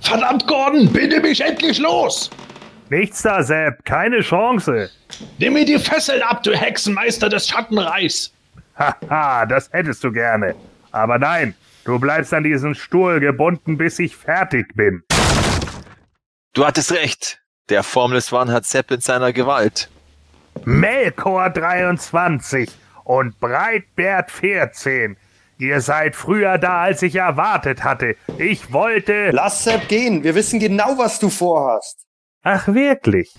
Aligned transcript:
Verdammt, 0.00 0.46
Gordon, 0.46 0.92
binde 0.92 1.20
mich 1.20 1.40
endlich 1.40 1.78
los! 1.78 2.30
Nichts 2.90 3.22
da, 3.22 3.42
Sepp, 3.42 3.84
keine 3.84 4.20
Chance. 4.20 4.90
Nimm 5.38 5.52
mir 5.54 5.64
die 5.64 5.78
Fesseln 5.78 6.22
ab, 6.22 6.42
du 6.42 6.54
Hexenmeister 6.54 7.28
des 7.28 7.48
Schattenreichs! 7.48 8.32
Haha, 8.76 9.44
das 9.46 9.70
hättest 9.72 10.02
du 10.04 10.12
gerne. 10.12 10.54
Aber 10.92 11.18
nein, 11.18 11.54
du 11.84 11.98
bleibst 11.98 12.32
an 12.32 12.44
diesen 12.44 12.74
Stuhl 12.74 13.20
gebunden, 13.20 13.76
bis 13.76 13.98
ich 13.98 14.16
fertig 14.16 14.74
bin. 14.74 15.02
Du 16.54 16.64
hattest 16.64 16.92
recht. 16.92 17.40
Der 17.68 17.82
Formless 17.82 18.32
One 18.32 18.50
hat 18.50 18.64
Sepp 18.64 18.90
in 18.90 19.00
seiner 19.00 19.32
Gewalt. 19.32 19.90
Melkor 20.64 21.50
23 21.50 22.70
und 23.04 23.38
Breitbert 23.40 24.30
14. 24.30 25.16
Ihr 25.60 25.80
seid 25.80 26.14
früher 26.14 26.56
da, 26.56 26.82
als 26.82 27.02
ich 27.02 27.16
erwartet 27.16 27.82
hatte. 27.82 28.14
Ich 28.38 28.72
wollte. 28.72 29.30
Lass 29.32 29.64
Sepp 29.64 29.88
gehen. 29.88 30.22
Wir 30.22 30.36
wissen 30.36 30.60
genau, 30.60 30.98
was 30.98 31.18
du 31.18 31.30
vorhast. 31.30 32.06
Ach, 32.44 32.68
wirklich? 32.68 33.34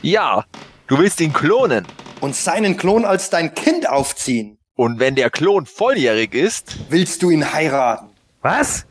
Ja, 0.00 0.46
du 0.86 0.98
willst 0.98 1.20
ihn 1.20 1.34
klonen. 1.34 1.86
Und 2.20 2.34
seinen 2.34 2.78
Klon 2.78 3.04
als 3.04 3.28
dein 3.28 3.54
Kind 3.54 3.86
aufziehen. 3.86 4.58
Und 4.76 4.98
wenn 4.98 5.14
der 5.14 5.28
Klon 5.28 5.66
volljährig 5.66 6.34
ist, 6.34 6.90
willst 6.90 7.22
du 7.22 7.28
ihn 7.28 7.52
heiraten. 7.52 8.08
Was? 8.40 8.86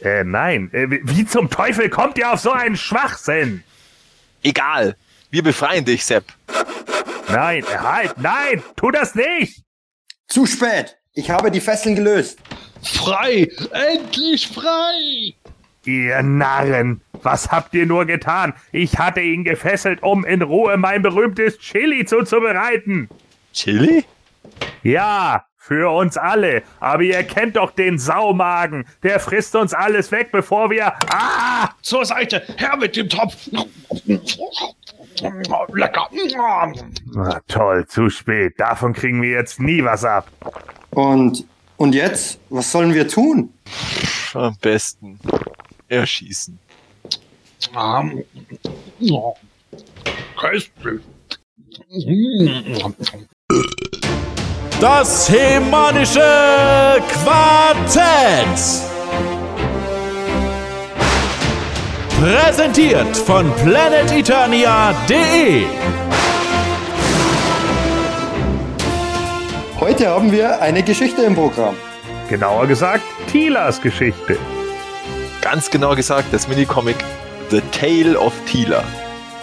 Äh, 0.00 0.24
nein. 0.24 0.70
Äh, 0.72 0.86
wie 1.02 1.26
zum 1.26 1.50
Teufel 1.50 1.90
kommt 1.90 2.16
ihr 2.16 2.32
auf 2.32 2.40
so 2.40 2.50
einen 2.50 2.76
Schwachsinn? 2.76 3.62
Egal. 4.42 4.96
Wir 5.30 5.42
befreien 5.42 5.84
dich, 5.84 6.04
Sepp. 6.04 6.24
Nein, 7.28 7.64
halt, 7.66 8.16
nein, 8.18 8.62
tu 8.76 8.90
das 8.90 9.14
nicht! 9.14 9.64
Zu 10.28 10.46
spät. 10.46 10.96
Ich 11.18 11.30
habe 11.30 11.50
die 11.50 11.62
Fesseln 11.62 11.96
gelöst. 11.96 12.38
Frei! 12.82 13.48
Endlich 13.72 14.48
frei! 14.48 15.34
Ihr 15.86 16.22
Narren, 16.22 17.00
was 17.22 17.50
habt 17.50 17.72
ihr 17.72 17.86
nur 17.86 18.04
getan? 18.04 18.52
Ich 18.70 18.98
hatte 18.98 19.22
ihn 19.22 19.42
gefesselt, 19.42 20.02
um 20.02 20.26
in 20.26 20.42
Ruhe 20.42 20.76
mein 20.76 21.00
berühmtes 21.00 21.58
Chili 21.58 22.04
zuzubereiten. 22.04 23.08
Chili? 23.54 24.04
Ja, 24.82 25.46
für 25.56 25.90
uns 25.90 26.18
alle. 26.18 26.62
Aber 26.80 27.02
ihr 27.02 27.22
kennt 27.24 27.56
doch 27.56 27.70
den 27.70 27.98
Saumagen. 27.98 28.86
Der 29.02 29.18
frisst 29.18 29.56
uns 29.56 29.72
alles 29.72 30.12
weg, 30.12 30.28
bevor 30.32 30.68
wir. 30.68 30.92
Ah! 31.10 31.70
Zur 31.80 32.04
Seite! 32.04 32.42
Her 32.58 32.76
mit 32.76 32.94
dem 32.94 33.08
Topf! 33.08 33.48
Lecker! 35.72 36.10
Na, 37.14 37.40
toll, 37.48 37.86
zu 37.86 38.10
spät. 38.10 38.60
Davon 38.60 38.92
kriegen 38.92 39.22
wir 39.22 39.30
jetzt 39.30 39.60
nie 39.60 39.82
was 39.82 40.04
ab. 40.04 40.28
Und, 40.96 41.44
und 41.76 41.94
jetzt? 41.94 42.40
Was 42.48 42.72
sollen 42.72 42.94
wir 42.94 43.06
tun? 43.06 43.52
Am 44.32 44.56
besten 44.56 45.20
erschießen. 45.88 46.58
Um, 47.74 48.22
köstlich. 50.38 51.02
Das 54.80 55.28
hemanische 55.28 57.02
Quartett. 57.12 58.58
Präsentiert 62.18 63.14
von 63.18 63.52
planeteternia.de. 63.56 65.66
Heute 69.86 70.08
haben 70.08 70.32
wir 70.32 70.60
eine 70.60 70.82
Geschichte 70.82 71.22
im 71.22 71.36
Programm. 71.36 71.76
Genauer 72.28 72.66
gesagt, 72.66 73.04
Tilas 73.30 73.80
Geschichte. 73.80 74.36
Ganz 75.40 75.70
genau 75.70 75.94
gesagt, 75.94 76.26
das 76.32 76.48
Minicomic 76.48 76.96
The 77.50 77.60
Tale 77.70 78.18
of 78.18 78.32
Tila. 78.46 78.82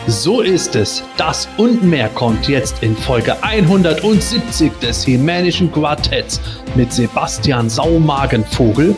So 0.08 0.42
ist 0.42 0.76
es. 0.76 1.02
Das 1.16 1.48
und 1.56 1.82
mehr 1.82 2.10
kommt 2.10 2.50
jetzt 2.50 2.84
in 2.84 2.94
Folge 2.94 3.42
170 3.42 4.78
des 4.82 5.08
Hemänischen 5.08 5.72
Quartetts 5.72 6.42
mit 6.76 6.92
Sebastian 6.92 7.70
Saumagenvogel, 7.70 8.98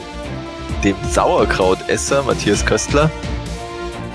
dem 0.84 0.96
Sauerkrautesser 1.12 2.24
Matthias 2.24 2.66
Köstler, 2.66 3.12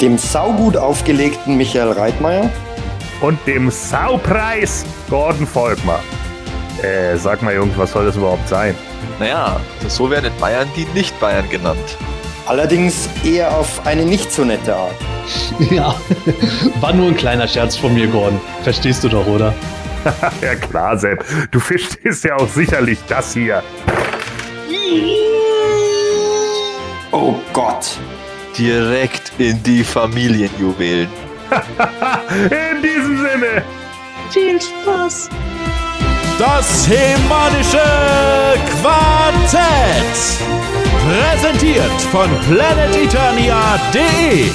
dem 0.01 0.19
saugut 0.19 0.77
aufgelegten 0.77 1.57
Michael 1.57 1.93
Reitmeier 1.93 2.51
und 3.21 3.39
dem 3.47 3.71
Saupreis 3.71 4.85
Gordon 5.09 5.47
Volkmar. 5.47 6.03
Äh, 6.83 7.17
sag 7.17 7.43
mal 7.43 7.55
Jungs, 7.55 7.77
was 7.77 7.93
soll 7.93 8.07
das 8.07 8.17
überhaupt 8.17 8.49
sein? 8.49 8.75
Naja, 9.19 9.61
so 9.89 10.11
werden 10.11 10.33
in 10.33 10.41
Bayern 10.41 10.69
die 10.77 10.87
Nicht-Bayern 10.95 11.49
genannt. 11.51 11.97
Allerdings 12.47 13.09
eher 13.25 13.57
auf 13.57 13.87
eine 13.87 14.05
nicht 14.05 14.33
so 14.33 14.45
nette 14.45 14.75
Art. 14.75 14.95
Ja, 15.71 15.95
war 16.81 16.93
nur 16.93 17.09
ein 17.09 17.17
kleiner 17.17 17.47
Scherz 17.47 17.77
von 17.77 17.95
mir, 17.95 18.09
Gordon. 18.09 18.41
Verstehst 18.65 19.05
du 19.05 19.09
doch, 19.09 19.27
oder? 19.27 19.55
ja 20.43 20.55
klar, 20.55 20.99
Sepp. 20.99 21.25
Du 21.51 21.61
verstehst 21.61 22.25
ja 22.25 22.37
auch 22.37 22.49
sicherlich 22.49 22.99
das 23.07 23.35
hier. 23.35 23.63
Oh 27.13 27.35
Gott. 27.53 27.99
Direkt 28.57 29.33
in 29.39 29.63
die 29.63 29.85
Familienjuwelen. 29.85 31.09
in 32.51 32.83
diesem 32.83 33.19
Sinne. 33.19 33.63
Viel 34.31 34.61
Spaß. 34.61 35.29
Das 36.41 36.89
Hemanische 36.89 37.85
Quartett. 38.81 40.41
Präsentiert 41.05 42.01
von 42.11 42.29
planeteternia.de. 42.49 44.49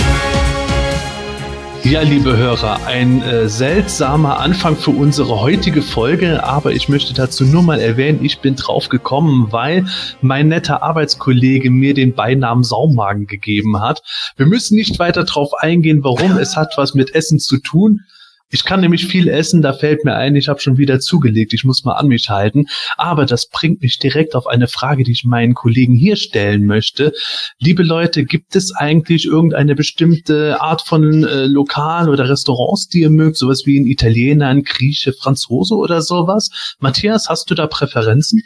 Ja, 1.83 2.01
liebe 2.01 2.35
Hörer, 2.35 2.79
ein 2.87 3.21
äh, 3.21 3.47
seltsamer 3.47 4.39
Anfang 4.39 4.75
für 4.75 4.89
unsere 4.89 5.39
heutige 5.39 5.83
Folge, 5.83 6.43
aber 6.43 6.71
ich 6.71 6.89
möchte 6.89 7.13
dazu 7.13 7.45
nur 7.45 7.61
mal 7.61 7.79
erwähnen, 7.79 8.25
ich 8.25 8.39
bin 8.39 8.55
drauf 8.55 8.89
gekommen, 8.89 9.49
weil 9.51 9.85
mein 10.21 10.47
netter 10.47 10.81
Arbeitskollege 10.81 11.69
mir 11.69 11.93
den 11.93 12.15
Beinamen 12.15 12.63
Saumagen 12.63 13.27
gegeben 13.27 13.79
hat. 13.79 14.01
Wir 14.37 14.47
müssen 14.47 14.75
nicht 14.75 14.97
weiter 14.97 15.23
drauf 15.23 15.51
eingehen, 15.59 16.03
warum. 16.03 16.35
Es 16.39 16.57
hat 16.57 16.73
was 16.77 16.95
mit 16.95 17.13
Essen 17.13 17.37
zu 17.37 17.59
tun. 17.59 18.01
Ich 18.49 18.63
kann 18.63 18.79
nämlich 18.79 19.07
viel 19.07 19.27
essen, 19.27 19.61
da 19.61 19.73
fällt 19.73 20.05
mir 20.05 20.15
ein, 20.15 20.35
ich 20.35 20.49
habe 20.49 20.59
schon 20.59 20.77
wieder 20.77 20.99
zugelegt, 20.99 21.53
ich 21.53 21.63
muss 21.63 21.83
mal 21.83 21.93
an 21.93 22.07
mich 22.07 22.29
halten. 22.29 22.67
Aber 22.95 23.25
das 23.25 23.47
bringt 23.49 23.81
mich 23.81 23.97
direkt 23.97 24.35
auf 24.35 24.45
eine 24.45 24.67
Frage, 24.67 25.03
die 25.03 25.13
ich 25.13 25.23
meinen 25.25 25.55
Kollegen 25.55 25.95
hier 25.95 26.15
stellen 26.15 26.65
möchte. 26.65 27.11
Liebe 27.57 27.81
Leute, 27.81 28.23
gibt 28.23 28.55
es 28.55 28.73
eigentlich 28.73 29.25
irgendeine 29.25 29.73
bestimmte 29.73 30.61
Art 30.61 30.83
von 30.83 31.23
äh, 31.23 31.45
Lokal 31.45 32.07
oder 32.07 32.29
Restaurants, 32.29 32.87
die 32.87 33.01
ihr 33.01 33.09
mögt? 33.09 33.37
Sowas 33.37 33.63
wie 33.65 33.79
ein 33.79 33.87
Italiener, 33.87 34.47
ein 34.47 34.63
Grieche, 34.63 35.13
Franzose 35.13 35.75
oder 35.75 36.01
sowas? 36.01 36.75
Matthias, 36.79 37.29
hast 37.29 37.49
du 37.49 37.55
da 37.55 37.65
Präferenzen? 37.65 38.43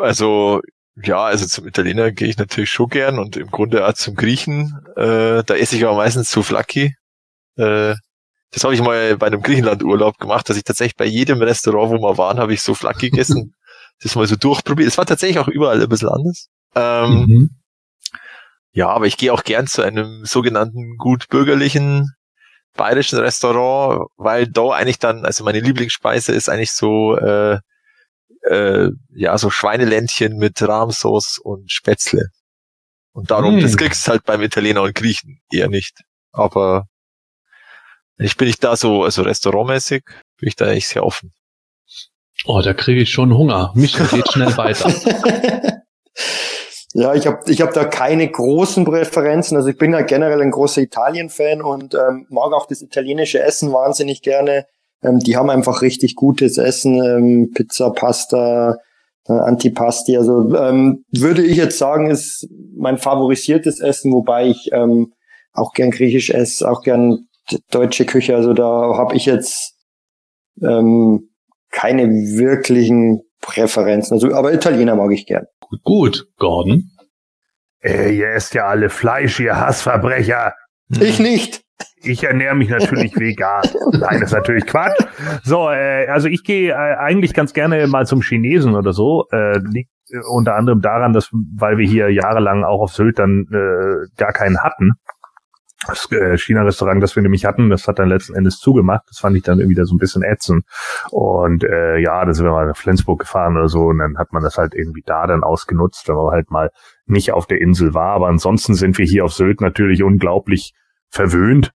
Also 0.00 0.60
ja, 1.02 1.24
also 1.24 1.46
zum 1.46 1.66
Italiener 1.66 2.10
gehe 2.10 2.28
ich 2.28 2.38
natürlich 2.38 2.70
schon 2.70 2.88
gern 2.88 3.18
und 3.18 3.36
im 3.36 3.48
Grunde 3.48 3.86
auch 3.86 3.92
zum 3.92 4.14
Griechen. 4.14 4.78
Äh, 4.96 5.44
da 5.44 5.54
esse 5.54 5.76
ich 5.76 5.84
aber 5.84 5.96
meistens 5.96 6.30
zu 6.30 6.42
Flacki. 6.42 6.94
Äh, 7.56 7.94
das 8.56 8.64
habe 8.64 8.72
ich 8.72 8.80
mal 8.80 9.18
bei 9.18 9.26
einem 9.26 9.42
Griechenland-Urlaub 9.42 10.16
gemacht, 10.16 10.48
dass 10.48 10.56
ich 10.56 10.64
tatsächlich 10.64 10.96
bei 10.96 11.04
jedem 11.04 11.42
Restaurant, 11.42 11.90
wo 11.90 12.02
wir 12.02 12.16
waren, 12.16 12.38
habe 12.38 12.54
ich 12.54 12.62
so 12.62 12.72
Flak 12.72 12.98
gegessen. 12.98 13.54
das 14.02 14.14
mal 14.14 14.26
so 14.26 14.34
durchprobiert. 14.34 14.88
Es 14.88 14.96
war 14.96 15.04
tatsächlich 15.04 15.38
auch 15.38 15.48
überall 15.48 15.78
ein 15.78 15.88
bisschen 15.90 16.08
anders. 16.08 16.48
Ähm, 16.74 17.26
mhm. 17.26 17.50
Ja, 18.72 18.88
aber 18.88 19.06
ich 19.08 19.18
gehe 19.18 19.30
auch 19.30 19.44
gern 19.44 19.66
zu 19.66 19.82
einem 19.82 20.24
sogenannten 20.24 20.96
gut 20.96 21.28
bürgerlichen 21.28 22.14
bayerischen 22.78 23.18
Restaurant, 23.18 24.08
weil 24.16 24.46
da 24.46 24.70
eigentlich 24.70 24.98
dann, 24.98 25.26
also 25.26 25.44
meine 25.44 25.60
Lieblingsspeise 25.60 26.32
ist 26.32 26.48
eigentlich 26.48 26.72
so, 26.72 27.14
äh, 27.18 27.58
äh, 28.48 28.88
ja, 29.10 29.36
so 29.36 29.50
Schweineländchen 29.50 30.38
mit 30.38 30.62
Rahmsauce 30.62 31.36
und 31.44 31.70
Spätzle. 31.70 32.28
Und 33.12 33.30
darum, 33.30 33.56
mm. 33.56 33.60
das 33.60 33.76
kriegst 33.76 34.06
du 34.06 34.12
halt 34.12 34.24
beim 34.24 34.40
Italiener 34.40 34.80
und 34.80 34.94
Griechen 34.94 35.42
eher 35.52 35.68
nicht. 35.68 36.04
Aber 36.32 36.86
ich 38.18 38.36
bin 38.36 38.48
nicht 38.48 38.62
da 38.64 38.76
so, 38.76 39.04
also 39.04 39.22
restaurantmäßig, 39.22 40.04
bin 40.38 40.48
ich 40.48 40.56
da 40.56 40.66
eigentlich 40.66 40.88
sehr 40.88 41.04
offen. 41.04 41.32
Oh, 42.44 42.60
da 42.62 42.74
kriege 42.74 43.00
ich 43.00 43.10
schon 43.10 43.36
Hunger. 43.36 43.72
Mich 43.74 43.96
geht 43.96 44.32
schnell 44.32 44.56
weiter. 44.56 44.92
ja, 46.94 47.14
ich 47.14 47.26
habe 47.26 47.40
ich 47.50 47.60
hab 47.60 47.72
da 47.74 47.84
keine 47.84 48.30
großen 48.30 48.84
Präferenzen. 48.84 49.56
Also 49.56 49.68
ich 49.68 49.78
bin 49.78 49.92
ja 49.92 50.02
generell 50.02 50.40
ein 50.40 50.50
großer 50.50 50.82
Italien-Fan 50.82 51.62
und 51.62 51.94
ähm, 51.94 52.26
mag 52.30 52.52
auch 52.52 52.66
das 52.66 52.82
italienische 52.82 53.40
Essen 53.42 53.72
wahnsinnig 53.72 54.22
gerne. 54.22 54.66
Ähm, 55.02 55.18
die 55.18 55.36
haben 55.36 55.50
einfach 55.50 55.82
richtig 55.82 56.14
gutes 56.14 56.58
Essen, 56.58 57.02
ähm, 57.02 57.50
Pizza, 57.54 57.90
Pasta, 57.90 58.76
äh, 59.26 59.32
Antipasti. 59.32 60.16
Also 60.16 60.54
ähm, 60.56 61.04
würde 61.10 61.42
ich 61.42 61.56
jetzt 61.56 61.78
sagen, 61.78 62.10
ist 62.10 62.48
mein 62.76 62.98
favorisiertes 62.98 63.80
Essen, 63.80 64.12
wobei 64.12 64.46
ich 64.46 64.70
ähm, 64.72 65.12
auch 65.52 65.72
gern 65.72 65.90
griechisch 65.90 66.30
esse, 66.30 66.70
auch 66.70 66.82
gern 66.82 67.25
deutsche 67.70 68.06
Küche. 68.06 68.34
Also 68.34 68.52
da 68.52 68.96
habe 68.96 69.14
ich 69.16 69.26
jetzt 69.26 69.74
ähm, 70.62 71.30
keine 71.70 72.08
wirklichen 72.08 73.22
Präferenzen. 73.40 74.14
Also, 74.14 74.34
aber 74.34 74.52
Italiener 74.52 74.96
mag 74.96 75.12
ich 75.12 75.26
gern. 75.26 75.46
Gut, 75.60 75.82
gut. 75.82 76.24
Gordon? 76.38 76.90
Äh, 77.82 78.16
ihr 78.16 78.28
esst 78.30 78.54
ja 78.54 78.66
alle 78.66 78.88
Fleisch, 78.88 79.38
ihr 79.40 79.56
Hassverbrecher. 79.56 80.54
Ich 81.00 81.18
nicht. 81.18 81.62
Ich 82.02 82.24
ernähre 82.24 82.54
mich 82.54 82.68
natürlich 82.68 83.14
vegan. 83.16 83.62
Nein, 83.92 84.20
das 84.20 84.30
ist 84.30 84.32
natürlich 84.32 84.66
Quatsch. 84.66 84.98
So, 85.42 85.68
äh, 85.70 86.06
also 86.08 86.28
ich 86.28 86.44
gehe 86.44 86.70
äh, 86.70 86.74
eigentlich 86.74 87.34
ganz 87.34 87.52
gerne 87.52 87.86
mal 87.86 88.06
zum 88.06 88.22
Chinesen 88.22 88.74
oder 88.74 88.92
so. 88.92 89.26
Äh, 89.30 89.58
liegt 89.58 89.90
äh, 90.10 90.18
unter 90.30 90.54
anderem 90.54 90.80
daran, 90.80 91.12
dass, 91.12 91.30
weil 91.32 91.78
wir 91.78 91.86
hier 91.86 92.10
jahrelang 92.10 92.64
auch 92.64 92.80
auf 92.80 92.92
Sylt 92.92 93.18
dann 93.18 93.46
äh, 93.52 94.08
gar 94.16 94.32
keinen 94.32 94.62
hatten. 94.62 94.92
Das 95.86 96.10
äh, 96.10 96.36
China-Restaurant, 96.36 97.02
das 97.02 97.16
wir 97.16 97.22
nämlich 97.22 97.44
hatten, 97.44 97.70
das 97.70 97.86
hat 97.86 97.98
dann 97.98 98.08
letzten 98.08 98.34
Endes 98.34 98.58
zugemacht. 98.58 99.02
Das 99.08 99.18
fand 99.18 99.36
ich 99.36 99.42
dann 99.42 99.60
irgendwie 99.60 99.82
so 99.84 99.94
ein 99.94 99.98
bisschen 99.98 100.22
ätzend. 100.22 100.64
Und 101.10 101.64
äh, 101.64 101.98
ja, 101.98 102.24
da 102.24 102.32
sind 102.32 102.44
wir 102.44 102.52
mal 102.52 102.66
nach 102.66 102.76
Flensburg 102.76 103.20
gefahren 103.20 103.56
oder 103.56 103.68
so 103.68 103.86
und 103.86 103.98
dann 103.98 104.18
hat 104.18 104.32
man 104.32 104.42
das 104.42 104.58
halt 104.58 104.74
irgendwie 104.74 105.02
da 105.04 105.26
dann 105.26 105.42
ausgenutzt, 105.42 106.08
wenn 106.08 106.16
man 106.16 106.32
halt 106.32 106.50
mal 106.50 106.70
nicht 107.06 107.32
auf 107.32 107.46
der 107.46 107.60
Insel 107.60 107.94
war. 107.94 108.14
Aber 108.14 108.28
ansonsten 108.28 108.74
sind 108.74 108.98
wir 108.98 109.06
hier 109.06 109.24
auf 109.24 109.32
Sylt 109.32 109.60
natürlich 109.60 110.02
unglaublich 110.02 110.72
verwöhnt, 111.08 111.72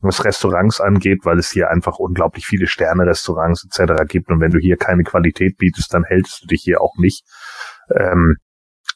was 0.00 0.24
Restaurants 0.24 0.80
angeht, 0.80 1.20
weil 1.24 1.38
es 1.38 1.50
hier 1.50 1.70
einfach 1.70 1.98
unglaublich 1.98 2.46
viele 2.46 2.66
Sterne-Restaurants 2.66 3.64
etc. 3.64 4.04
gibt. 4.06 4.30
Und 4.30 4.40
wenn 4.40 4.50
du 4.50 4.58
hier 4.58 4.76
keine 4.76 5.02
Qualität 5.02 5.56
bietest, 5.56 5.92
dann 5.94 6.04
hältst 6.04 6.42
du 6.42 6.46
dich 6.46 6.62
hier 6.62 6.80
auch 6.80 6.96
nicht. 6.98 7.24
Ähm, 7.94 8.36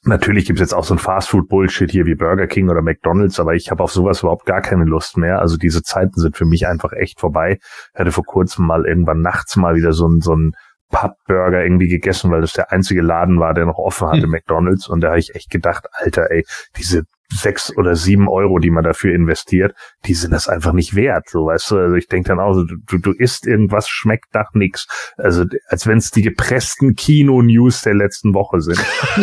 Natürlich 0.04 0.46
gibt's 0.46 0.60
jetzt 0.60 0.74
auch 0.74 0.84
so 0.84 0.94
ein 0.94 0.98
Fastfood-Bullshit 0.98 1.90
hier 1.90 2.06
wie 2.06 2.14
Burger 2.14 2.46
King 2.46 2.70
oder 2.70 2.82
McDonalds, 2.82 3.40
aber 3.40 3.54
ich 3.54 3.70
habe 3.70 3.82
auf 3.82 3.92
sowas 3.92 4.20
überhaupt 4.20 4.46
gar 4.46 4.60
keine 4.60 4.84
Lust 4.84 5.16
mehr. 5.16 5.40
Also 5.40 5.56
diese 5.56 5.82
Zeiten 5.82 6.20
sind 6.20 6.36
für 6.36 6.44
mich 6.44 6.66
einfach 6.66 6.92
echt 6.92 7.20
vorbei. 7.20 7.58
Ich 7.94 8.00
hatte 8.00 8.12
vor 8.12 8.24
kurzem 8.24 8.66
mal 8.66 8.86
irgendwann 8.86 9.20
nachts 9.20 9.56
mal 9.56 9.74
wieder 9.74 9.92
so 9.92 10.06
ein, 10.08 10.20
so 10.20 10.34
ein 10.34 10.52
Pub-Burger 10.90 11.62
irgendwie 11.62 11.88
gegessen, 11.88 12.30
weil 12.30 12.40
das 12.40 12.52
der 12.52 12.72
einzige 12.72 13.02
Laden 13.02 13.40
war, 13.40 13.54
der 13.54 13.66
noch 13.66 13.78
offen 13.78 14.08
hatte, 14.08 14.22
hm. 14.22 14.30
McDonalds. 14.30 14.88
Und 14.88 15.00
da 15.02 15.08
habe 15.08 15.18
ich 15.18 15.34
echt 15.34 15.50
gedacht, 15.50 15.86
Alter, 15.92 16.30
ey, 16.30 16.44
diese 16.76 17.02
sechs 17.30 17.76
oder 17.76 17.94
sieben 17.94 18.28
Euro, 18.28 18.58
die 18.58 18.70
man 18.70 18.84
dafür 18.84 19.14
investiert, 19.14 19.74
die 20.06 20.14
sind 20.14 20.32
das 20.32 20.48
einfach 20.48 20.72
nicht 20.72 20.94
wert. 20.94 21.28
So, 21.28 21.46
weißt 21.46 21.70
du, 21.70 21.78
also 21.78 21.94
ich 21.94 22.08
denke 22.08 22.28
dann 22.28 22.40
auch, 22.40 22.54
so, 22.54 22.64
du, 22.64 22.98
du 22.98 23.12
isst 23.12 23.46
irgendwas, 23.46 23.88
schmeckt 23.88 24.34
nach 24.34 24.54
nix. 24.54 24.86
Also 25.16 25.44
als 25.68 25.86
wenn 25.86 25.98
es 25.98 26.10
die 26.10 26.22
gepressten 26.22 26.94
Kino-News 26.94 27.82
der 27.82 27.94
letzten 27.94 28.34
Woche 28.34 28.60
sind. 28.60 28.78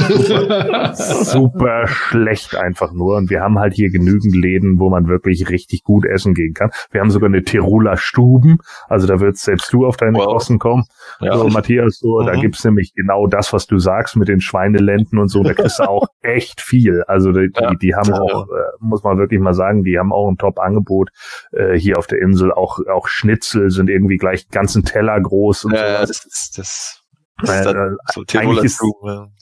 super, 0.09 0.95
super 0.95 1.87
schlecht 1.87 2.55
einfach 2.55 2.93
nur. 2.93 3.17
Und 3.17 3.29
wir 3.29 3.41
haben 3.41 3.57
halt 3.57 3.73
hier 3.73 3.89
genügend 3.89 4.35
Läden, 4.35 4.79
wo 4.79 4.89
man 4.89 5.07
wirklich 5.07 5.49
richtig 5.49 5.83
gut 5.83 6.05
essen 6.05 6.33
gehen 6.33 6.53
kann. 6.53 6.69
Wir 6.91 7.01
haben 7.01 7.11
sogar 7.11 7.29
eine 7.29 7.43
Tiroler 7.43 7.97
Stuben. 7.97 8.59
Also 8.87 9.07
da 9.07 9.19
wird 9.19 9.37
selbst 9.37 9.73
du 9.73 9.85
auf 9.85 9.97
deine 9.97 10.17
wow. 10.17 10.25
Kosten 10.27 10.59
kommen. 10.59 10.83
Ja. 11.19 11.37
So, 11.37 11.47
Matthias, 11.47 11.99
so, 11.99 12.21
mhm. 12.21 12.27
da 12.27 12.35
gibt's 12.35 12.63
nämlich 12.63 12.93
genau 12.93 13.25
das, 13.27 13.51
was 13.51 13.65
du 13.65 13.79
sagst 13.79 14.15
mit 14.15 14.27
den 14.27 14.41
Schweinelenden 14.41 15.17
und 15.17 15.29
so. 15.29 15.41
Da 15.41 15.53
kriegst 15.53 15.79
du 15.79 15.83
auch 15.83 16.07
echt 16.21 16.61
viel. 16.61 17.03
Also 17.07 17.31
die, 17.31 17.49
ja. 17.55 17.73
die, 17.73 17.94
die 18.03 18.11
haben 18.11 18.13
auch, 18.13 18.47
äh, 18.49 18.61
muss 18.79 19.03
man 19.03 19.17
wirklich 19.17 19.39
mal 19.39 19.53
sagen, 19.53 19.83
die 19.83 19.97
haben 19.97 20.11
auch 20.11 20.29
ein 20.29 20.37
Top-Angebot 20.37 21.09
äh, 21.51 21.77
hier 21.77 21.97
auf 21.97 22.07
der 22.07 22.19
Insel. 22.19 22.51
Auch, 22.51 22.79
auch 22.91 23.07
Schnitzel 23.07 23.69
sind 23.69 23.89
irgendwie 23.89 24.17
gleich 24.17 24.49
ganzen 24.49 24.83
Teller 24.83 25.19
groß 25.19 25.65
und 25.65 25.73
ja, 25.73 26.01
so. 26.01 26.13
Das 26.13 26.25
ist, 26.25 26.57
das 26.57 27.01
äh, 27.43 27.91
so 28.13 28.23
eigentlich 28.37 28.63
ist, 28.63 28.81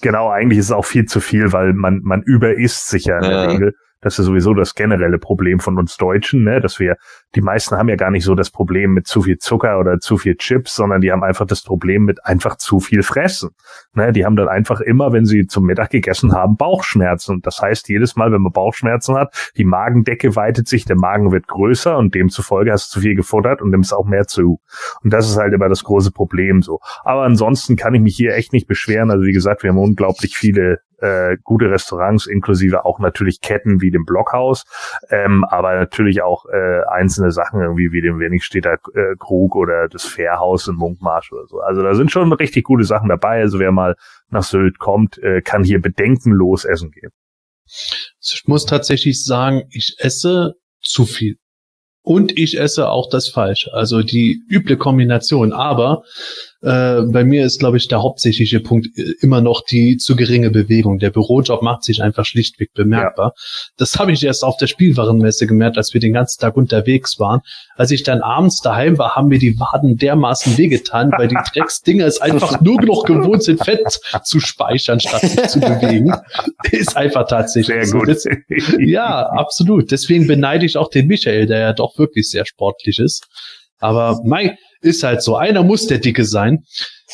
genau, 0.01 0.29
eigentlich 0.29 0.57
ist 0.59 0.65
es 0.65 0.71
auch 0.71 0.85
viel 0.85 1.05
zu 1.05 1.19
viel, 1.19 1.51
weil 1.51 1.73
man, 1.73 2.01
man 2.03 2.23
überisst 2.23 2.89
sich 2.89 3.05
ja 3.05 3.17
in 3.17 3.23
der 3.23 3.47
Regel. 3.49 3.73
Das 4.03 4.19
ist 4.19 4.25
sowieso 4.25 4.53
das 4.53 4.75
generelle 4.75 5.17
Problem 5.17 5.59
von 5.59 5.77
uns 5.79 5.97
Deutschen, 5.97 6.43
ne? 6.43 6.61
dass 6.61 6.79
wir, 6.79 6.97
die 7.35 7.41
meisten 7.41 7.77
haben 7.77 7.89
ja 7.89 7.95
gar 7.95 8.11
nicht 8.11 8.25
so 8.25 8.35
das 8.35 8.51
Problem 8.51 8.93
mit 8.93 9.07
zu 9.07 9.21
viel 9.21 9.37
Zucker 9.37 9.79
oder 9.79 9.99
zu 9.99 10.17
viel 10.17 10.35
Chips, 10.35 10.75
sondern 10.75 11.01
die 11.01 11.11
haben 11.11 11.23
einfach 11.23 11.47
das 11.47 11.63
Problem 11.63 12.03
mit 12.03 12.25
einfach 12.25 12.57
zu 12.57 12.79
viel 12.79 13.03
Fressen. 13.03 13.51
Ne? 13.93 14.11
Die 14.11 14.25
haben 14.25 14.35
dann 14.35 14.49
einfach 14.49 14.81
immer, 14.81 15.13
wenn 15.13 15.25
sie 15.25 15.47
zum 15.47 15.65
Mittag 15.65 15.89
gegessen 15.89 16.33
haben, 16.33 16.57
Bauchschmerzen. 16.57 17.41
Das 17.41 17.59
heißt, 17.61 17.89
jedes 17.89 18.15
Mal, 18.15 18.31
wenn 18.31 18.41
man 18.41 18.51
Bauchschmerzen 18.51 19.15
hat, 19.15 19.51
die 19.57 19.65
Magendecke 19.65 20.35
weitet 20.35 20.67
sich, 20.67 20.85
der 20.85 20.97
Magen 20.97 21.31
wird 21.31 21.47
größer 21.47 21.97
und 21.97 22.13
demzufolge 22.13 22.71
hast 22.71 22.89
du 22.89 22.99
zu 22.99 23.01
viel 23.01 23.15
gefuttert 23.15 23.61
und 23.61 23.69
nimmst 23.69 23.93
auch 23.93 24.05
mehr 24.05 24.27
zu. 24.27 24.59
Und 25.03 25.13
das 25.13 25.29
ist 25.29 25.37
halt 25.37 25.53
immer 25.53 25.69
das 25.69 25.83
große 25.83 26.11
Problem 26.11 26.61
so. 26.61 26.79
Aber 27.03 27.23
ansonsten 27.23 27.75
kann 27.75 27.93
ich 27.93 28.01
mich 28.01 28.15
hier 28.15 28.35
echt 28.35 28.53
nicht 28.53 28.67
beschweren. 28.67 29.11
Also 29.11 29.23
wie 29.23 29.33
gesagt, 29.33 29.63
wir 29.63 29.69
haben 29.69 29.77
unglaublich 29.77 30.35
viele 30.37 30.79
äh, 31.03 31.37
gute 31.43 31.69
Restaurants, 31.69 32.27
inklusive 32.27 32.85
auch 32.85 32.99
natürlich 32.99 33.41
Ketten 33.41 33.81
wie 33.81 33.91
dem 33.91 34.05
Blockhaus, 34.05 34.63
ähm, 35.09 35.43
aber 35.43 35.75
natürlich 35.75 36.21
auch 36.21 36.45
äh, 36.45 36.81
einzelne 36.89 37.31
Sachen 37.31 37.61
irgendwie 37.61 37.91
wie 37.91 38.01
dem 38.01 38.19
Wenigstädter 38.19 38.77
äh, 38.93 39.15
Krug 39.19 39.55
oder 39.55 39.89
das 39.89 40.05
Fährhaus 40.05 40.67
in 40.67 40.75
Munkmarsch 40.75 41.31
oder 41.33 41.45
so. 41.47 41.59
Also 41.59 41.83
da 41.83 41.93
sind 41.93 42.11
schon 42.11 42.31
richtig 42.31 42.63
gute 42.63 42.85
Sachen 42.85 43.09
dabei. 43.09 43.41
Also 43.41 43.59
wer 43.59 43.71
mal 43.71 43.95
nach 44.29 44.43
Sylt 44.43 44.79
kommt, 44.79 45.17
äh, 45.17 45.41
kann 45.41 45.63
hier 45.63 45.81
bedenkenlos 45.81 46.63
essen 46.63 46.91
gehen. 46.91 47.11
Ich 48.21 48.43
muss 48.45 48.65
tatsächlich 48.65 49.23
sagen, 49.23 49.63
ich 49.69 49.97
esse 49.99 50.53
zu 50.81 51.05
viel. 51.05 51.37
Und 52.05 52.37
ich 52.37 52.59
esse 52.59 52.89
auch 52.89 53.09
das 53.09 53.29
Falsche. 53.29 53.73
Also 53.73 54.03
die 54.03 54.41
üble 54.49 54.75
Kombination. 54.75 55.53
Aber 55.53 56.03
äh, 56.63 57.01
bei 57.01 57.25
mir 57.25 57.45
ist, 57.45 57.59
glaube 57.59 57.75
ich, 57.75 57.89
der 57.89 58.01
hauptsächliche 58.01 58.61
Punkt 58.61 58.87
äh, 58.97 59.15
immer 59.19 59.41
noch 59.41 59.65
die 59.65 59.97
zu 59.97 60.15
geringe 60.15 60.49
Bewegung. 60.49 60.97
Der 60.97 61.09
Bürojob 61.09 61.61
macht 61.61 61.83
sich 61.83 62.01
einfach 62.01 62.25
schlichtweg 62.25 62.73
bemerkbar. 62.73 63.33
Ja. 63.35 63.71
Das 63.75 63.99
habe 63.99 64.13
ich 64.13 64.23
erst 64.23 64.45
auf 64.45 64.55
der 64.55 64.67
Spielwarenmesse 64.67 65.45
gemerkt, 65.45 65.77
als 65.77 65.93
wir 65.93 65.99
den 65.99 66.13
ganzen 66.13 66.39
Tag 66.39 66.55
unterwegs 66.55 67.19
waren. 67.19 67.41
Als 67.75 67.91
ich 67.91 68.03
dann 68.03 68.21
abends 68.21 68.61
daheim 68.61 68.97
war, 68.97 69.15
haben 69.15 69.27
mir 69.27 69.39
die 69.39 69.59
Waden 69.59 69.97
dermaßen 69.97 70.57
wehgetan, 70.57 71.11
weil 71.17 71.27
die 71.27 71.35
Drecksdinger 71.53 72.05
es 72.05 72.21
einfach 72.21 72.61
nur 72.61 72.81
noch 72.81 73.03
gewohnt 73.03 73.43
sind, 73.43 73.61
Fett 73.61 73.99
zu 74.23 74.39
speichern, 74.39 75.01
statt 75.01 75.21
sich 75.21 75.47
zu 75.49 75.59
bewegen. 75.59 76.13
Ist 76.71 76.95
einfach 76.95 77.27
tatsächlich 77.27 77.89
sehr 77.89 77.99
gut. 77.99 78.07
Das, 78.07 78.25
ja, 78.79 79.25
absolut. 79.27 79.91
Deswegen 79.91 80.27
beneide 80.27 80.65
ich 80.65 80.77
auch 80.77 80.89
den 80.89 81.07
Michael, 81.07 81.45
der 81.45 81.59
ja 81.59 81.73
doch 81.73 81.97
wirklich 81.97 82.29
sehr 82.29 82.45
sportlich 82.45 82.99
ist. 82.99 83.27
Aber 83.79 84.21
mein, 84.23 84.55
ist 84.83 85.03
halt 85.03 85.21
so. 85.21 85.35
Einer 85.35 85.63
muss 85.63 85.87
der 85.87 85.99
Dicke 85.99 86.25
sein. 86.25 86.65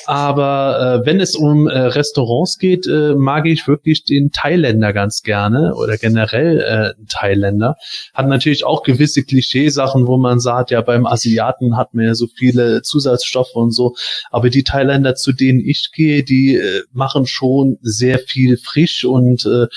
Aber 0.06 1.02
äh, 1.02 1.06
wenn 1.06 1.20
es 1.20 1.36
um 1.36 1.68
äh, 1.68 1.78
Restaurants 1.78 2.58
geht, 2.58 2.88
äh, 2.88 3.16
mag 3.16 3.46
ich 3.48 3.68
wirklich 3.68 4.06
den 4.06 4.32
Thailänder 4.32 4.94
ganz 4.94 5.24
gerne 5.24 5.76
oder 5.76 5.98
generell 5.98 6.60
äh, 6.60 7.06
Thailänder. 7.10 7.76
Hat 8.14 8.28
natürlich 8.28 8.66
auch 8.66 8.84
gewisse 8.84 9.24
Klischeesachen, 9.24 10.08
wo 10.08 10.18
man 10.18 10.40
sagt, 10.40 10.72
ja, 10.72 10.82
beim 10.82 11.06
Asiaten 11.06 11.76
hat 11.76 11.94
man 11.94 12.06
ja 12.06 12.16
so 12.16 12.28
viele 12.28 12.82
Zusatzstoffe 12.82 13.56
und 13.56 13.72
so. 13.72 13.96
Aber 14.30 14.50
die 14.50 14.64
Thailänder, 14.64 15.16
zu 15.16 15.34
denen 15.34 15.60
ich 15.60 15.90
gehe, 15.94 16.24
die 16.24 16.56
äh, 16.56 16.84
machen 16.92 17.26
schon 17.26 17.78
sehr 17.82 18.20
viel 18.20 18.58
frisch 18.58 19.06
und 19.06 19.46
äh, 19.46 19.68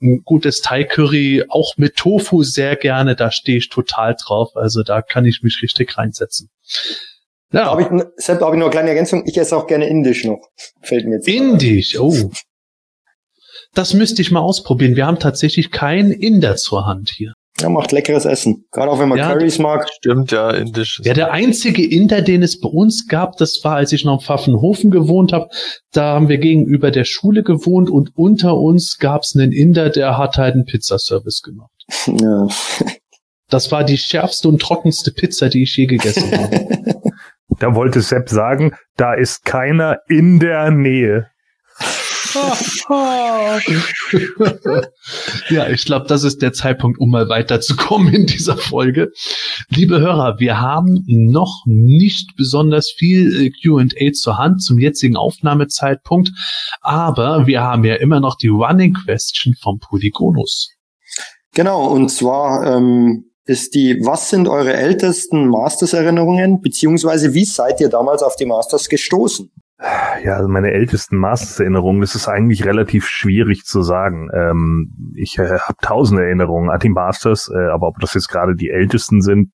ein 0.00 0.22
gutes 0.24 0.60
Thai-Curry, 0.60 1.44
auch 1.48 1.74
mit 1.76 1.96
Tofu 1.96 2.42
sehr 2.42 2.76
gerne. 2.76 3.16
Da 3.16 3.30
stehe 3.30 3.58
ich 3.58 3.68
total 3.68 4.16
drauf. 4.22 4.54
Also 4.54 4.82
da 4.82 5.02
kann 5.02 5.24
ich 5.24 5.42
mich 5.42 5.60
richtig 5.62 5.96
reinsetzen. 5.98 6.50
Ja. 7.52 7.64
Da 7.64 7.70
habe 7.70 7.82
ich, 7.82 7.88
Sepp, 8.16 8.40
da 8.40 8.46
habe 8.46 8.56
ich 8.56 8.58
noch 8.58 8.66
eine 8.66 8.72
kleine 8.72 8.88
Ergänzung. 8.90 9.24
Ich 9.26 9.36
esse 9.36 9.56
auch 9.56 9.66
gerne 9.66 9.86
Indisch 9.86 10.24
noch. 10.24 10.40
Fällt 10.80 11.06
mir 11.06 11.16
jetzt. 11.16 11.28
Indisch, 11.28 11.98
oh. 11.98 12.30
Das 13.74 13.94
müsste 13.94 14.22
ich 14.22 14.30
mal 14.30 14.40
ausprobieren. 14.40 14.96
Wir 14.96 15.06
haben 15.06 15.18
tatsächlich 15.18 15.70
keinen 15.70 16.12
Inder 16.12 16.56
zur 16.56 16.86
Hand 16.86 17.10
hier. 17.14 17.32
Ja, 17.60 17.68
macht 17.68 17.92
leckeres 17.92 18.24
Essen. 18.24 18.64
Gerade 18.72 18.90
auch 18.90 18.98
wenn 18.98 19.08
man 19.08 19.18
ja, 19.18 19.32
Currys 19.32 19.58
mag. 19.58 19.88
Stimmt, 19.98 20.32
ja, 20.32 20.50
Indisch. 20.50 21.00
Ja, 21.04 21.12
der 21.12 21.32
einzige 21.32 21.86
Inder, 21.86 22.22
den 22.22 22.42
es 22.42 22.58
bei 22.58 22.68
uns 22.68 23.06
gab, 23.06 23.36
das 23.36 23.60
war, 23.62 23.76
als 23.76 23.92
ich 23.92 24.04
noch 24.04 24.20
in 24.20 24.24
Pfaffenhofen 24.24 24.90
gewohnt 24.90 25.32
habe. 25.32 25.48
Da 25.92 26.14
haben 26.14 26.28
wir 26.28 26.38
gegenüber 26.38 26.90
der 26.90 27.04
Schule 27.04 27.42
gewohnt 27.42 27.90
und 27.90 28.10
unter 28.16 28.56
uns 28.56 28.98
gab 28.98 29.22
es 29.22 29.36
einen 29.36 29.52
Inder, 29.52 29.90
der 29.90 30.18
hat 30.18 30.38
halt 30.38 30.54
einen 30.54 30.64
Pizzaservice 30.64 31.42
gemacht. 31.42 31.70
Ja. 32.06 32.48
Das 33.48 33.70
war 33.70 33.84
die 33.84 33.98
schärfste 33.98 34.48
und 34.48 34.62
trockenste 34.62 35.12
Pizza, 35.12 35.50
die 35.50 35.64
ich 35.64 35.76
je 35.76 35.84
gegessen 35.84 36.30
habe. 36.38 37.01
Da 37.58 37.74
wollte 37.74 38.00
Sepp 38.00 38.28
sagen, 38.28 38.74
da 38.96 39.14
ist 39.14 39.44
keiner 39.44 39.98
in 40.08 40.38
der 40.38 40.70
Nähe. 40.70 41.26
ja, 45.50 45.68
ich 45.68 45.84
glaube, 45.84 46.06
das 46.06 46.24
ist 46.24 46.40
der 46.40 46.52
Zeitpunkt, 46.52 46.98
um 46.98 47.10
mal 47.10 47.28
weiterzukommen 47.28 48.14
in 48.14 48.26
dieser 48.26 48.56
Folge. 48.56 49.10
Liebe 49.68 50.00
Hörer, 50.00 50.38
wir 50.38 50.60
haben 50.60 51.04
noch 51.06 51.62
nicht 51.66 52.34
besonders 52.36 52.90
viel 52.96 53.46
äh, 53.46 53.50
QA 53.50 54.12
zur 54.12 54.38
Hand 54.38 54.62
zum 54.62 54.78
jetzigen 54.78 55.16
Aufnahmezeitpunkt, 55.16 56.30
aber 56.80 57.46
wir 57.46 57.62
haben 57.62 57.84
ja 57.84 57.96
immer 57.96 58.20
noch 58.20 58.36
die 58.36 58.48
Running 58.48 58.94
Question 58.94 59.54
vom 59.60 59.78
Polygonus. 59.78 60.70
Genau, 61.54 61.86
und 61.88 62.08
zwar 62.08 62.66
ähm, 62.66 63.31
ist 63.44 63.74
die, 63.74 64.00
was 64.04 64.30
sind 64.30 64.48
eure 64.48 64.74
ältesten 64.74 65.48
Masters-Erinnerungen, 65.48 66.60
beziehungsweise 66.60 67.34
wie 67.34 67.44
seid 67.44 67.80
ihr 67.80 67.88
damals 67.88 68.22
auf 68.22 68.36
die 68.36 68.46
Masters 68.46 68.88
gestoßen? 68.88 69.50
Ja, 70.22 70.34
also 70.36 70.48
meine 70.48 70.70
ältesten 70.70 71.16
Masters-Erinnerungen, 71.16 72.02
das 72.02 72.14
ist 72.14 72.28
eigentlich 72.28 72.64
relativ 72.64 73.08
schwierig 73.08 73.64
zu 73.64 73.82
sagen. 73.82 74.28
Ähm, 74.32 75.12
ich 75.16 75.38
äh, 75.38 75.58
habe 75.58 75.76
tausend 75.82 76.20
Erinnerungen 76.20 76.70
an 76.70 76.78
die 76.78 76.88
Masters, 76.88 77.50
äh, 77.52 77.66
aber 77.66 77.88
ob 77.88 77.98
das 77.98 78.14
jetzt 78.14 78.28
gerade 78.28 78.54
die 78.54 78.70
ältesten 78.70 79.22
sind, 79.22 79.50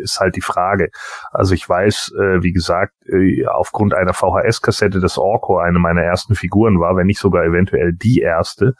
ist 0.00 0.20
halt 0.20 0.36
die 0.36 0.40
Frage. 0.40 0.90
Also 1.32 1.54
ich 1.54 1.68
weiß, 1.68 2.12
äh, 2.16 2.42
wie 2.44 2.52
gesagt, 2.52 2.92
äh, 3.06 3.44
aufgrund 3.46 3.92
einer 3.92 4.14
VHS-Kassette, 4.14 5.00
dass 5.00 5.18
Orko 5.18 5.58
eine 5.58 5.80
meiner 5.80 6.02
ersten 6.02 6.36
Figuren 6.36 6.78
war, 6.78 6.96
wenn 6.96 7.06
nicht 7.06 7.18
sogar 7.18 7.44
eventuell 7.44 7.92
die 7.92 8.20
erste. 8.20 8.74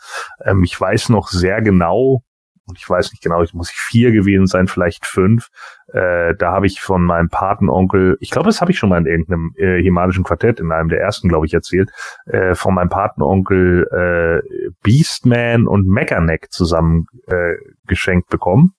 Ähm, 0.44 0.62
ich 0.62 0.80
weiß 0.80 1.08
noch 1.08 1.28
sehr 1.28 1.62
genau, 1.62 2.22
und 2.66 2.78
ich 2.78 2.88
weiß 2.88 3.12
nicht 3.12 3.22
genau, 3.22 3.42
ich 3.42 3.54
muss 3.54 3.70
ich 3.70 3.76
vier 3.76 4.10
gewesen 4.10 4.46
sein, 4.46 4.66
vielleicht 4.66 5.06
fünf. 5.06 5.48
Äh, 5.92 6.34
da 6.34 6.52
habe 6.52 6.66
ich 6.66 6.80
von 6.80 7.02
meinem 7.02 7.28
Patenonkel, 7.28 8.16
ich 8.20 8.30
glaube, 8.30 8.46
das 8.46 8.60
habe 8.60 8.72
ich 8.72 8.78
schon 8.78 8.88
mal 8.88 8.98
in 8.98 9.06
irgendeinem 9.06 9.52
äh, 9.56 9.80
himalischen 9.80 10.24
Quartett, 10.24 10.58
in 10.58 10.72
einem 10.72 10.88
der 10.88 11.00
ersten, 11.00 11.28
glaube 11.28 11.46
ich, 11.46 11.54
erzählt, 11.54 11.90
äh, 12.26 12.54
von 12.54 12.74
meinem 12.74 12.88
Patenonkel 12.88 14.42
äh, 14.44 14.70
Beastman 14.82 15.66
und 15.66 15.86
Mechaneck 15.86 16.50
zusammen 16.50 17.06
äh, 17.28 17.54
geschenkt 17.86 18.28
bekommen. 18.30 18.72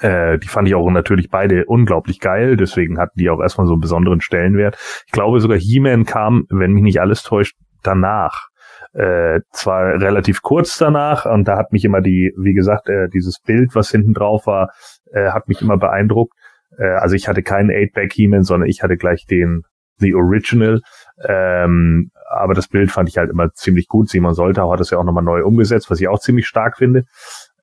Äh, 0.00 0.38
die 0.38 0.48
fand 0.48 0.66
ich 0.66 0.74
auch 0.74 0.90
natürlich 0.90 1.28
beide 1.28 1.66
unglaublich 1.66 2.20
geil, 2.20 2.56
deswegen 2.56 2.98
hatten 2.98 3.18
die 3.18 3.28
auch 3.28 3.40
erstmal 3.40 3.66
so 3.66 3.74
einen 3.74 3.82
besonderen 3.82 4.22
Stellenwert. 4.22 4.78
Ich 5.06 5.12
glaube 5.12 5.40
sogar 5.40 5.58
He-Man 5.58 6.06
kam, 6.06 6.46
wenn 6.48 6.72
mich 6.72 6.82
nicht 6.82 7.00
alles 7.00 7.22
täuscht, 7.22 7.56
danach 7.82 8.48
äh, 8.92 9.40
zwar 9.52 10.00
relativ 10.00 10.42
kurz 10.42 10.76
danach 10.78 11.24
und 11.26 11.48
da 11.48 11.56
hat 11.56 11.72
mich 11.72 11.84
immer 11.84 12.00
die, 12.00 12.32
wie 12.36 12.52
gesagt, 12.52 12.88
äh, 12.88 13.08
dieses 13.08 13.40
Bild, 13.40 13.74
was 13.74 13.90
hinten 13.90 14.14
drauf 14.14 14.46
war, 14.46 14.70
äh, 15.12 15.30
hat 15.30 15.48
mich 15.48 15.62
immer 15.62 15.78
beeindruckt. 15.78 16.34
Äh, 16.78 16.88
also 16.88 17.14
ich 17.14 17.28
hatte 17.28 17.42
keinen 17.42 17.70
8-Back 17.70 18.12
He-Man, 18.12 18.42
sondern 18.42 18.68
ich 18.68 18.82
hatte 18.82 18.96
gleich 18.96 19.26
den 19.26 19.62
The 19.98 20.14
Original. 20.14 20.80
Ähm, 21.26 22.10
aber 22.30 22.54
das 22.54 22.68
Bild 22.68 22.90
fand 22.90 23.08
ich 23.08 23.18
halt 23.18 23.30
immer 23.30 23.52
ziemlich 23.52 23.88
gut. 23.88 24.08
Simon 24.08 24.34
Soltau 24.34 24.72
hat 24.72 24.80
das 24.80 24.90
ja 24.90 24.98
auch 24.98 25.04
nochmal 25.04 25.24
neu 25.24 25.44
umgesetzt, 25.44 25.90
was 25.90 26.00
ich 26.00 26.08
auch 26.08 26.18
ziemlich 26.18 26.46
stark 26.46 26.76
finde. 26.76 27.04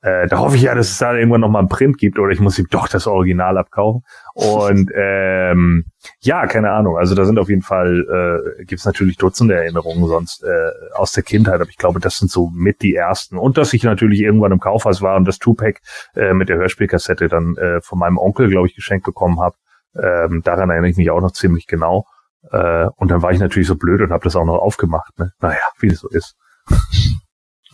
Äh, 0.01 0.27
da 0.27 0.39
hoffe 0.39 0.55
ich 0.55 0.61
ja, 0.61 0.75
dass 0.75 0.91
es 0.91 0.97
da 0.97 1.13
irgendwann 1.13 1.41
noch 1.41 1.49
mal 1.49 1.59
einen 1.59 1.67
Print 1.67 1.97
gibt 1.97 2.19
oder 2.19 2.31
ich 2.31 2.39
muss 2.39 2.57
ihm 2.57 2.67
doch 2.69 2.87
das 2.87 3.05
Original 3.05 3.57
abkaufen. 3.57 4.03
Und 4.33 4.89
ähm, 4.95 5.85
ja, 6.21 6.47
keine 6.47 6.71
Ahnung. 6.71 6.97
Also 6.97 7.15
da 7.15 7.25
sind 7.25 7.37
auf 7.37 7.49
jeden 7.49 7.63
Fall 7.63 8.53
äh, 8.59 8.63
gibt 8.63 8.79
es 8.79 8.85
natürlich 8.85 9.17
Dutzende 9.17 9.55
Erinnerungen 9.55 10.07
sonst 10.07 10.43
äh, 10.43 10.71
aus 10.95 11.11
der 11.11 11.23
Kindheit, 11.23 11.55
aber 11.55 11.69
ich 11.69 11.77
glaube, 11.77 11.99
das 11.99 12.17
sind 12.17 12.31
so 12.31 12.49
mit 12.53 12.81
die 12.81 12.95
ersten. 12.95 13.37
Und 13.37 13.57
dass 13.57 13.73
ich 13.73 13.83
natürlich 13.83 14.21
irgendwann 14.21 14.53
im 14.53 14.59
Kaufhaus 14.59 15.01
war 15.01 15.17
und 15.17 15.25
das 15.25 15.37
Tupac 15.37 15.81
äh, 16.15 16.33
mit 16.33 16.47
der 16.47 16.57
Hörspielkassette 16.57 17.27
dann 17.27 17.57
äh, 17.57 17.81
von 17.81 17.99
meinem 17.99 18.17
Onkel, 18.17 18.49
glaube 18.49 18.67
ich, 18.67 18.75
geschenkt 18.75 19.05
bekommen 19.05 19.41
habe. 19.41 19.55
Ähm, 20.01 20.41
daran 20.45 20.69
erinnere 20.69 20.91
ich 20.91 20.97
mich 20.97 21.11
auch 21.11 21.21
noch 21.21 21.31
ziemlich 21.31 21.67
genau. 21.67 22.05
Äh, 22.51 22.87
und 22.95 23.11
dann 23.11 23.21
war 23.21 23.31
ich 23.31 23.39
natürlich 23.39 23.67
so 23.67 23.75
blöd 23.75 23.99
und 23.99 24.11
habe 24.11 24.23
das 24.23 24.37
auch 24.37 24.45
noch 24.45 24.59
aufgemacht. 24.59 25.17
Ne? 25.19 25.33
Naja, 25.41 25.57
wie 25.79 25.87
es 25.87 25.99
so 25.99 26.07
ist. 26.07 26.37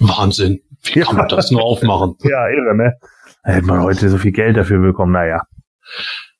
Wahnsinn. 0.08 0.62
Wie 0.84 1.00
kann 1.02 1.18
man 1.18 1.28
das 1.28 1.52
nur 1.52 1.64
aufmachen? 1.64 2.16
Ja, 2.24 2.48
irre, 2.50 2.76
ne? 2.76 2.94
Da 3.44 3.52
hätte 3.54 3.66
man 3.66 3.82
heute 3.82 4.10
so 4.10 4.18
viel 4.18 4.32
Geld 4.32 4.58
dafür 4.58 4.80
bekommen, 4.80 5.14
naja. 5.14 5.44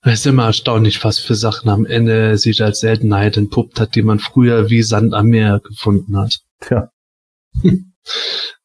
Es 0.02 0.20
ist 0.20 0.28
immer 0.28 0.46
erstaunlich, 0.46 1.04
was 1.04 1.20
für 1.20 1.36
Sachen 1.36 1.70
am 1.70 1.86
Ende 1.86 2.38
sich 2.38 2.64
als 2.64 2.80
Seltenheit 2.80 3.38
entpuppt 3.38 3.80
hat, 3.80 3.96
die 3.96 4.04
man 4.04 4.20
früher 4.20 4.70
wie 4.70 4.84
Sand 4.84 5.14
am 5.14 5.28
Meer 5.28 5.62
gefunden 5.64 6.18
hat. 6.18 6.40
Tja. 6.62 6.90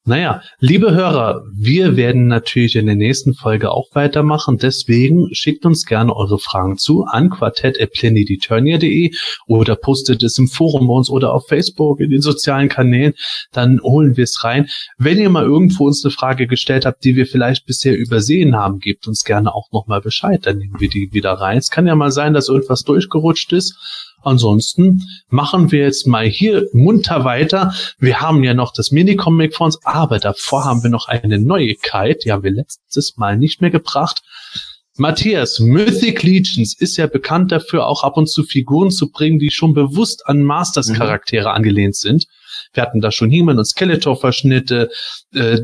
Naja, 0.06 0.40
liebe 0.60 0.94
Hörer, 0.94 1.44
wir 1.52 1.94
werden 1.94 2.26
natürlich 2.26 2.74
in 2.74 2.86
der 2.86 2.94
nächsten 2.94 3.34
Folge 3.34 3.70
auch 3.70 3.94
weitermachen. 3.94 4.56
Deswegen 4.56 5.28
schickt 5.34 5.66
uns 5.66 5.84
gerne 5.84 6.16
eure 6.16 6.38
Fragen 6.38 6.78
zu 6.78 7.04
an 7.04 7.28
quartett.planityturnier.de 7.28 9.12
oder 9.46 9.76
postet 9.76 10.22
es 10.22 10.38
im 10.38 10.48
Forum 10.48 10.86
bei 10.86 10.94
uns 10.94 11.10
oder 11.10 11.34
auf 11.34 11.46
Facebook 11.48 12.00
in 12.00 12.10
den 12.10 12.22
sozialen 12.22 12.70
Kanälen. 12.70 13.12
Dann 13.52 13.78
holen 13.82 14.16
wir 14.16 14.24
es 14.24 14.42
rein. 14.42 14.70
Wenn 14.96 15.18
ihr 15.18 15.28
mal 15.28 15.44
irgendwo 15.44 15.86
uns 15.86 16.02
eine 16.02 16.12
Frage 16.12 16.46
gestellt 16.46 16.86
habt, 16.86 17.04
die 17.04 17.14
wir 17.14 17.26
vielleicht 17.26 17.66
bisher 17.66 17.94
übersehen 17.94 18.56
haben, 18.56 18.78
gebt 18.78 19.06
uns 19.06 19.22
gerne 19.22 19.54
auch 19.54 19.70
nochmal 19.70 20.00
Bescheid. 20.00 20.46
Dann 20.46 20.56
nehmen 20.56 20.80
wir 20.80 20.88
die 20.88 21.10
wieder 21.12 21.34
rein. 21.34 21.58
Es 21.58 21.68
kann 21.68 21.86
ja 21.86 21.94
mal 21.94 22.10
sein, 22.10 22.32
dass 22.32 22.48
irgendwas 22.48 22.84
durchgerutscht 22.84 23.52
ist 23.52 24.09
Ansonsten 24.22 25.02
machen 25.28 25.72
wir 25.72 25.80
jetzt 25.80 26.06
mal 26.06 26.26
hier 26.26 26.66
munter 26.72 27.24
weiter. 27.24 27.74
Wir 27.98 28.20
haben 28.20 28.44
ja 28.44 28.54
noch 28.54 28.72
das 28.72 28.90
Minicomic 28.90 29.54
von 29.54 29.66
uns, 29.66 29.78
aber 29.84 30.18
davor 30.18 30.64
haben 30.64 30.82
wir 30.82 30.90
noch 30.90 31.08
eine 31.08 31.38
Neuigkeit. 31.38 32.24
Die 32.24 32.32
haben 32.32 32.42
wir 32.42 32.50
letztes 32.50 33.16
Mal 33.16 33.36
nicht 33.36 33.60
mehr 33.60 33.70
gebracht. 33.70 34.22
Matthias, 34.96 35.60
Mythic 35.60 36.22
Legions 36.22 36.76
ist 36.78 36.98
ja 36.98 37.06
bekannt 37.06 37.52
dafür, 37.52 37.86
auch 37.86 38.04
ab 38.04 38.18
und 38.18 38.28
zu 38.28 38.42
Figuren 38.42 38.90
zu 38.90 39.10
bringen, 39.10 39.38
die 39.38 39.50
schon 39.50 39.72
bewusst 39.72 40.26
an 40.26 40.42
Masters-Charaktere 40.42 41.48
mhm. 41.48 41.54
angelehnt 41.54 41.96
sind. 41.96 42.26
Wir 42.72 42.82
hatten 42.84 43.00
da 43.00 43.10
schon 43.10 43.30
He-Man 43.30 43.58
und 43.58 43.64
Skeletor-Verschnitte, 43.64 44.90
äh, 45.34 45.58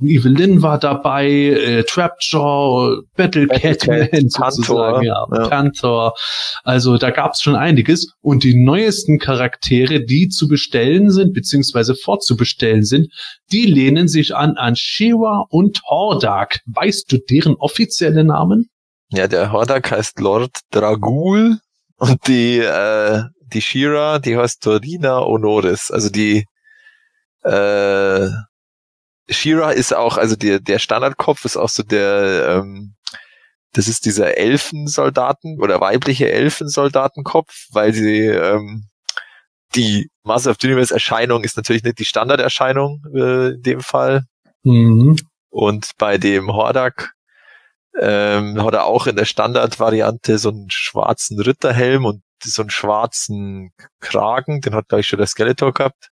Evelyn 0.00 0.62
war 0.62 0.78
dabei, 0.78 1.26
äh, 1.28 1.84
Trapjaw, 1.84 3.02
Battle, 3.16 3.46
Battle 3.46 3.76
Catman 3.76 4.08
sozusagen, 4.28 5.04
ja, 5.06 5.24
ja. 5.32 5.48
Panther. 5.48 6.12
Also 6.62 6.98
da 6.98 7.10
gab 7.10 7.32
es 7.32 7.40
schon 7.40 7.56
einiges. 7.56 8.12
Und 8.20 8.44
die 8.44 8.54
neuesten 8.54 9.18
Charaktere, 9.18 10.04
die 10.04 10.28
zu 10.28 10.46
bestellen 10.46 11.10
sind, 11.10 11.32
beziehungsweise 11.32 11.94
fortzubestellen 11.94 12.84
sind, 12.84 13.08
die 13.50 13.66
lehnen 13.66 14.08
sich 14.08 14.34
an 14.34 14.56
an 14.56 14.76
Shiva 14.76 15.46
und 15.48 15.82
Hordak. 15.84 16.60
Weißt 16.66 17.10
du 17.10 17.18
deren 17.18 17.54
offizielle 17.54 18.24
Namen? 18.24 18.68
Ja, 19.10 19.28
der 19.28 19.52
Hordak 19.52 19.90
heißt 19.90 20.20
Lord 20.20 20.60
Dragul 20.70 21.58
und 21.96 22.26
die 22.26 22.58
äh, 22.58 23.22
die 23.52 23.62
Shira, 23.62 24.18
die 24.18 24.36
heißt 24.36 24.64
Dorina 24.64 25.20
Honoris. 25.20 25.90
Also 25.90 26.10
die 26.10 26.46
äh, 27.42 28.28
Shira 29.28 29.70
ist 29.70 29.94
auch, 29.94 30.16
also 30.16 30.36
der, 30.36 30.60
der 30.60 30.78
Standardkopf 30.78 31.44
ist 31.44 31.56
auch 31.56 31.68
so 31.68 31.82
der, 31.82 32.60
ähm, 32.62 32.94
das 33.72 33.88
ist 33.88 34.04
dieser 34.04 34.36
Elfensoldaten 34.36 35.60
oder 35.60 35.80
weibliche 35.80 36.30
Elfensoldatenkopf, 36.30 37.66
weil 37.72 37.92
sie 37.94 38.26
ähm, 38.26 38.88
die 39.74 40.10
Master 40.24 40.50
of 40.50 40.58
the 40.60 40.66
Universe 40.66 40.92
Erscheinung 40.92 41.44
ist 41.44 41.56
natürlich 41.56 41.82
nicht 41.82 41.98
die 41.98 42.04
Standarderscheinung 42.04 43.02
äh, 43.14 43.54
in 43.54 43.62
dem 43.62 43.80
Fall. 43.80 44.24
Mhm. 44.62 45.16
Und 45.48 45.90
bei 45.98 46.18
dem 46.18 46.52
Hordak 46.52 47.14
ähm, 47.98 48.62
hat 48.62 48.74
er 48.74 48.84
auch 48.84 49.06
in 49.06 49.16
der 49.16 49.24
Standardvariante 49.24 50.38
so 50.38 50.50
einen 50.50 50.70
schwarzen 50.70 51.40
Ritterhelm 51.40 52.04
und 52.04 52.22
so 52.50 52.62
einen 52.62 52.70
schwarzen 52.70 53.72
Kragen, 54.00 54.60
den 54.60 54.74
hat, 54.74 54.88
glaube 54.88 55.00
ich, 55.00 55.06
schon 55.06 55.18
der 55.18 55.26
Skeletor 55.26 55.72
gehabt. 55.72 56.10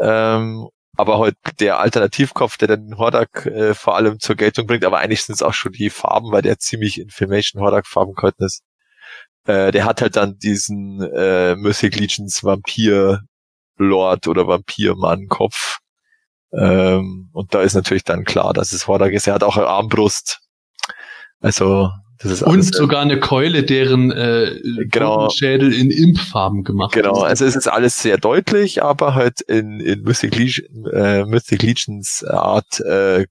Ähm, 0.00 0.68
aber 0.96 1.18
halt 1.18 1.36
der 1.60 1.78
Alternativkopf, 1.78 2.58
der 2.58 2.76
den 2.76 2.98
Hordak 2.98 3.46
äh, 3.46 3.74
vor 3.74 3.96
allem 3.96 4.18
zur 4.20 4.36
Geltung 4.36 4.66
bringt, 4.66 4.84
aber 4.84 4.98
eigentlich 4.98 5.22
sind 5.22 5.34
es 5.34 5.42
auch 5.42 5.54
schon 5.54 5.72
die 5.72 5.90
Farben, 5.90 6.32
weil 6.32 6.42
der 6.42 6.58
ziemlich 6.58 7.00
Information 7.00 7.62
Hordak 7.62 7.86
Farben 7.86 8.14
gehalten 8.14 8.44
ist. 8.44 8.62
Äh, 9.46 9.70
der 9.72 9.84
hat 9.84 10.02
halt 10.02 10.16
dann 10.16 10.38
diesen 10.38 11.00
äh, 11.02 11.56
Mythic 11.56 11.96
Legions 11.96 12.44
Vampir 12.44 13.22
Lord 13.76 14.28
oder 14.28 14.46
Vampirmann 14.46 15.28
Kopf. 15.28 15.78
Ähm, 16.52 17.30
und 17.32 17.54
da 17.54 17.62
ist 17.62 17.74
natürlich 17.74 18.04
dann 18.04 18.24
klar, 18.24 18.52
dass 18.52 18.72
es 18.72 18.86
Hordak 18.86 19.12
ist. 19.12 19.26
Er 19.26 19.34
hat 19.34 19.44
auch 19.44 19.56
eine 19.56 19.68
Armbrust. 19.68 20.40
Also 21.40 21.90
und 22.22 22.74
sogar 22.74 23.00
eine 23.00 23.18
Keule, 23.18 23.62
deren 23.62 24.10
äh, 24.10 24.60
genau. 24.90 25.30
Schädel 25.30 25.72
in 25.72 25.90
Impffarben 25.90 26.64
gemacht 26.64 26.92
Genau, 26.92 27.24
ist. 27.24 27.30
also 27.30 27.44
es 27.46 27.56
ist 27.56 27.66
alles 27.66 28.02
sehr 28.02 28.18
deutlich, 28.18 28.82
aber 28.82 29.14
halt 29.14 29.40
in, 29.40 29.80
in 29.80 30.02
Mystic, 30.02 30.36
Legion, 30.36 30.86
äh, 30.92 31.24
Mystic 31.24 31.62
Legions 31.62 32.22
Art 32.24 32.80
äh, 32.80 33.26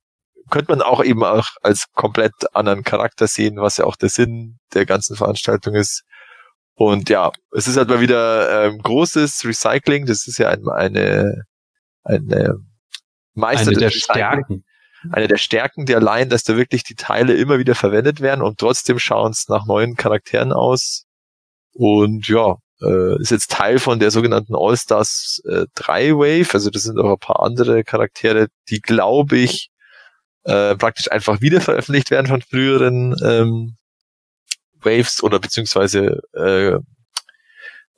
könnte 0.50 0.72
man 0.72 0.82
auch 0.82 1.04
eben 1.04 1.24
auch 1.24 1.46
als 1.62 1.86
komplett 1.94 2.34
anderen 2.54 2.84
Charakter 2.84 3.28
sehen, 3.28 3.58
was 3.58 3.78
ja 3.78 3.86
auch 3.86 3.96
der 3.96 4.10
Sinn 4.10 4.58
der 4.74 4.88
ganzen 4.88 5.16
Veranstaltung 5.16 5.76
ist. 5.76 6.04
Und 6.74 7.10
ja, 7.10 7.32
es 7.52 7.68
ist 7.68 7.78
halt 7.78 7.90
mal 7.90 8.02
wieder 8.02 8.66
ähm, 8.66 8.80
großes 8.80 9.46
Recycling. 9.46 10.08
Das 10.08 10.28
ist 10.28 10.40
ja 10.40 10.50
ein, 10.50 10.68
eine, 10.68 11.44
eine 12.04 12.56
Meister 13.36 13.70
eine 13.72 13.78
der 13.78 13.90
Stärken 13.92 14.64
eine 15.12 15.28
der 15.28 15.38
Stärken 15.38 15.86
der 15.86 16.02
Line, 16.02 16.28
dass 16.28 16.44
da 16.44 16.58
wirklich 16.58 16.84
die 16.84 16.96
Teile 16.96 17.34
immer 17.36 17.60
wieder 17.60 17.76
verwendet 17.76 18.22
werden 18.22 18.42
und 18.42 18.60
trotzdem 18.60 19.00
schauen 19.00 19.32
es 19.32 19.48
nach 19.48 19.66
neuen 19.66 19.96
Charakteren 19.96 20.52
aus. 20.52 21.06
Und 21.74 22.28
ja, 22.28 22.58
äh, 22.82 23.22
ist 23.22 23.32
jetzt 23.32 23.52
Teil 23.52 23.80
von 23.80 24.00
der 24.00 24.12
sogenannten 24.12 24.56
All-Stars 24.56 25.42
äh, 25.48 25.66
3 25.76 26.12
Wave. 26.12 26.54
Also 26.54 26.70
das 26.70 26.84
sind 26.84 27.00
auch 27.00 27.12
ein 27.12 27.20
paar 27.20 27.42
andere 27.42 27.84
Charaktere, 27.84 28.48
die 28.70 28.82
glaube 28.82 29.38
ich 29.38 29.70
äh, 30.44 30.76
praktisch 30.76 31.12
einfach 31.12 31.42
wieder 31.42 31.62
veröffentlicht 31.62 32.12
werden 32.12 32.28
von 32.28 32.42
früheren 32.42 33.16
ähm, 33.24 33.78
Waves 34.82 35.22
oder 35.24 35.40
beziehungsweise 35.40 36.22
äh, 36.34 36.80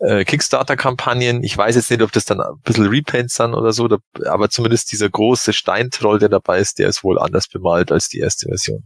äh, 0.01 0.25
Kickstarter-Kampagnen. 0.25 1.43
Ich 1.43 1.57
weiß 1.57 1.75
jetzt 1.75 1.91
nicht, 1.91 2.01
ob 2.01 2.11
das 2.11 2.25
dann 2.25 2.41
ein 2.41 2.59
bisschen 2.63 2.87
Repaints 2.87 3.35
sind 3.35 3.53
oder 3.53 3.71
so, 3.71 3.87
aber 4.25 4.49
zumindest 4.49 4.91
dieser 4.91 5.09
große 5.09 5.53
Steintroll, 5.53 6.19
der 6.19 6.29
dabei 6.29 6.59
ist, 6.59 6.79
der 6.79 6.89
ist 6.89 7.03
wohl 7.03 7.19
anders 7.19 7.47
bemalt 7.47 7.91
als 7.91 8.09
die 8.09 8.19
erste 8.19 8.47
Version. 8.47 8.83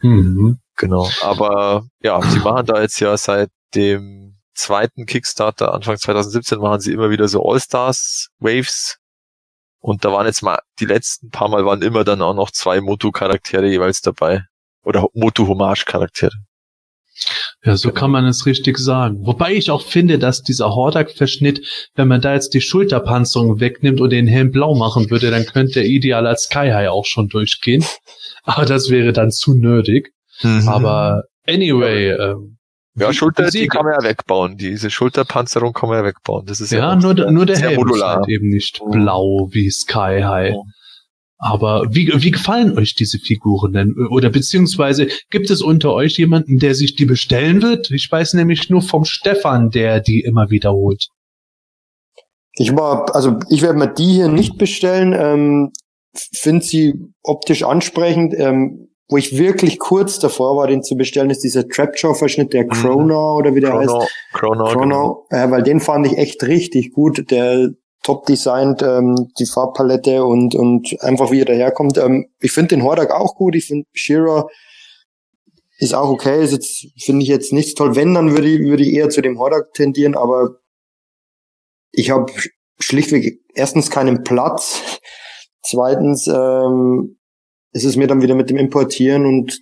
Mhm. 0.00 0.60
Genau. 0.76 1.08
Aber 1.22 1.86
ja, 2.02 2.20
sie 2.22 2.38
machen 2.38 2.66
da 2.66 2.80
jetzt 2.80 3.00
ja 3.00 3.16
seit 3.16 3.50
dem 3.74 4.36
zweiten 4.54 5.06
Kickstarter 5.06 5.72
Anfang 5.72 5.96
2017 5.96 6.58
machen 6.58 6.80
sie 6.80 6.92
immer 6.92 7.10
wieder 7.10 7.28
so 7.28 7.42
All-Stars 7.42 8.28
Waves. 8.38 8.98
Und 9.80 10.04
da 10.04 10.12
waren 10.12 10.26
jetzt 10.26 10.42
mal, 10.42 10.58
die 10.80 10.86
letzten 10.86 11.30
paar 11.30 11.48
Mal 11.48 11.64
waren 11.64 11.82
immer 11.82 12.04
dann 12.04 12.20
auch 12.20 12.34
noch 12.34 12.50
zwei 12.50 12.80
Motu-Charaktere 12.80 13.68
jeweils 13.68 14.00
dabei. 14.00 14.44
Oder 14.82 15.06
Motu-Hommage-Charaktere. 15.14 16.32
Ja, 17.68 17.76
so 17.76 17.90
kann 17.92 18.10
man 18.10 18.24
es 18.26 18.46
richtig 18.46 18.78
sagen. 18.78 19.18
Wobei 19.26 19.52
ich 19.52 19.70
auch 19.70 19.82
finde, 19.82 20.18
dass 20.18 20.42
dieser 20.42 20.74
Hordak-Verschnitt, 20.74 21.88
wenn 21.94 22.08
man 22.08 22.20
da 22.20 22.34
jetzt 22.34 22.54
die 22.54 22.60
Schulterpanzerung 22.60 23.60
wegnimmt 23.60 24.00
und 24.00 24.10
den 24.10 24.26
Helm 24.26 24.50
blau 24.50 24.74
machen 24.74 25.10
würde, 25.10 25.30
dann 25.30 25.44
könnte 25.46 25.74
der 25.80 25.84
ideal 25.86 26.26
als 26.26 26.44
Sky 26.44 26.70
High 26.72 26.88
auch 26.88 27.04
schon 27.04 27.28
durchgehen. 27.28 27.84
Aber 28.44 28.64
das 28.64 28.90
wäre 28.90 29.12
dann 29.12 29.30
zu 29.30 29.54
nerdig. 29.54 30.10
Mhm. 30.42 30.68
Aber 30.68 31.24
anyway, 31.46 32.10
ähm, 32.12 32.56
ja, 32.96 33.12
Schulter, 33.12 33.50
die 33.50 33.66
kann 33.68 33.84
man 33.84 33.94
ja 34.00 34.08
wegbauen. 34.08 34.56
Diese 34.56 34.90
Schulterpanzerung 34.90 35.72
kann 35.72 35.88
man 35.88 35.98
ja 35.98 36.04
wegbauen. 36.04 36.46
Das 36.46 36.60
ist 36.60 36.72
ja, 36.72 36.78
Ja, 36.78 36.96
nur, 36.96 37.14
nur 37.30 37.46
der 37.46 37.58
Helm 37.58 37.72
ist 37.72 37.76
modular. 37.78 38.16
halt 38.16 38.28
eben 38.28 38.48
nicht 38.48 38.80
Mhm. 38.84 38.90
blau 38.90 39.48
wie 39.52 39.70
Sky 39.70 40.20
High. 40.22 40.54
Mhm. 40.54 40.72
Aber 41.38 41.86
wie, 41.90 42.12
wie 42.16 42.32
gefallen 42.32 42.76
euch 42.76 42.96
diese 42.96 43.18
Figuren 43.18 43.72
denn? 43.72 43.94
Oder 44.10 44.28
beziehungsweise 44.28 45.08
gibt 45.30 45.50
es 45.50 45.62
unter 45.62 45.92
euch 45.92 46.18
jemanden, 46.18 46.58
der 46.58 46.74
sich 46.74 46.96
die 46.96 47.06
bestellen 47.06 47.62
wird? 47.62 47.92
Ich 47.92 48.10
weiß 48.10 48.34
nämlich 48.34 48.70
nur 48.70 48.82
vom 48.82 49.04
Stefan, 49.04 49.70
der 49.70 50.00
die 50.00 50.20
immer 50.20 50.50
wiederholt. 50.50 51.08
Ich 52.54 52.74
war, 52.74 53.14
also 53.14 53.38
ich 53.50 53.62
werde 53.62 53.78
mir 53.78 53.86
die 53.86 54.12
hier 54.14 54.28
nicht 54.28 54.58
bestellen. 54.58 55.14
Ähm, 55.16 55.72
Finde 56.14 56.64
sie 56.64 56.94
optisch 57.22 57.62
ansprechend. 57.62 58.34
Ähm, 58.36 58.88
wo 59.10 59.16
ich 59.16 59.38
wirklich 59.38 59.78
kurz 59.78 60.18
davor 60.18 60.56
war, 60.56 60.66
den 60.66 60.82
zu 60.82 60.94
bestellen, 60.94 61.30
ist 61.30 61.42
dieser 61.42 61.66
Trapjaw-Verschnitt, 61.66 62.52
der 62.52 62.66
Chrono 62.66 63.38
oder 63.38 63.54
wie 63.54 63.60
der 63.60 63.72
heißt. 63.72 63.88
Chrono, 63.88 64.64
Chrono, 64.64 64.64
genau. 64.64 64.72
Chrono, 64.72 65.26
äh, 65.30 65.50
weil 65.50 65.62
den 65.62 65.80
fand 65.80 66.06
ich 66.06 66.18
echt 66.18 66.42
richtig 66.42 66.92
gut. 66.92 67.30
Der 67.30 67.70
top 68.08 68.24
designt, 68.24 68.80
ähm, 68.80 69.28
die 69.38 69.44
Farbpalette 69.44 70.24
und, 70.24 70.54
und 70.54 70.96
einfach 71.02 71.30
wie 71.30 71.40
er 71.40 71.44
daherkommt. 71.44 71.98
Ähm, 71.98 72.30
ich 72.40 72.52
finde 72.52 72.68
den 72.74 72.82
Hordak 72.82 73.10
auch 73.10 73.34
gut. 73.34 73.54
Ich 73.54 73.66
finde 73.66 73.86
Shira 73.92 74.48
ist 75.76 75.92
auch 75.92 76.08
okay. 76.08 76.42
Ist 76.42 76.52
jetzt, 76.52 76.86
finde 77.04 77.22
ich 77.22 77.28
jetzt 77.28 77.52
nichts 77.52 77.74
toll. 77.74 77.96
Wenn, 77.96 78.14
dann 78.14 78.30
würde 78.30 78.48
ich, 78.48 78.60
würde 78.60 78.82
ich 78.82 78.94
eher 78.94 79.10
zu 79.10 79.20
dem 79.20 79.38
Hordak 79.38 79.74
tendieren, 79.74 80.16
aber 80.16 80.56
ich 81.92 82.08
habe 82.08 82.32
schlichtweg 82.80 83.40
erstens 83.54 83.90
keinen 83.90 84.24
Platz. 84.24 84.80
Zweitens 85.62 86.28
ähm, 86.28 87.18
ist 87.72 87.84
es 87.84 87.96
mir 87.96 88.06
dann 88.06 88.22
wieder 88.22 88.34
mit 88.34 88.48
dem 88.48 88.56
Importieren 88.56 89.26
und 89.26 89.52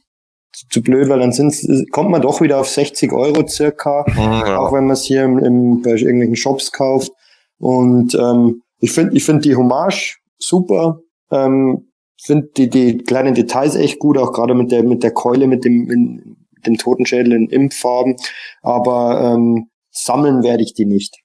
zu, 0.52 0.68
zu 0.68 0.82
blöd, 0.84 1.08
weil 1.08 1.18
dann 1.18 1.32
sind's, 1.32 1.66
kommt 1.90 2.10
man 2.10 2.22
doch 2.22 2.40
wieder 2.40 2.60
auf 2.60 2.68
60 2.68 3.10
Euro 3.10 3.44
circa 3.48 4.04
Mhm, 4.06 4.46
ja. 4.46 4.58
auch 4.58 4.72
wenn 4.72 4.84
man 4.84 4.94
es 4.94 5.02
hier 5.02 5.24
im, 5.24 5.40
im, 5.40 5.82
bei 5.82 5.90
irgendwelchen 5.90 6.36
Shops 6.36 6.70
kauft. 6.70 7.10
Und 7.58 8.14
ähm, 8.14 8.62
ich 8.78 8.92
finde 8.92 9.16
ich 9.16 9.24
finde 9.24 9.42
die 9.42 9.56
Hommage 9.56 10.18
super. 10.38 11.00
Ähm, 11.30 11.88
finde 12.22 12.48
die, 12.56 12.68
die 12.68 12.98
kleinen 12.98 13.34
Details 13.34 13.74
echt 13.76 13.98
gut, 13.98 14.18
auch 14.18 14.32
gerade 14.32 14.54
mit 14.54 14.70
der 14.72 14.82
mit 14.82 15.02
der 15.02 15.12
Keule, 15.12 15.46
mit 15.46 15.64
dem, 15.64 15.84
mit 15.84 16.66
dem 16.66 16.76
Totenschädel 16.76 17.32
in 17.32 17.48
Impffarben. 17.48 18.16
Aber 18.62 19.20
ähm, 19.34 19.70
sammeln 19.90 20.42
werde 20.42 20.62
ich 20.62 20.74
die 20.74 20.86
nicht. 20.86 21.16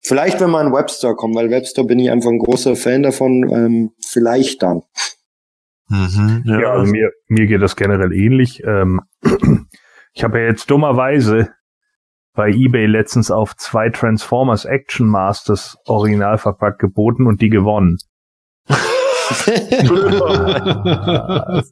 Vielleicht, 0.00 0.40
wenn 0.40 0.50
man 0.50 0.66
in 0.66 0.72
Webstore 0.72 1.16
kommt, 1.16 1.34
weil 1.34 1.50
Webstore 1.50 1.86
bin 1.86 1.98
ich 1.98 2.10
einfach 2.10 2.30
ein 2.30 2.38
großer 2.38 2.76
Fan 2.76 3.02
davon. 3.02 3.48
Ähm, 3.50 3.92
vielleicht 4.06 4.62
dann. 4.62 4.82
Mhm, 5.88 6.44
Ja, 6.46 6.72
also 6.72 6.90
mir, 6.90 7.10
mir 7.28 7.46
geht 7.46 7.62
das 7.62 7.76
generell 7.76 8.12
ähnlich. 8.12 8.62
Ähm, 8.64 9.00
ich 10.12 10.24
habe 10.24 10.40
ja 10.40 10.46
jetzt 10.46 10.70
dummerweise 10.70 11.50
bei 12.34 12.50
eBay 12.50 12.86
letztens 12.86 13.30
auf 13.30 13.56
zwei 13.56 13.90
Transformers 13.90 14.64
Action 14.64 15.06
Masters 15.08 15.76
original 15.86 16.38
verpackt 16.38 16.80
geboten 16.80 17.26
und 17.26 17.40
die 17.40 17.48
gewonnen. 17.48 17.98
Das 19.26 19.48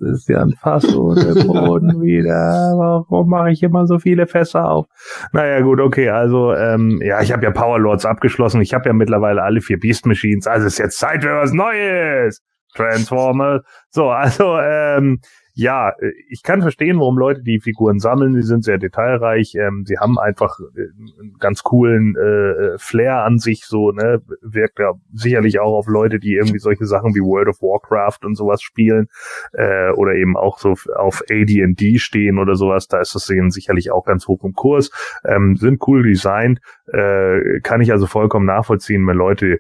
ist 0.01 0.29
ja 0.29 0.43
ein 0.43 0.55
Fass 0.59 0.95
ohne 0.97 1.35
Boden 1.45 2.01
wieder. 2.01 2.73
Warum 2.77 3.29
mache 3.29 3.51
ich 3.51 3.63
immer 3.63 3.87
so 3.87 3.99
viele 3.99 4.27
Fässer 4.27 4.71
auf? 4.71 4.87
Naja, 5.33 5.61
gut, 5.61 5.81
okay. 5.81 6.09
Also, 6.09 6.55
ähm, 6.55 7.01
ja, 7.03 7.21
ich 7.21 7.31
habe 7.33 7.45
ja 7.45 7.51
Powerlords 7.51 8.07
abgeschlossen. 8.07 8.63
Ich 8.63 8.73
habe 8.73 8.87
ja 8.87 8.93
mittlerweile 8.95 9.43
alle 9.43 9.61
vier 9.61 9.79
Beast 9.79 10.07
Machines. 10.07 10.47
Also 10.47 10.67
ist 10.67 10.79
jetzt 10.79 10.99
Zeit 10.99 11.25
für 11.25 11.37
was 11.37 11.53
Neues. 11.53 12.41
Transformers. 12.75 13.63
So, 13.91 14.09
also, 14.09 14.59
ähm, 14.59 15.21
ja, 15.55 15.93
ich 16.29 16.43
kann 16.43 16.63
verstehen, 16.63 16.99
warum 16.99 17.19
Leute 17.19 17.43
die 17.43 17.61
Figuren 17.61 17.99
sammeln. 17.99 18.35
Sie 18.35 18.43
sind 18.43 18.65
sehr 18.65 18.79
detailreich. 18.79 19.55
Ähm, 19.55 19.85
sie 19.87 19.99
haben 19.99 20.19
einfach 20.19 20.59
äh, 20.61 20.81
einen 21.21 21.37
ganz 21.39 21.63
coolen 21.63 22.17
äh, 22.17 22.79
Flair 22.79 23.25
an 23.25 23.39
sich. 23.39 23.67
So, 23.67 23.93
ne, 23.93 24.23
wirkt 24.41 24.79
ja 24.79 24.93
sicherlich 25.13 25.61
auch 25.61 25.77
auf 25.77 25.89
Leute, 25.89 26.19
die 26.19 26.35
irgendwie 26.35 26.59
solche 26.59 26.87
Sachen 26.87 27.15
wie 27.15 27.21
World 27.21 27.49
of 27.49 27.61
Warcraft 27.61 28.25
und 28.25 28.35
sowas 28.35 28.63
spielen 28.63 29.09
äh, 29.53 29.91
oder 29.91 30.15
eben 30.15 30.39
auch 30.39 30.59
so 30.59 30.75
auf 30.97 31.23
AD&D 31.31 31.99
stehen 31.99 32.39
oder 32.39 32.55
sowas. 32.55 32.89
Da 32.89 33.01
ist 33.01 33.15
das 33.15 33.27
denen 33.27 33.51
sicherlich 33.51 33.91
auch 33.91 34.07
ganz 34.07 34.27
hoch 34.29 34.45
im 34.45 34.55
Kurs. 34.55 34.91
Ähm, 35.23 35.57
sind 35.57 35.87
cool 35.87 36.03
designt. 36.03 36.61
Äh, 36.87 37.61
kann 37.61 37.83
ich 37.83 37.93
also 37.93 38.07
vollkommen 38.07 38.47
nachvollziehen, 38.47 39.07
wenn 39.07 39.19
Leute 39.19 39.59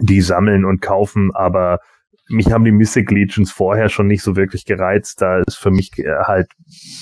die 0.00 0.22
sammeln 0.22 0.64
und 0.64 0.80
kaufen, 0.80 1.34
aber 1.34 1.80
mich 2.28 2.52
haben 2.52 2.64
die 2.64 2.72
Mystic 2.72 3.10
Legions 3.10 3.50
vorher 3.50 3.88
schon 3.88 4.06
nicht 4.06 4.22
so 4.22 4.36
wirklich 4.36 4.64
gereizt. 4.64 5.20
Da 5.20 5.40
ist 5.40 5.56
für 5.56 5.70
mich 5.70 5.90
äh, 5.98 6.22
halt, 6.22 6.48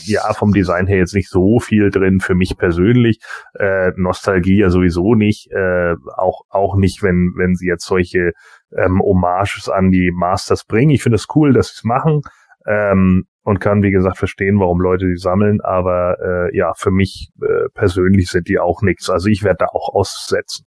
ja, 0.04 0.32
vom 0.32 0.52
Design 0.52 0.86
her 0.86 0.98
jetzt 0.98 1.14
nicht 1.14 1.28
so 1.28 1.60
viel 1.60 1.90
drin, 1.90 2.20
für 2.20 2.34
mich 2.34 2.56
persönlich. 2.56 3.20
Äh, 3.58 3.92
Nostalgie 3.96 4.58
ja 4.58 4.70
sowieso 4.70 5.14
nicht. 5.14 5.50
Äh, 5.52 5.94
auch, 6.16 6.42
auch 6.48 6.76
nicht, 6.76 7.02
wenn, 7.02 7.34
wenn 7.36 7.54
sie 7.54 7.66
jetzt 7.66 7.84
solche 7.84 8.32
ähm, 8.76 9.00
Hommages 9.00 9.68
an 9.68 9.90
die 9.90 10.10
Masters 10.12 10.64
bringen. 10.64 10.90
Ich 10.90 11.02
finde 11.02 11.16
es 11.16 11.26
cool, 11.34 11.52
dass 11.52 11.68
sie 11.68 11.78
es 11.78 11.84
machen. 11.84 12.22
Ähm, 12.66 13.24
und 13.42 13.58
kann, 13.58 13.82
wie 13.82 13.90
gesagt, 13.90 14.18
verstehen, 14.18 14.60
warum 14.60 14.80
Leute 14.80 15.06
die 15.06 15.16
sammeln. 15.16 15.60
Aber 15.60 16.16
äh, 16.20 16.56
ja, 16.56 16.72
für 16.74 16.90
mich 16.90 17.30
äh, 17.42 17.68
persönlich 17.74 18.28
sind 18.28 18.48
die 18.48 18.58
auch 18.58 18.82
nichts. 18.82 19.08
Also 19.10 19.28
ich 19.28 19.42
werde 19.42 19.58
da 19.60 19.66
auch 19.66 19.94
aussetzen. 19.94 20.66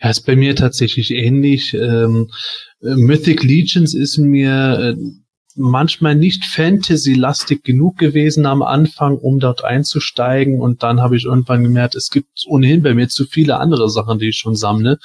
Ja, 0.00 0.10
ist 0.10 0.26
bei 0.26 0.36
mir 0.36 0.54
tatsächlich 0.54 1.10
ähnlich. 1.10 1.74
Ähm, 1.74 2.30
äh, 2.82 2.94
Mythic 2.94 3.42
Legions 3.42 3.94
ist 3.94 4.18
mir 4.18 4.96
äh, 4.96 4.96
manchmal 5.56 6.14
nicht 6.14 6.44
Fantasy-lastig 6.44 7.64
genug 7.64 7.98
gewesen 7.98 8.46
am 8.46 8.62
Anfang, 8.62 9.18
um 9.18 9.40
dort 9.40 9.64
einzusteigen. 9.64 10.60
Und 10.60 10.82
dann 10.82 11.00
habe 11.00 11.16
ich 11.16 11.24
irgendwann 11.24 11.64
gemerkt, 11.64 11.96
es 11.96 12.10
gibt 12.10 12.44
ohnehin 12.46 12.82
bei 12.82 12.94
mir 12.94 13.08
zu 13.08 13.26
viele 13.26 13.58
andere 13.58 13.90
Sachen, 13.90 14.20
die 14.20 14.28
ich 14.28 14.38
schon 14.38 14.54
sammle. 14.54 14.98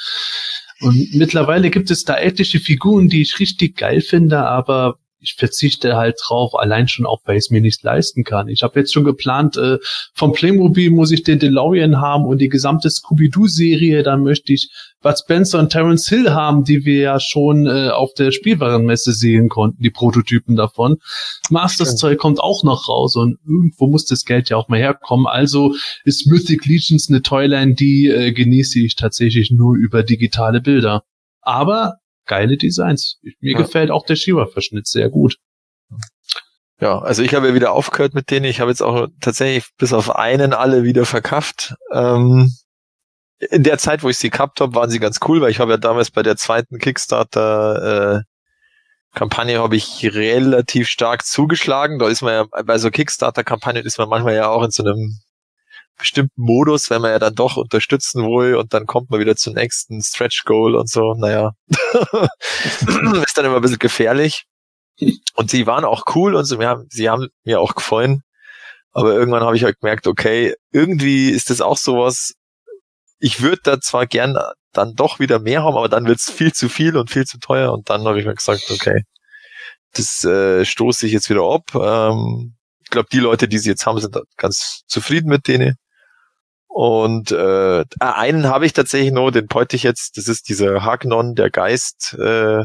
Und 0.79 1.15
mittlerweile 1.15 1.71
gibt 1.71 1.89
es 1.89 2.03
da 2.03 2.17
etliche 2.17 2.59
Figuren, 2.59 3.09
die 3.09 3.21
ich 3.21 3.39
richtig 3.39 3.77
geil 3.77 4.01
finde, 4.01 4.45
aber 4.45 4.97
ich 5.23 5.35
verzichte 5.37 5.95
halt 5.95 6.19
drauf, 6.23 6.53
allein 6.55 6.87
schon 6.87 7.05
auch, 7.05 7.21
weil 7.25 7.37
ich 7.37 7.45
es 7.45 7.49
mir 7.49 7.61
nicht 7.61 7.81
leisten 7.83 8.23
kann. 8.23 8.49
Ich 8.49 8.61
habe 8.61 8.79
jetzt 8.79 8.93
schon 8.93 9.03
geplant, 9.03 9.57
äh, 9.57 9.77
vom 10.13 10.33
Playmobil 10.33 10.91
muss 10.91 11.11
ich 11.11 11.23
den 11.23 11.39
DeLorean 11.39 12.01
haben 12.01 12.25
und 12.25 12.39
die 12.39 12.49
gesamte 12.49 12.89
Scooby-Doo-Serie, 12.89 14.03
dann 14.03 14.23
möchte 14.23 14.53
ich 14.53 14.69
Bud 15.01 15.17
Spencer 15.19 15.59
und 15.59 15.69
Terence 15.69 16.07
Hill 16.07 16.31
haben, 16.31 16.63
die 16.63 16.85
wir 16.85 16.99
ja 16.99 17.19
schon 17.19 17.67
äh, 17.67 17.89
auf 17.89 18.13
der 18.13 18.31
Spielwarenmesse 18.31 19.13
sehen 19.13 19.49
konnten, 19.49 19.81
die 19.83 19.89
Prototypen 19.89 20.55
davon. 20.55 20.97
Masters 21.49 21.97
Zeug 21.97 22.17
kommt 22.17 22.39
auch 22.39 22.63
noch 22.63 22.87
raus 22.87 23.15
und 23.15 23.37
irgendwo 23.45 23.87
muss 23.87 24.05
das 24.05 24.25
Geld 24.25 24.49
ja 24.49 24.57
auch 24.57 24.69
mal 24.69 24.79
herkommen. 24.79 25.27
Also 25.27 25.75
ist 26.05 26.27
Mythic 26.27 26.65
Legions 26.65 27.09
eine 27.09 27.21
Toyline, 27.21 27.75
die 27.75 28.07
äh, 28.07 28.31
genieße 28.31 28.79
ich 28.79 28.95
tatsächlich 28.95 29.51
nur 29.51 29.75
über 29.75 30.03
digitale 30.03 30.61
Bilder. 30.61 31.03
Aber 31.41 31.95
geile 32.25 32.57
Designs. 32.57 33.19
Mir 33.39 33.53
Ja. 33.53 33.57
gefällt 33.57 33.91
auch 33.91 34.05
der 34.05 34.15
Shiva-Verschnitt 34.15 34.87
sehr 34.87 35.09
gut. 35.09 35.37
Ja, 36.79 36.99
also 36.99 37.21
ich 37.21 37.33
habe 37.33 37.49
ja 37.49 37.53
wieder 37.53 37.71
aufgehört 37.71 38.13
mit 38.13 38.29
denen. 38.31 38.45
Ich 38.45 38.59
habe 38.59 38.71
jetzt 38.71 38.81
auch 38.81 39.07
tatsächlich 39.21 39.69
bis 39.77 39.93
auf 39.93 40.15
einen 40.15 40.53
alle 40.53 40.83
wieder 40.83 41.05
verkauft. 41.05 41.75
Ähm, 41.91 42.51
in 43.39 43.63
der 43.63 43.77
Zeit, 43.77 44.03
wo 44.03 44.09
ich 44.09 44.17
sie 44.17 44.29
gehabt 44.29 44.59
habe, 44.59 44.75
waren 44.75 44.89
sie 44.89 44.99
ganz 44.99 45.19
cool, 45.27 45.41
weil 45.41 45.51
ich 45.51 45.59
habe 45.59 45.71
ja 45.71 45.77
damals 45.77 46.11
bei 46.11 46.23
der 46.23 46.35
zweiten 46.37 46.79
Kickstarter 46.79 48.17
äh, 48.17 48.21
Kampagne 49.17 49.59
habe 49.59 49.75
ich 49.75 50.03
relativ 50.13 50.87
stark 50.87 51.25
zugeschlagen. 51.25 51.99
Da 51.99 52.07
ist 52.07 52.21
man 52.21 52.33
ja 52.33 52.63
bei 52.63 52.77
so 52.79 52.89
Kickstarter-Kampagnen 52.89 53.85
ist 53.85 53.97
man 53.99 54.09
manchmal 54.09 54.33
ja 54.35 54.49
auch 54.49 54.63
in 54.63 54.71
so 54.71 54.83
einem 54.83 55.19
bestimmten 55.97 56.41
Modus, 56.41 56.89
wenn 56.89 57.01
man 57.01 57.11
ja 57.11 57.19
dann 57.19 57.35
doch 57.35 57.57
unterstützen 57.57 58.23
will 58.23 58.55
und 58.55 58.73
dann 58.73 58.85
kommt 58.85 59.09
man 59.09 59.19
wieder 59.19 59.35
zum 59.35 59.53
nächsten 59.53 60.01
Stretch 60.01 60.43
Goal 60.45 60.75
und 60.75 60.89
so. 60.89 61.13
Naja, 61.13 61.51
ist 61.67 63.37
dann 63.37 63.45
immer 63.45 63.57
ein 63.57 63.61
bisschen 63.61 63.79
gefährlich. 63.79 64.45
Und 65.35 65.49
sie 65.49 65.65
waren 65.65 65.85
auch 65.85 66.03
cool 66.15 66.35
und 66.35 66.45
so, 66.45 66.59
wir 66.59 66.67
haben, 66.67 66.85
sie 66.89 67.09
haben 67.09 67.27
mir 67.43 67.59
auch 67.59 67.75
gefallen. 67.75 68.21
Aber 68.91 69.13
irgendwann 69.13 69.43
habe 69.43 69.55
ich 69.55 69.63
halt 69.63 69.79
gemerkt, 69.79 70.05
okay, 70.07 70.53
irgendwie 70.71 71.29
ist 71.29 71.49
das 71.49 71.61
auch 71.61 71.77
sowas, 71.77 72.33
ich 73.19 73.41
würde 73.41 73.61
da 73.63 73.79
zwar 73.81 74.05
gern 74.05 74.37
dann 74.71 74.93
doch 74.95 75.19
wieder 75.19 75.39
mehr 75.39 75.63
haben, 75.63 75.77
aber 75.77 75.89
dann 75.89 76.05
wird's 76.05 76.29
viel 76.29 76.53
zu 76.53 76.69
viel 76.69 76.97
und 76.97 77.09
viel 77.09 77.25
zu 77.25 77.39
teuer. 77.39 77.71
Und 77.71 77.89
dann 77.89 78.03
habe 78.05 78.19
ich 78.19 78.25
mir 78.25 78.35
gesagt, 78.35 78.69
okay, 78.69 79.03
das 79.93 80.23
äh, 80.25 80.65
stoße 80.65 81.07
ich 81.07 81.13
jetzt 81.13 81.29
wieder 81.29 81.43
ab. 81.43 81.73
Ähm, 81.75 82.55
ich 82.83 82.89
glaube, 82.89 83.07
die 83.11 83.19
Leute, 83.19 83.47
die 83.47 83.59
sie 83.59 83.69
jetzt 83.69 83.85
haben, 83.85 83.99
sind 83.99 84.17
ganz 84.37 84.83
zufrieden 84.87 85.29
mit 85.29 85.47
denen. 85.47 85.75
Und 86.75 87.31
äh, 87.31 87.85
einen 87.99 88.47
habe 88.47 88.65
ich 88.65 88.73
tatsächlich 88.73 89.11
noch, 89.11 89.29
den 89.29 89.47
peute 89.47 89.75
ich 89.75 89.83
jetzt, 89.83 90.17
das 90.17 90.27
ist 90.27 90.49
dieser 90.49 90.83
Hagnon, 90.83 91.35
der 91.35 91.51
Geist, 91.51 92.15
äh, 92.15 92.63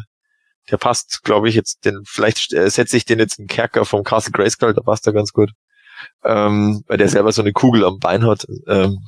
der 0.70 0.76
passt, 0.78 1.20
glaube 1.24 1.50
ich, 1.50 1.54
jetzt, 1.54 1.84
den, 1.84 2.02
vielleicht 2.06 2.54
äh, 2.54 2.70
setze 2.70 2.96
ich 2.96 3.04
den 3.04 3.18
jetzt 3.18 3.38
in 3.38 3.44
den 3.44 3.54
Kerker 3.54 3.84
vom 3.84 4.04
Castle 4.04 4.32
Grayskull, 4.32 4.72
da 4.72 4.80
passt 4.80 5.06
er 5.06 5.12
ganz 5.12 5.32
gut. 5.32 5.50
ähm, 6.24 6.82
weil 6.86 6.98
der 6.98 7.08
selber 7.08 7.32
so 7.32 7.42
eine 7.42 7.52
Kugel 7.52 7.84
am 7.84 7.98
Bein 7.98 8.26
hat. 8.26 8.46
Ähm, 8.66 8.98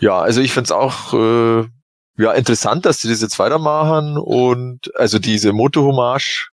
ja, 0.00 0.18
also 0.18 0.40
ich 0.40 0.52
find's 0.52 0.72
auch 0.72 1.14
äh, 1.14 1.66
ja 2.18 2.32
interessant, 2.32 2.86
dass 2.86 2.98
die 2.98 3.08
das 3.08 3.22
jetzt 3.22 3.38
weitermachen 3.38 4.18
und 4.18 4.94
also 4.96 5.18
diese 5.18 5.52
Moto-Hommage. 5.52 6.48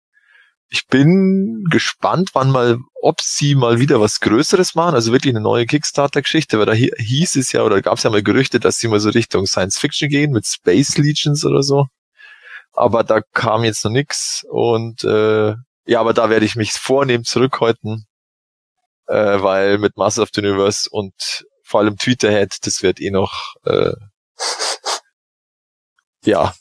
Ich 0.71 0.87
bin 0.87 1.65
gespannt, 1.71 2.31
wann 2.35 2.51
mal, 2.51 2.79
ob 3.01 3.21
sie 3.21 3.55
mal 3.55 3.79
wieder 3.79 4.01
was 4.01 4.21
Größeres 4.21 4.75
machen, 4.75 4.95
also 4.95 5.13
wirklich 5.13 5.33
eine 5.33 5.43
neue 5.43 5.67
Kickstarter-Geschichte, 5.67 6.59
weil 6.59 6.67
da 6.67 6.73
hieß 6.73 7.37
es 7.37 7.53
ja 7.53 7.63
oder 7.63 7.81
gab 7.81 7.99
es 7.99 8.03
ja 8.03 8.11
mal 8.11 8.23
Gerüchte, 8.23 8.61
dass 8.61 8.79
sie 8.79 8.89
mal 8.89 9.01
so 9.01 9.11
Richtung 9.11 9.47
Science 9.47 9.79
Fiction 9.79 10.09
gehen 10.09 10.33
mit 10.33 10.47
Space 10.47 10.99
Legions 10.99 11.45
oder 11.45 11.63
so. 11.63 11.87
Aber 12.73 13.05
da 13.05 13.21
kam 13.33 13.65
jetzt 13.65 13.85
noch 13.85 13.93
nix 13.93 14.45
und 14.51 15.05
äh, 15.05 15.55
ja, 15.87 16.01
aber 16.01 16.13
da 16.13 16.31
werde 16.31 16.45
ich 16.45 16.57
mich 16.57 16.73
vornehm 16.73 17.25
zurückhalten, 17.25 18.07
äh, 19.07 19.43
weil 19.43 19.79
mit 19.79 19.97
Master 19.97 20.23
of 20.23 20.31
the 20.35 20.41
Universe 20.41 20.89
und 20.91 21.45
vor 21.63 21.81
allem 21.81 21.97
Tweeterhead, 21.97 22.57
das 22.63 22.83
wird 22.83 23.01
eh 23.01 23.11
noch 23.11 23.55
äh, 23.65 23.93
ja 26.25 26.55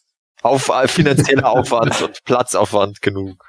auf 0.43 0.69
äh, 0.69 0.87
finanzieller 0.87 1.49
Aufwand 1.49 2.01
und 2.01 2.23
Platzaufwand 2.23 3.01
genug. 3.01 3.46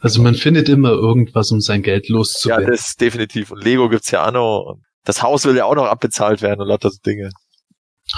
Also 0.00 0.22
man 0.22 0.34
findet 0.34 0.68
immer 0.68 0.90
irgendwas, 0.90 1.50
um 1.50 1.60
sein 1.60 1.82
Geld 1.82 2.08
loszuwerden. 2.08 2.64
Ja, 2.64 2.70
das 2.70 2.94
definitiv. 2.94 3.50
Und 3.50 3.62
Lego 3.62 3.88
gibt's 3.88 4.10
ja 4.10 4.26
auch 4.26 4.32
noch. 4.32 4.76
Das 5.04 5.22
Haus 5.22 5.44
will 5.44 5.56
ja 5.56 5.64
auch 5.64 5.74
noch 5.74 5.86
abbezahlt 5.86 6.42
werden 6.42 6.60
und 6.60 6.68
lauter 6.68 6.90
so 6.90 6.98
Dinge. 7.04 7.30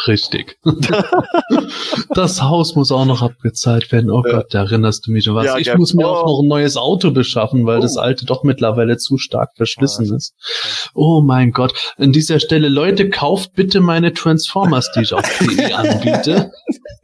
Richtig. 0.07 0.59
das 2.11 2.43
Haus 2.43 2.75
muss 2.75 2.91
auch 2.91 3.05
noch 3.05 3.23
abgezahlt 3.23 3.93
werden. 3.93 4.11
Oh 4.11 4.23
ja. 4.27 4.37
Gott, 4.37 4.47
da 4.51 4.61
erinnerst 4.61 5.07
du 5.07 5.13
mich 5.13 5.29
an 5.29 5.35
was. 5.37 5.47
Ja, 5.47 5.59
ich 5.59 5.69
ja. 5.69 5.77
muss 5.77 5.95
mir 5.95 6.07
oh. 6.07 6.11
auch 6.11 6.27
noch 6.27 6.43
ein 6.43 6.49
neues 6.49 6.77
Auto 6.77 7.11
beschaffen, 7.11 7.65
weil 7.67 7.79
oh. 7.79 7.83
das 7.83 7.97
alte 7.97 8.27
doch 8.27 8.43
mittlerweile 8.43 8.97
zu 8.97 9.19
stark 9.19 9.51
verschlissen 9.57 10.11
oh. 10.11 10.17
ist. 10.17 10.35
Oh 10.95 11.21
mein 11.21 11.53
Gott. 11.53 11.75
An 11.97 12.13
dieser 12.13 12.41
Stelle, 12.41 12.69
Leute, 12.69 13.09
kauft 13.09 13.53
bitte 13.55 13.81
meine 13.81 14.13
Transformers, 14.13 14.91
die 14.93 15.03
ich 15.03 15.15
auf 15.15 15.23
PE 15.39 15.75
anbiete. 15.75 16.51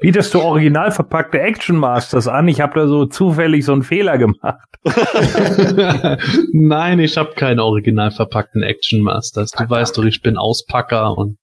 Bietest 0.00 0.32
du 0.32 0.40
original 0.40 0.90
verpackte 0.90 1.40
Action 1.40 1.76
Masters 1.76 2.26
an? 2.26 2.48
Ich 2.48 2.60
habe 2.60 2.80
da 2.80 2.88
so 2.88 3.04
zufällig 3.04 3.66
so 3.66 3.72
einen 3.72 3.82
Fehler 3.82 4.16
gemacht. 4.16 4.66
Nein, 6.52 7.00
ich 7.00 7.18
habe 7.18 7.34
keine 7.34 7.62
original 7.62 8.10
verpackten 8.10 8.62
Action 8.62 9.02
Masters. 9.02 9.50
Du 9.50 9.68
weißt 9.68 9.98
doch, 9.98 10.04
ich 10.04 10.22
bin 10.22 10.38
Auspacker 10.38 11.16
und 11.18 11.36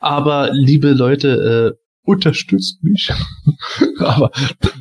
aber 0.00 0.50
liebe 0.52 0.92
Leute, 0.92 1.76
äh, 1.76 1.87
unterstützt 2.08 2.82
mich. 2.82 3.12
Aber 3.98 4.30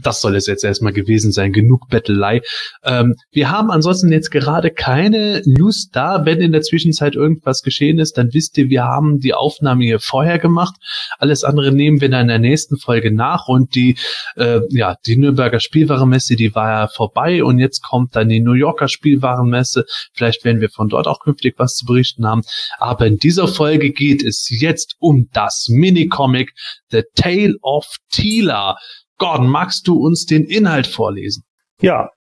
das 0.01 0.21
soll 0.21 0.35
es 0.37 0.47
jetzt 0.47 0.63
erstmal 0.63 0.93
gewesen 0.93 1.33
sein. 1.33 1.51
Genug 1.51 1.89
Bettelei. 1.89 2.41
Ähm, 2.85 3.15
wir 3.31 3.51
haben 3.51 3.69
ansonsten 3.69 4.11
jetzt 4.13 4.31
gerade 4.31 4.71
keine 4.71 5.41
News 5.45 5.89
da. 5.91 6.25
Wenn 6.25 6.39
in 6.39 6.53
der 6.53 6.61
Zwischenzeit 6.61 7.15
irgendwas 7.15 7.63
geschehen 7.63 7.99
ist, 7.99 8.17
dann 8.17 8.29
wisst 8.33 8.57
ihr, 8.57 8.69
wir 8.69 8.85
haben 8.85 9.19
die 9.19 9.33
Aufnahme 9.33 9.83
hier 9.83 9.99
vorher 9.99 10.39
gemacht. 10.39 10.75
Alles 11.19 11.43
andere 11.43 11.73
nehmen 11.73 11.99
wir 11.99 12.09
dann 12.09 12.21
in 12.21 12.27
der 12.29 12.39
nächsten 12.39 12.77
Folge 12.77 13.13
nach. 13.13 13.47
Und 13.47 13.75
die, 13.75 13.97
äh, 14.37 14.61
ja, 14.69 14.95
die 15.05 15.17
Nürnberger 15.17 15.59
Spielwarenmesse, 15.59 16.37
die 16.37 16.55
war 16.55 16.69
ja 16.69 16.87
vorbei. 16.87 17.43
Und 17.43 17.59
jetzt 17.59 17.83
kommt 17.83 18.15
dann 18.15 18.29
die 18.29 18.39
New 18.39 18.53
Yorker 18.53 18.87
Spielwarenmesse. 18.87 19.85
Vielleicht 20.13 20.45
werden 20.45 20.61
wir 20.61 20.69
von 20.69 20.87
dort 20.87 21.07
auch 21.07 21.19
künftig 21.19 21.55
was 21.57 21.75
zu 21.75 21.85
berichten 21.85 22.25
haben. 22.25 22.43
Aber 22.77 23.05
in 23.05 23.17
dieser 23.17 23.49
Folge 23.49 23.91
geht 23.91 24.23
es 24.23 24.47
jetzt 24.49 24.95
um 24.99 25.27
das 25.33 25.67
Minicomic 25.69 26.53
The 26.89 27.03
Tale 27.17 27.55
of 27.61 27.85
Tila. 28.09 28.77
Gordon, 29.17 29.47
magst 29.47 29.87
du 29.87 29.95
uns 29.95 30.25
den 30.25 30.45
Inhalt 30.45 30.87
vorlesen? 30.87 31.43
Ja. 31.81 32.11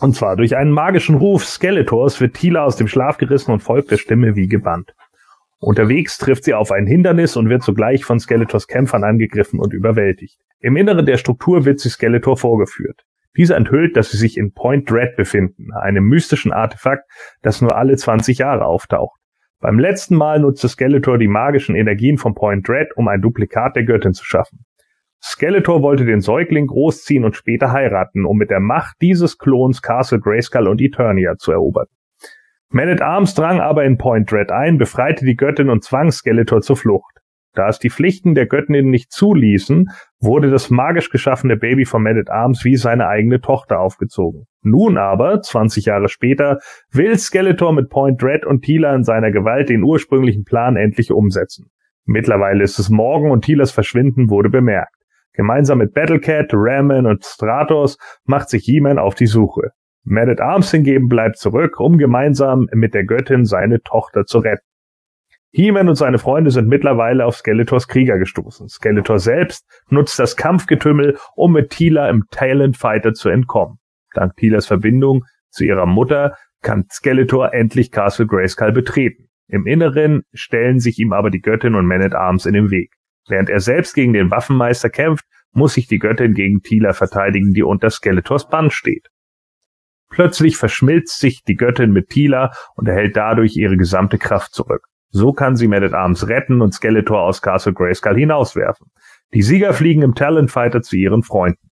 Und 0.00 0.14
zwar 0.14 0.36
durch 0.36 0.56
einen 0.56 0.70
magischen 0.70 1.16
Ruf 1.16 1.44
Skeletors 1.44 2.20
wird 2.20 2.34
Tila 2.34 2.64
aus 2.64 2.76
dem 2.76 2.88
Schlaf 2.88 3.18
gerissen 3.18 3.50
und 3.50 3.60
folgt 3.60 3.90
der 3.90 3.98
Stimme 3.98 4.36
wie 4.36 4.46
gebannt. 4.46 4.94
Unterwegs 5.60 6.18
trifft 6.18 6.44
sie 6.44 6.54
auf 6.54 6.70
ein 6.70 6.86
Hindernis 6.86 7.36
und 7.36 7.48
wird 7.48 7.64
sogleich 7.64 8.04
von 8.04 8.20
Skeletors 8.20 8.68
Kämpfern 8.68 9.02
angegriffen 9.02 9.58
und 9.58 9.72
überwältigt. 9.72 10.38
Im 10.60 10.76
Inneren 10.76 11.04
der 11.04 11.16
Struktur 11.16 11.64
wird 11.64 11.80
sie 11.80 11.90
Skeletor 11.90 12.36
vorgeführt. 12.36 13.02
Dieser 13.36 13.56
enthüllt, 13.56 13.96
dass 13.96 14.10
sie 14.10 14.16
sich 14.16 14.36
in 14.36 14.52
Point 14.52 14.90
Dread 14.90 15.16
befinden, 15.16 15.72
einem 15.72 16.04
mystischen 16.04 16.52
Artefakt, 16.52 17.04
das 17.42 17.60
nur 17.60 17.76
alle 17.76 17.96
20 17.96 18.38
Jahre 18.38 18.64
auftaucht. 18.66 19.17
Beim 19.60 19.80
letzten 19.80 20.14
Mal 20.14 20.38
nutzte 20.38 20.68
Skeletor 20.68 21.18
die 21.18 21.26
magischen 21.26 21.74
Energien 21.74 22.16
von 22.16 22.34
Point 22.34 22.68
Dread, 22.68 22.96
um 22.96 23.08
ein 23.08 23.20
Duplikat 23.20 23.74
der 23.74 23.84
Göttin 23.84 24.14
zu 24.14 24.24
schaffen. 24.24 24.64
Skeletor 25.20 25.82
wollte 25.82 26.04
den 26.04 26.20
Säugling 26.20 26.68
großziehen 26.68 27.24
und 27.24 27.34
später 27.34 27.72
heiraten, 27.72 28.24
um 28.24 28.36
mit 28.36 28.50
der 28.50 28.60
Macht 28.60 28.96
dieses 29.02 29.36
Klons 29.36 29.82
Castle 29.82 30.20
Grayskull 30.20 30.68
und 30.68 30.80
Eternia 30.80 31.36
zu 31.38 31.50
erobern. 31.50 31.86
Man 32.70 32.88
at 32.88 33.02
Arms 33.02 33.34
drang 33.34 33.60
aber 33.60 33.84
in 33.84 33.98
Point 33.98 34.30
Dread 34.30 34.52
ein, 34.52 34.78
befreite 34.78 35.24
die 35.24 35.36
Göttin 35.36 35.70
und 35.70 35.82
zwang 35.82 36.12
Skeletor 36.12 36.60
zur 36.60 36.76
Flucht. 36.76 37.18
Da 37.58 37.66
es 37.66 37.80
die 37.80 37.90
Pflichten 37.90 38.36
der 38.36 38.46
Göttinnen 38.46 38.88
nicht 38.88 39.10
zuließen, 39.10 39.88
wurde 40.20 40.48
das 40.48 40.70
magisch 40.70 41.10
geschaffene 41.10 41.56
Baby 41.56 41.86
von 41.86 42.04
Man 42.04 42.16
at 42.16 42.30
Arms 42.30 42.64
wie 42.64 42.76
seine 42.76 43.08
eigene 43.08 43.40
Tochter 43.40 43.80
aufgezogen. 43.80 44.44
Nun 44.62 44.96
aber, 44.96 45.42
20 45.42 45.86
Jahre 45.86 46.08
später, 46.08 46.60
will 46.92 47.18
Skeletor 47.18 47.72
mit 47.72 47.88
Point 47.88 48.22
Dread 48.22 48.46
und 48.46 48.62
Tila 48.62 48.94
in 48.94 49.02
seiner 49.02 49.32
Gewalt 49.32 49.70
den 49.70 49.82
ursprünglichen 49.82 50.44
Plan 50.44 50.76
endlich 50.76 51.10
umsetzen. 51.10 51.66
Mittlerweile 52.04 52.62
ist 52.62 52.78
es 52.78 52.90
morgen 52.90 53.32
und 53.32 53.44
Tilas 53.44 53.72
Verschwinden 53.72 54.30
wurde 54.30 54.50
bemerkt. 54.50 54.94
Gemeinsam 55.32 55.78
mit 55.78 55.94
Battlecat, 55.94 56.50
Ramman 56.52 57.06
und 57.06 57.24
Stratos 57.24 57.98
macht 58.24 58.50
sich 58.50 58.62
He-Man 58.66 59.00
auf 59.00 59.16
die 59.16 59.26
Suche. 59.26 59.72
Man 60.04 60.30
at 60.30 60.40
Arms 60.40 60.70
hingegen 60.70 61.08
bleibt 61.08 61.38
zurück, 61.38 61.80
um 61.80 61.98
gemeinsam 61.98 62.68
mit 62.72 62.94
der 62.94 63.04
Göttin 63.04 63.44
seine 63.44 63.82
Tochter 63.82 64.26
zu 64.26 64.38
retten. 64.38 64.67
He-Man 65.58 65.88
und 65.88 65.96
seine 65.96 66.18
Freunde 66.18 66.52
sind 66.52 66.68
mittlerweile 66.68 67.26
auf 67.26 67.34
Skeletors 67.34 67.88
Krieger 67.88 68.16
gestoßen. 68.16 68.68
Skeletor 68.68 69.18
selbst 69.18 69.66
nutzt 69.90 70.16
das 70.20 70.36
Kampfgetümmel, 70.36 71.18
um 71.34 71.52
mit 71.52 71.70
Tila 71.70 72.08
im 72.10 72.26
Talent 72.30 72.76
Fighter 72.76 73.12
zu 73.12 73.28
entkommen. 73.28 73.78
Dank 74.14 74.36
Tilas 74.36 74.68
Verbindung 74.68 75.24
zu 75.50 75.64
ihrer 75.64 75.86
Mutter 75.86 76.36
kann 76.62 76.84
Skeletor 76.88 77.54
endlich 77.54 77.90
Castle 77.90 78.28
Grayskull 78.28 78.70
betreten. 78.70 79.30
Im 79.48 79.66
Inneren 79.66 80.22
stellen 80.32 80.78
sich 80.78 81.00
ihm 81.00 81.12
aber 81.12 81.28
die 81.28 81.40
Göttin 81.40 81.74
und 81.74 81.86
Man 81.86 82.02
at 82.02 82.14
Arms 82.14 82.46
in 82.46 82.52
den 82.52 82.70
Weg. 82.70 82.92
Während 83.26 83.50
er 83.50 83.58
selbst 83.58 83.96
gegen 83.96 84.12
den 84.12 84.30
Waffenmeister 84.30 84.90
kämpft, 84.90 85.24
muss 85.50 85.74
sich 85.74 85.88
die 85.88 85.98
Göttin 85.98 86.34
gegen 86.34 86.62
Tila 86.62 86.92
verteidigen, 86.92 87.52
die 87.52 87.64
unter 87.64 87.90
Skeletors 87.90 88.48
Bann 88.48 88.70
steht. 88.70 89.08
Plötzlich 90.08 90.56
verschmilzt 90.56 91.18
sich 91.18 91.42
die 91.42 91.56
Göttin 91.56 91.90
mit 91.90 92.10
Tila 92.10 92.52
und 92.76 92.86
erhält 92.86 93.16
dadurch 93.16 93.56
ihre 93.56 93.76
gesamte 93.76 94.18
Kraft 94.18 94.52
zurück. 94.52 94.86
So 95.10 95.32
kann 95.32 95.56
sie 95.56 95.68
Man 95.68 95.84
at 95.84 95.94
Arms 95.94 96.28
retten 96.28 96.60
und 96.60 96.74
Skeletor 96.74 97.22
aus 97.22 97.40
Castle 97.40 97.72
Grayskull 97.72 98.16
hinauswerfen. 98.16 98.88
Die 99.32 99.42
Sieger 99.42 99.72
fliegen 99.72 100.02
im 100.02 100.14
Talent 100.14 100.50
Fighter 100.50 100.82
zu 100.82 100.96
ihren 100.96 101.22
Freunden. 101.22 101.70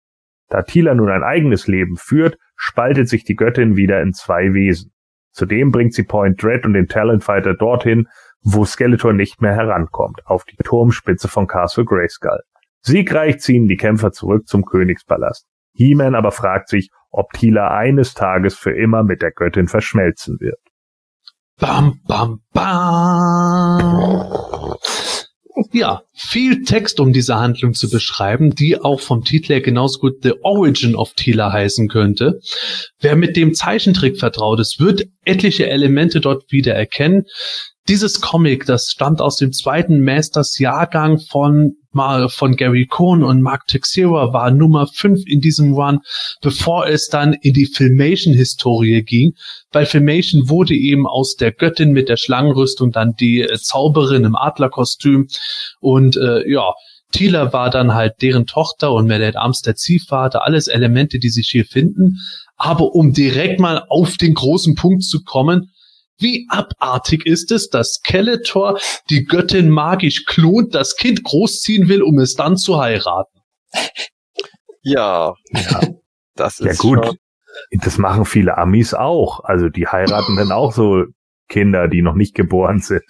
Da 0.48 0.62
Tila 0.62 0.94
nun 0.94 1.10
ein 1.10 1.22
eigenes 1.22 1.66
Leben 1.66 1.96
führt, 1.96 2.38
spaltet 2.54 3.08
sich 3.08 3.24
die 3.24 3.34
Göttin 3.34 3.76
wieder 3.76 4.00
in 4.00 4.12
zwei 4.12 4.54
Wesen. 4.54 4.92
Zudem 5.32 5.70
bringt 5.70 5.92
sie 5.92 6.04
Point 6.04 6.42
Dread 6.42 6.64
und 6.64 6.72
den 6.72 6.86
Talent 6.86 7.24
Fighter 7.24 7.54
dorthin, 7.54 8.08
wo 8.42 8.64
Skeletor 8.64 9.12
nicht 9.12 9.42
mehr 9.42 9.54
herankommt, 9.54 10.20
auf 10.24 10.44
die 10.44 10.56
Turmspitze 10.56 11.28
von 11.28 11.46
Castle 11.46 11.84
Grayskull. 11.84 12.40
Siegreich 12.80 13.40
ziehen 13.40 13.68
die 13.68 13.76
Kämpfer 13.76 14.12
zurück 14.12 14.46
zum 14.46 14.64
Königspalast. 14.64 15.46
He-Man 15.74 16.14
aber 16.14 16.30
fragt 16.30 16.68
sich, 16.68 16.90
ob 17.10 17.32
Tila 17.32 17.76
eines 17.76 18.14
Tages 18.14 18.56
für 18.56 18.70
immer 18.70 19.02
mit 19.02 19.20
der 19.20 19.32
Göttin 19.32 19.66
verschmelzen 19.66 20.38
wird. 20.40 20.60
Bam, 21.58 22.00
bam, 22.06 22.40
bam. 22.52 24.22
Ja, 25.72 26.02
viel 26.12 26.64
Text, 26.64 27.00
um 27.00 27.14
diese 27.14 27.36
Handlung 27.36 27.72
zu 27.72 27.88
beschreiben, 27.88 28.54
die 28.54 28.78
auch 28.78 29.00
vom 29.00 29.24
Titel 29.24 29.54
her 29.54 29.60
genauso 29.62 30.00
gut 30.00 30.22
The 30.22 30.34
Origin 30.42 30.94
of 30.94 31.14
Tila 31.14 31.50
heißen 31.50 31.88
könnte. 31.88 32.40
Wer 33.00 33.16
mit 33.16 33.36
dem 33.36 33.54
Zeichentrick 33.54 34.18
vertraut 34.18 34.60
ist, 34.60 34.80
wird 34.80 35.06
etliche 35.24 35.66
Elemente 35.68 36.20
dort 36.20 36.52
wieder 36.52 36.74
erkennen. 36.74 37.24
Dieses 37.88 38.20
Comic, 38.20 38.66
das 38.66 38.90
stammt 38.90 39.20
aus 39.20 39.36
dem 39.36 39.52
zweiten 39.52 40.02
Masters 40.02 40.58
Jahrgang 40.58 41.20
von 41.20 41.76
von 42.28 42.56
Gary 42.56 42.84
Cohn 42.84 43.22
und 43.22 43.40
Mark 43.40 43.68
Texera 43.68 44.30
war 44.34 44.50
Nummer 44.50 44.86
5 44.86 45.22
in 45.26 45.40
diesem 45.40 45.72
Run, 45.72 46.00
bevor 46.42 46.86
es 46.86 47.08
dann 47.08 47.32
in 47.32 47.54
die 47.54 47.64
Filmation-Historie 47.64 49.02
ging. 49.02 49.32
Bei 49.72 49.86
Filmation 49.86 50.50
wurde 50.50 50.74
eben 50.74 51.06
aus 51.06 51.36
der 51.36 51.52
Göttin 51.52 51.92
mit 51.92 52.10
der 52.10 52.18
Schlangenrüstung 52.18 52.92
dann 52.92 53.14
die 53.18 53.40
äh, 53.40 53.56
Zauberin 53.56 54.24
im 54.24 54.36
Adlerkostüm 54.36 55.28
und 55.80 56.18
äh, 56.18 56.46
ja, 56.50 56.74
Tila 57.12 57.54
war 57.54 57.70
dann 57.70 57.94
halt 57.94 58.20
deren 58.20 58.46
Tochter 58.46 58.92
und 58.92 59.06
Meredith 59.06 59.36
Arms 59.36 59.62
der 59.62 59.76
Ziehvater, 59.76 60.44
alles 60.44 60.68
Elemente, 60.68 61.18
die 61.18 61.30
sich 61.30 61.48
hier 61.48 61.64
finden. 61.64 62.18
Aber 62.56 62.94
um 62.94 63.12
direkt 63.14 63.58
mal 63.60 63.84
auf 63.88 64.16
den 64.16 64.34
großen 64.34 64.74
Punkt 64.74 65.04
zu 65.04 65.22
kommen, 65.22 65.70
wie 66.18 66.46
abartig 66.48 67.26
ist 67.26 67.52
es, 67.52 67.68
dass 67.68 67.94
Skeletor 67.94 68.78
die 69.10 69.24
Göttin 69.24 69.68
magisch 69.68 70.24
klont, 70.26 70.74
das 70.74 70.96
Kind 70.96 71.22
großziehen 71.22 71.88
will, 71.88 72.02
um 72.02 72.18
es 72.18 72.34
dann 72.34 72.56
zu 72.56 72.78
heiraten? 72.78 73.40
Ja, 74.82 75.34
ja. 75.50 75.80
das 76.34 76.60
ist 76.60 76.66
ja, 76.66 76.90
gut. 76.90 77.04
Schon 77.04 77.18
Das 77.82 77.98
machen 77.98 78.24
viele 78.24 78.56
Amis 78.56 78.94
auch. 78.94 79.44
Also 79.44 79.68
die 79.68 79.86
heiraten 79.86 80.36
dann 80.36 80.52
auch 80.52 80.72
so 80.72 81.04
Kinder, 81.48 81.88
die 81.88 82.02
noch 82.02 82.14
nicht 82.14 82.34
geboren 82.34 82.80
sind. 82.80 83.02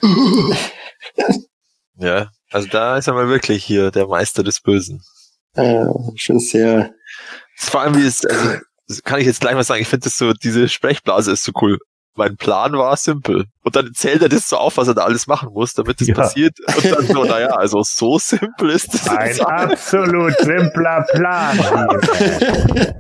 Ja, 1.99 2.31
also 2.51 2.69
da 2.69 2.99
ist 2.99 3.07
er 3.07 3.15
mal 3.15 3.29
wirklich 3.29 3.65
hier 3.65 3.91
der 3.91 4.07
Meister 4.07 4.43
des 4.43 4.61
Bösen. 4.61 5.03
Äh, 5.55 5.87
schon 6.17 6.39
sehr. 6.39 6.91
Vor 7.57 7.81
allem, 7.81 7.97
wie 7.97 8.07
es, 8.07 8.25
also, 8.25 8.59
das 8.87 9.03
kann 9.03 9.21
ich 9.21 9.27
jetzt 9.27 9.41
gleich 9.41 9.55
mal 9.55 9.65
sagen, 9.65 9.81
ich 9.81 9.89
finde 9.89 10.05
das 10.05 10.17
so, 10.17 10.33
diese 10.35 10.69
Sprechblase 10.69 11.33
ist 11.33 11.45
so 11.45 11.53
cool. 11.63 11.79
Mein 12.17 12.37
Plan 12.37 12.73
war 12.75 12.97
simpel. 12.97 13.45
Und 13.63 13.77
dann 13.77 13.93
zählt 13.95 14.23
er 14.23 14.29
das 14.29 14.49
so 14.49 14.57
auf, 14.57 14.77
was 14.77 14.89
er 14.89 14.95
da 14.95 15.05
alles 15.05 15.27
machen 15.27 15.51
muss, 15.53 15.75
damit 15.75 16.01
das 16.01 16.09
Ja. 16.09 16.15
passiert. 16.15 16.59
Und 16.67 16.85
dann 16.85 17.07
so, 17.07 17.25
naja, 17.25 17.49
also 17.49 17.83
so 17.83 18.19
simpel 18.19 18.71
ist 18.71 18.95
das. 18.95 19.09
Ein 19.09 19.41
absolut 19.41 20.35
simpler 20.39 21.05
Plan. 21.13 21.59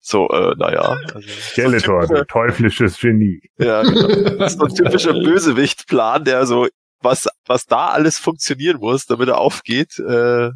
So, 0.00 0.28
äh, 0.30 0.54
naja. 0.56 0.96
Also, 1.14 1.28
Skeletor, 1.50 2.06
du 2.06 2.24
teuflisches 2.26 2.98
Genie. 2.98 3.42
ja, 3.58 3.82
genau. 3.82 4.36
Das 4.38 4.52
ist 4.54 4.58
so 4.58 4.64
ein 4.64 4.74
typischer 4.74 5.12
Bösewicht-Plan, 5.12 6.24
der 6.24 6.46
so, 6.46 6.66
was, 7.02 7.28
was 7.46 7.66
da 7.66 7.88
alles 7.88 8.18
funktionieren 8.18 8.78
muss, 8.78 9.04
damit 9.04 9.28
er 9.28 9.36
aufgeht. 9.36 9.98
Äh, 9.98 10.50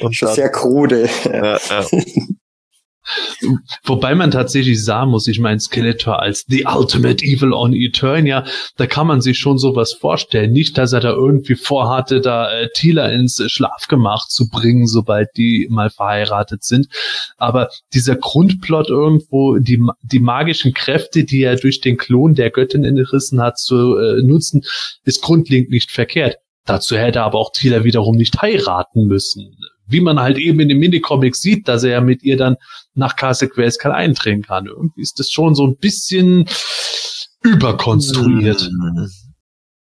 und 0.00 0.14
Schon 0.16 0.28
dann, 0.28 0.34
sehr 0.36 0.48
krude. 0.50 1.06
ja, 1.24 1.58
ja. 1.58 1.84
Wobei 3.84 4.14
man 4.14 4.30
tatsächlich 4.30 4.84
sagen 4.84 5.10
muss, 5.10 5.28
ich 5.28 5.38
meine 5.38 5.60
Skeletor 5.60 6.20
als 6.20 6.44
the 6.48 6.64
ultimate 6.66 7.24
evil 7.24 7.52
on 7.52 7.72
Eternia, 7.72 8.44
da 8.76 8.86
kann 8.86 9.06
man 9.06 9.20
sich 9.20 9.38
schon 9.38 9.58
sowas 9.58 9.92
vorstellen. 9.92 10.52
Nicht, 10.52 10.76
dass 10.78 10.92
er 10.92 11.00
da 11.00 11.10
irgendwie 11.10 11.54
vorhatte, 11.54 12.20
da 12.20 12.50
äh, 12.50 12.68
Tila 12.74 13.08
ins 13.08 13.42
Schlafgemach 13.46 14.26
zu 14.28 14.48
bringen, 14.48 14.86
sobald 14.86 15.28
die 15.36 15.66
mal 15.70 15.90
verheiratet 15.90 16.64
sind. 16.64 16.88
Aber 17.36 17.68
dieser 17.94 18.16
Grundplot 18.16 18.88
irgendwo, 18.88 19.58
die, 19.58 19.82
die 20.02 20.20
magischen 20.20 20.74
Kräfte, 20.74 21.24
die 21.24 21.42
er 21.42 21.56
durch 21.56 21.80
den 21.80 21.96
Klon 21.96 22.34
der 22.34 22.50
Göttin 22.50 22.84
entrissen 22.84 23.40
hat, 23.40 23.58
zu 23.58 23.96
äh, 23.96 24.22
nutzen, 24.22 24.62
ist 25.04 25.22
grundlegend 25.22 25.70
nicht 25.70 25.90
verkehrt. 25.90 26.36
Dazu 26.64 26.96
hätte 26.96 27.22
aber 27.22 27.38
auch 27.38 27.52
Tila 27.52 27.84
wiederum 27.84 28.16
nicht 28.16 28.42
heiraten 28.42 29.06
müssen. 29.06 29.56
Wie 29.86 30.00
man 30.00 30.20
halt 30.20 30.38
eben 30.38 30.60
in 30.60 30.68
dem 30.68 30.78
Minicomic 30.78 31.36
sieht, 31.36 31.68
dass 31.68 31.84
er 31.84 31.90
ja 31.90 32.00
mit 32.00 32.22
ihr 32.22 32.36
dann 32.36 32.56
nach 32.94 33.16
Castle 33.16 33.48
Grayskull 33.48 33.92
eindringen 33.92 34.42
kann. 34.42 34.66
Irgendwie 34.66 35.02
ist 35.02 35.18
das 35.18 35.30
schon 35.30 35.54
so 35.54 35.66
ein 35.66 35.76
bisschen 35.76 36.48
überkonstruiert. 37.42 38.68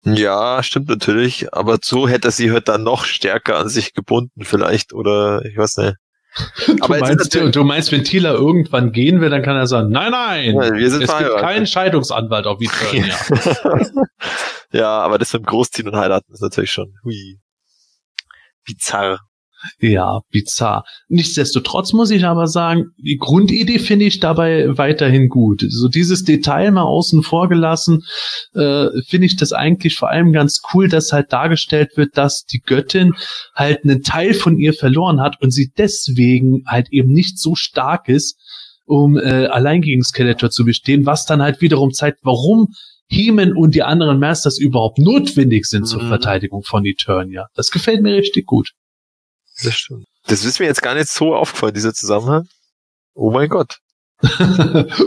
Ja, 0.04 0.62
stimmt 0.62 0.88
natürlich, 0.88 1.54
aber 1.54 1.78
so 1.82 2.08
hätte 2.08 2.30
sie 2.30 2.50
halt 2.50 2.68
dann 2.68 2.82
noch 2.82 3.04
stärker 3.04 3.56
an 3.56 3.68
sich 3.68 3.94
gebunden 3.94 4.44
vielleicht 4.44 4.92
oder 4.92 5.44
ich 5.44 5.56
weiß 5.56 5.78
nicht. 5.78 5.94
Du, 6.66 6.76
Aber 6.80 6.98
meinst, 6.98 7.32
du, 7.32 7.48
du 7.48 7.62
meinst, 7.62 7.92
wenn 7.92 8.02
Tila 8.02 8.32
irgendwann 8.32 8.90
gehen 8.90 9.20
will, 9.20 9.30
dann 9.30 9.42
kann 9.42 9.54
er 9.54 9.68
sagen, 9.68 9.90
nein, 9.90 10.10
nein, 10.10 10.56
Ja, 10.56 10.74
wir 10.74 10.90
sind 10.90 11.04
es 11.04 11.18
gibt 11.18 11.36
keinen 11.36 11.64
Scheidungsanwalt 11.64 12.46
auf 12.46 12.60
Eternia. 12.60 13.16
ja, 14.72 14.98
aber 14.98 15.18
das 15.18 15.32
mit 15.32 15.42
dem 15.42 15.46
Großziehen 15.46 15.86
und 15.86 15.94
Heiraten 15.94 16.32
ist 16.32 16.42
natürlich 16.42 16.72
schon 16.72 16.92
hui. 17.04 17.38
Bizarr. 18.64 19.20
Ja, 19.80 20.20
bizarr. 20.30 20.84
Nichtsdestotrotz 21.08 21.92
muss 21.92 22.10
ich 22.10 22.24
aber 22.24 22.46
sagen, 22.46 22.90
die 22.98 23.16
Grundidee 23.16 23.78
finde 23.78 24.04
ich 24.04 24.20
dabei 24.20 24.76
weiterhin 24.78 25.28
gut. 25.28 25.64
So 25.68 25.88
dieses 25.88 26.24
Detail 26.24 26.70
mal 26.70 26.82
außen 26.82 27.22
vor 27.22 27.48
gelassen, 27.48 28.04
äh, 28.54 28.86
finde 29.06 29.26
ich 29.26 29.36
das 29.36 29.52
eigentlich 29.52 29.96
vor 29.96 30.10
allem 30.10 30.32
ganz 30.32 30.60
cool, 30.72 30.88
dass 30.88 31.12
halt 31.12 31.32
dargestellt 31.32 31.96
wird, 31.96 32.16
dass 32.16 32.44
die 32.44 32.60
Göttin 32.60 33.14
halt 33.54 33.84
einen 33.84 34.02
Teil 34.02 34.34
von 34.34 34.58
ihr 34.58 34.74
verloren 34.74 35.20
hat 35.20 35.40
und 35.40 35.50
sie 35.50 35.72
deswegen 35.76 36.64
halt 36.66 36.88
eben 36.90 37.12
nicht 37.12 37.38
so 37.38 37.54
stark 37.54 38.08
ist, 38.08 38.36
um 38.86 39.16
äh, 39.16 39.46
allein 39.46 39.80
gegen 39.80 40.02
Skeletor 40.02 40.50
zu 40.50 40.64
bestehen, 40.64 41.06
was 41.06 41.26
dann 41.26 41.42
halt 41.42 41.60
wiederum 41.60 41.92
zeigt, 41.92 42.20
warum 42.22 42.68
Hemen 43.06 43.54
und 43.54 43.74
die 43.74 43.82
anderen 43.82 44.18
Masters 44.18 44.58
überhaupt 44.58 44.98
notwendig 44.98 45.66
sind 45.66 45.86
zur 45.86 46.02
Mhm. 46.02 46.08
Verteidigung 46.08 46.62
von 46.62 46.84
Eternia. 46.84 47.46
Das 47.54 47.70
gefällt 47.70 48.02
mir 48.02 48.14
richtig 48.16 48.46
gut. 48.46 48.72
Das 49.62 49.74
stimmt. 49.74 50.04
Das 50.26 50.44
ist 50.44 50.58
mir 50.58 50.66
jetzt 50.66 50.82
gar 50.82 50.94
nicht 50.94 51.08
so 51.08 51.34
aufgefallen, 51.34 51.74
dieser 51.74 51.94
Zusammenhang. 51.94 52.48
Oh 53.14 53.30
mein 53.30 53.48
Gott. 53.48 53.78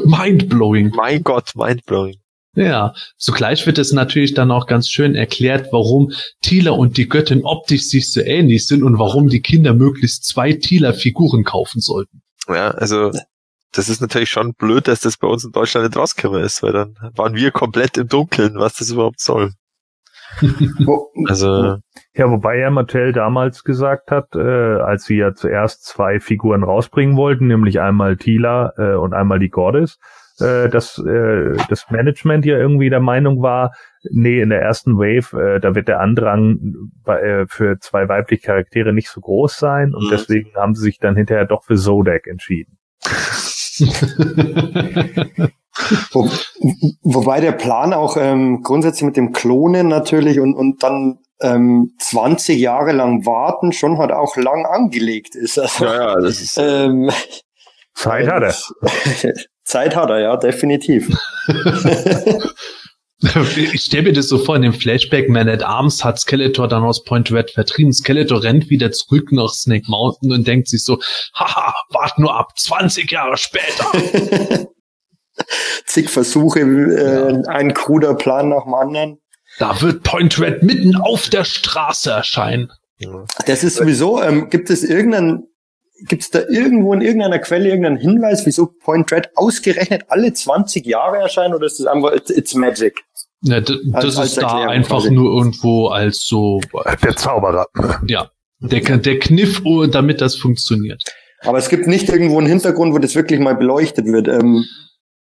Mindblowing. 0.05 0.91
Mein 0.95 1.23
Gott, 1.23 1.55
mindblowing. 1.55 2.17
Ja, 2.55 2.93
zugleich 3.17 3.65
wird 3.67 3.77
es 3.77 3.91
natürlich 3.91 4.33
dann 4.33 4.49
auch 4.49 4.65
ganz 4.65 4.89
schön 4.89 5.13
erklärt, 5.13 5.67
warum 5.71 6.11
Tila 6.41 6.71
und 6.71 6.97
die 6.97 7.07
Göttin 7.07 7.43
optisch 7.43 7.83
sich 7.83 8.11
so 8.11 8.19
ähnlich 8.21 8.65
sind 8.65 8.83
und 8.83 8.97
warum 8.97 9.29
die 9.29 9.41
Kinder 9.41 9.73
möglichst 9.73 10.25
zwei 10.25 10.53
Tila-Figuren 10.53 11.43
kaufen 11.43 11.81
sollten. 11.81 12.21
Ja, 12.47 12.71
also 12.71 13.11
das 13.73 13.89
ist 13.89 14.01
natürlich 14.01 14.31
schon 14.31 14.55
blöd, 14.55 14.87
dass 14.87 15.01
das 15.01 15.17
bei 15.17 15.27
uns 15.27 15.43
in 15.43 15.51
Deutschland 15.51 15.87
nicht 15.87 15.97
rausgekommen 15.97 16.43
ist, 16.43 16.63
weil 16.63 16.73
dann 16.73 16.95
waren 17.15 17.35
wir 17.35 17.51
komplett 17.51 17.97
im 17.97 18.07
Dunkeln, 18.07 18.55
was 18.55 18.73
das 18.75 18.89
überhaupt 18.89 19.19
soll. 19.19 19.53
Also, 21.27 21.77
Ja, 22.13 22.29
wobei 22.29 22.59
ja 22.59 22.69
Mattel 22.69 23.11
damals 23.11 23.63
gesagt 23.63 24.11
hat, 24.11 24.35
äh, 24.35 24.39
als 24.39 25.05
sie 25.05 25.17
ja 25.17 25.33
zuerst 25.33 25.85
zwei 25.85 26.19
Figuren 26.19 26.63
rausbringen 26.63 27.15
wollten, 27.17 27.47
nämlich 27.47 27.79
einmal 27.79 28.17
Tila 28.17 28.73
äh, 28.77 28.93
und 28.95 29.13
einmal 29.13 29.39
die 29.39 29.49
Goddess, 29.49 29.97
äh, 30.39 30.69
dass 30.69 30.99
äh, 30.99 31.55
das 31.69 31.89
Management 31.89 32.45
ja 32.45 32.57
irgendwie 32.57 32.89
der 32.89 32.99
Meinung 32.99 33.41
war, 33.41 33.71
nee, 34.11 34.39
in 34.41 34.49
der 34.49 34.61
ersten 34.61 34.97
Wave, 34.97 35.55
äh, 35.55 35.59
da 35.59 35.73
wird 35.75 35.87
der 35.87 35.99
Andrang 35.99 36.59
bei, 37.03 37.19
äh, 37.19 37.45
für 37.47 37.79
zwei 37.79 38.07
weibliche 38.07 38.45
Charaktere 38.45 38.93
nicht 38.93 39.09
so 39.09 39.21
groß 39.21 39.57
sein 39.57 39.93
und 39.95 40.05
Mhm. 40.05 40.09
deswegen 40.11 40.53
haben 40.55 40.75
sie 40.75 40.83
sich 40.83 40.99
dann 40.99 41.15
hinterher 41.15 41.45
doch 41.45 41.63
für 41.63 41.75
Zodek 41.75 42.27
entschieden. 42.27 42.77
Wo, 46.11 46.29
wobei 47.03 47.39
der 47.39 47.51
Plan 47.51 47.93
auch 47.93 48.17
ähm, 48.17 48.61
grundsätzlich 48.63 49.03
mit 49.03 49.17
dem 49.17 49.31
Klonen 49.31 49.87
natürlich 49.87 50.39
und, 50.39 50.55
und 50.55 50.83
dann 50.83 51.19
ähm, 51.41 51.93
20 51.99 52.59
Jahre 52.59 52.91
lang 52.91 53.25
warten 53.25 53.71
schon 53.71 53.97
halt 53.97 54.11
auch 54.11 54.35
lang 54.37 54.65
angelegt 54.65 55.35
ist. 55.35 55.59
Also, 55.59 55.85
ja, 55.85 55.93
ja, 55.95 56.15
das 56.19 56.41
ist, 56.41 56.57
ähm, 56.57 57.11
Zeit 57.93 58.27
hat 58.27 58.43
er. 58.43 59.33
Zeit 59.63 59.95
hat 59.95 60.09
er, 60.09 60.19
ja, 60.19 60.37
definitiv. 60.37 61.09
Ich 63.73 63.81
stelle 63.81 64.03
mir 64.03 64.13
das 64.13 64.27
so 64.27 64.37
vor, 64.37 64.55
in 64.55 64.61
dem 64.61 64.73
Flashback 64.73 65.27
Man 65.27 65.49
at 65.49 65.63
Arms 65.63 66.03
hat 66.03 66.19
Skeletor 66.19 66.67
dann 66.67 66.83
aus 66.83 67.03
Point 67.03 67.31
Red 67.31 67.49
vertrieben. 67.49 67.91
Skeletor 67.91 68.43
rennt 68.43 68.69
wieder 68.69 68.91
zurück 68.91 69.31
nach 69.31 69.49
Snake 69.49 69.85
Mountain 69.87 70.31
und 70.31 70.47
denkt 70.47 70.67
sich 70.67 70.83
so, 70.83 70.99
haha, 71.33 71.73
wart 71.89 72.19
nur 72.19 72.35
ab, 72.35 72.51
20 72.55 73.11
Jahre 73.11 73.37
später. 73.37 74.67
Zig 75.85 76.09
Versuche, 76.09 76.59
äh, 76.61 77.47
ein 77.47 77.73
kruder 77.73 78.15
Plan 78.15 78.49
nach 78.49 78.63
dem 78.63 78.73
anderen. 78.73 79.17
Da 79.59 79.81
wird 79.81 80.03
Point 80.03 80.39
Red 80.39 80.63
mitten 80.63 80.95
auf 80.95 81.29
der 81.29 81.43
Straße 81.43 82.11
erscheinen. 82.11 82.71
Das 83.45 83.63
ist 83.63 83.75
sowieso, 83.77 84.21
ähm, 84.21 84.49
gibt 84.49 84.69
es 84.69 84.83
irgendeinen, 84.83 85.47
gibt 86.07 86.23
es 86.23 86.29
da 86.31 86.41
irgendwo 86.49 86.93
in 86.93 87.01
irgendeiner 87.01 87.39
Quelle 87.39 87.69
irgendeinen 87.69 87.97
Hinweis, 87.97 88.45
wieso 88.45 88.67
Point 88.67 89.11
Red 89.11 89.29
ausgerechnet 89.35 90.03
alle 90.09 90.33
20 90.33 90.85
Jahre 90.85 91.17
erscheint 91.17 91.53
oder 91.55 91.65
ist 91.65 91.79
das 91.79 91.87
einfach, 91.87 92.11
it's, 92.13 92.29
it's 92.29 92.53
magic? 92.55 93.03
Ja, 93.41 93.61
d- 93.61 93.77
das 93.93 94.05
Als- 94.05 94.17
als 94.17 94.29
ist 94.29 94.37
da 94.37 94.41
Erklärung 94.47 94.69
einfach 94.69 94.97
quasi. 95.01 95.11
nur 95.11 95.31
irgendwo 95.37 95.87
als 95.87 96.25
so, 96.25 96.59
Der 97.03 97.15
Zauberer. 97.15 97.67
ja, 98.07 98.29
der, 98.59 98.97
der 98.97 99.19
Kniff, 99.19 99.61
oh, 99.63 99.85
damit 99.85 100.21
das 100.21 100.35
funktioniert. 100.35 101.01
Aber 101.41 101.59
es 101.59 101.69
gibt 101.69 101.85
nicht 101.85 102.09
irgendwo 102.09 102.39
einen 102.39 102.47
Hintergrund, 102.47 102.93
wo 102.93 102.97
das 102.97 103.13
wirklich 103.15 103.39
mal 103.39 103.55
beleuchtet 103.55 104.05
wird. 104.07 104.27
Ähm, 104.27 104.65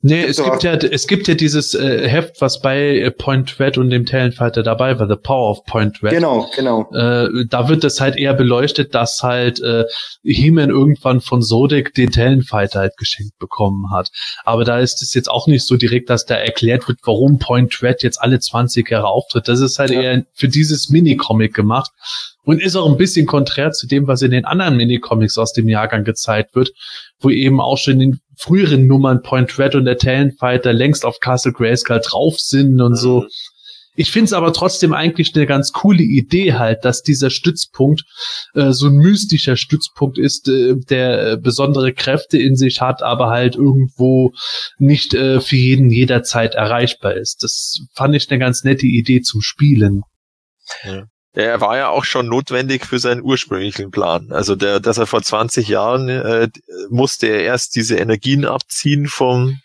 Nee, 0.01 0.23
es 0.23 0.41
gibt 0.41 0.63
ja, 0.63 0.75
es 0.75 1.07
gibt 1.07 1.27
ja 1.27 1.33
dieses 1.33 1.73
äh, 1.75 2.07
Heft, 2.07 2.39
was 2.39 2.61
bei 2.61 2.99
äh, 2.99 3.11
Point 3.11 3.59
Red 3.59 3.77
und 3.77 3.89
dem 3.89 4.05
Talonfighter 4.05 4.63
dabei 4.63 4.97
war, 4.97 5.09
The 5.09 5.17
Power 5.21 5.49
of 5.51 5.65
Point 5.65 6.01
Red. 6.01 6.11
genau, 6.11 6.49
genau. 6.55 6.89
Äh, 6.93 7.45
da 7.49 7.67
wird 7.67 7.83
es 7.83 7.99
halt 7.99 8.15
eher 8.15 8.33
beleuchtet, 8.33 8.95
dass 8.95 9.21
halt 9.23 9.59
äh, 9.61 9.83
He-Man 10.23 10.69
irgendwann 10.69 11.19
von 11.19 11.41
Sodek 11.41 11.93
den 11.95 12.11
Talonfighter 12.11 12.79
halt 12.79 12.95
geschenkt 12.95 13.37
bekommen 13.39 13.91
hat. 13.91 14.09
Aber 14.45 14.63
da 14.63 14.79
ist 14.79 15.01
es 15.01 15.13
jetzt 15.13 15.29
auch 15.29 15.47
nicht 15.47 15.67
so 15.67 15.75
direkt, 15.75 16.09
dass 16.09 16.25
da 16.25 16.35
erklärt 16.35 16.87
wird, 16.87 16.99
warum 17.03 17.37
Point 17.37 17.81
Red 17.83 18.01
jetzt 18.01 18.21
alle 18.21 18.39
20 18.39 18.89
Jahre 18.89 19.07
auftritt. 19.07 19.49
Das 19.49 19.59
ist 19.59 19.79
halt 19.79 19.89
Ja. 19.91 20.01
eher 20.01 20.23
für 20.33 20.47
dieses 20.47 20.89
Minicomic 20.89 21.53
gemacht 21.53 21.91
und 22.49 22.63
ist 22.63 22.75
auch 22.75 22.89
ein 22.89 22.97
bisschen 22.97 23.27
konträr 23.27 23.73
zu 23.73 23.85
dem, 23.85 24.07
was 24.07 24.23
in 24.23 24.31
den 24.31 24.43
anderen 24.43 24.75
Minicomics 24.75 25.37
aus 25.37 25.53
dem 25.53 25.69
Jahrgang 25.69 26.03
gezeigt 26.03 26.55
wird, 26.55 26.71
wo 27.19 27.29
eben 27.29 27.61
auch 27.61 27.77
schon 27.77 27.93
in 27.93 27.99
den 27.99 28.19
früheren 28.37 28.87
Nummern 28.87 29.21
Point 29.21 29.59
Red 29.59 29.75
und 29.75 29.85
der 29.85 29.99
Talonfighter 29.99 30.73
längst 30.73 31.05
auf 31.05 31.19
Castle 31.19 31.53
Grayskull 31.53 32.01
drauf 32.03 32.39
sind 32.39 32.81
und 32.81 32.95
so. 32.95 33.27
Ich 33.95 34.09
finde 34.09 34.25
es 34.25 34.33
aber 34.33 34.51
trotzdem 34.51 34.93
eigentlich 34.93 35.35
eine 35.35 35.45
ganz 35.45 35.73
coole 35.73 36.01
Idee 36.01 36.55
halt, 36.55 36.85
dass 36.85 37.03
dieser 37.03 37.29
Stützpunkt 37.29 38.05
äh, 38.55 38.71
so 38.71 38.87
ein 38.87 38.95
mystischer 38.95 39.55
Stützpunkt 39.55 40.17
ist, 40.17 40.47
äh, 40.47 40.73
der 40.89 41.37
besondere 41.37 41.93
Kräfte 41.93 42.39
in 42.39 42.55
sich 42.55 42.81
hat, 42.81 43.03
aber 43.03 43.29
halt 43.29 43.57
irgendwo 43.57 44.33
nicht 44.79 45.13
äh, 45.13 45.39
für 45.39 45.55
jeden 45.55 45.91
jederzeit 45.91 46.55
erreichbar 46.55 47.13
ist. 47.13 47.43
Das 47.43 47.85
fand 47.93 48.15
ich 48.15 48.27
eine 48.31 48.39
ganz 48.39 48.63
nette 48.63 48.87
Idee 48.87 49.21
zum 49.21 49.41
Spielen. 49.43 50.01
Er 51.33 51.61
war 51.61 51.77
ja 51.77 51.89
auch 51.89 52.05
schon 52.05 52.27
notwendig 52.27 52.85
für 52.85 52.97
seinen 52.99 53.21
ursprünglichen 53.21 53.91
Plan. 53.91 54.31
Also 54.31 54.55
der, 54.55 54.79
dass 54.79 54.97
er 54.97 55.05
vor 55.05 55.21
20 55.21 55.67
Jahren 55.67 56.09
äh, 56.09 56.49
musste 56.89 57.27
er 57.27 57.41
erst 57.43 57.75
diese 57.75 57.97
Energien 57.97 58.45
abziehen 58.45 59.05
vom 59.07 59.59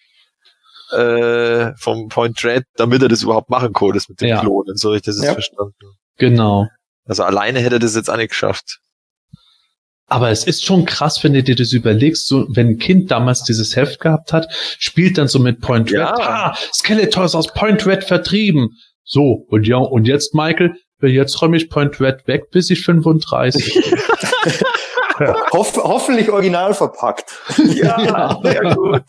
äh, 0.92 1.72
vom 1.76 2.08
Point 2.08 2.40
Dread, 2.42 2.64
damit 2.76 3.02
er 3.02 3.08
das 3.08 3.22
überhaupt 3.22 3.50
machen 3.50 3.72
konnte, 3.72 3.94
das 3.98 4.08
mit 4.08 4.20
dem 4.20 4.28
Ja. 4.28 4.40
Klonen. 4.40 4.76
So 4.76 4.92
ich 4.94 5.02
das 5.02 5.16
jetzt 5.16 5.24
Ja. 5.26 5.32
verstanden. 5.32 5.74
Genau. 6.18 6.68
Also 7.06 7.24
alleine 7.24 7.60
hätte 7.60 7.76
er 7.76 7.80
das 7.80 7.96
jetzt 7.96 8.10
auch 8.10 8.16
nicht 8.16 8.30
geschafft. 8.30 8.78
Aber 10.06 10.28
es 10.30 10.44
ist 10.46 10.64
schon 10.64 10.84
krass, 10.84 11.24
wenn 11.24 11.32
du 11.32 11.42
dir 11.42 11.56
das 11.56 11.72
überlegst, 11.72 12.28
so, 12.28 12.46
wenn 12.50 12.68
ein 12.68 12.78
Kind 12.78 13.10
damals 13.10 13.42
dieses 13.42 13.74
Heft 13.74 14.00
gehabt 14.00 14.32
hat, 14.34 14.46
spielt 14.78 15.16
dann 15.16 15.28
so 15.28 15.38
mit 15.38 15.60
Point 15.60 15.90
Red, 15.90 15.98
Ja. 15.98 16.14
ah, 16.52 16.56
Skeletor 16.74 17.24
ist 17.24 17.34
aus 17.34 17.52
Point 17.52 17.86
Red 17.86 18.04
vertrieben. 18.04 18.68
So, 19.02 19.46
und 19.48 19.66
ja, 19.66 19.78
und 19.78 20.06
jetzt, 20.06 20.34
Michael, 20.34 20.74
jetzt 21.02 21.40
räume 21.40 21.56
ich 21.56 21.70
Point 21.70 22.00
Red 22.00 22.26
weg, 22.26 22.50
bis 22.50 22.70
ich 22.70 22.84
35. 22.84 23.94
Hoff, 25.52 25.76
hoffentlich 25.76 26.30
original 26.30 26.74
verpackt. 26.74 27.38
ja, 27.74 28.40
sehr 28.42 28.74
gut. 28.74 29.02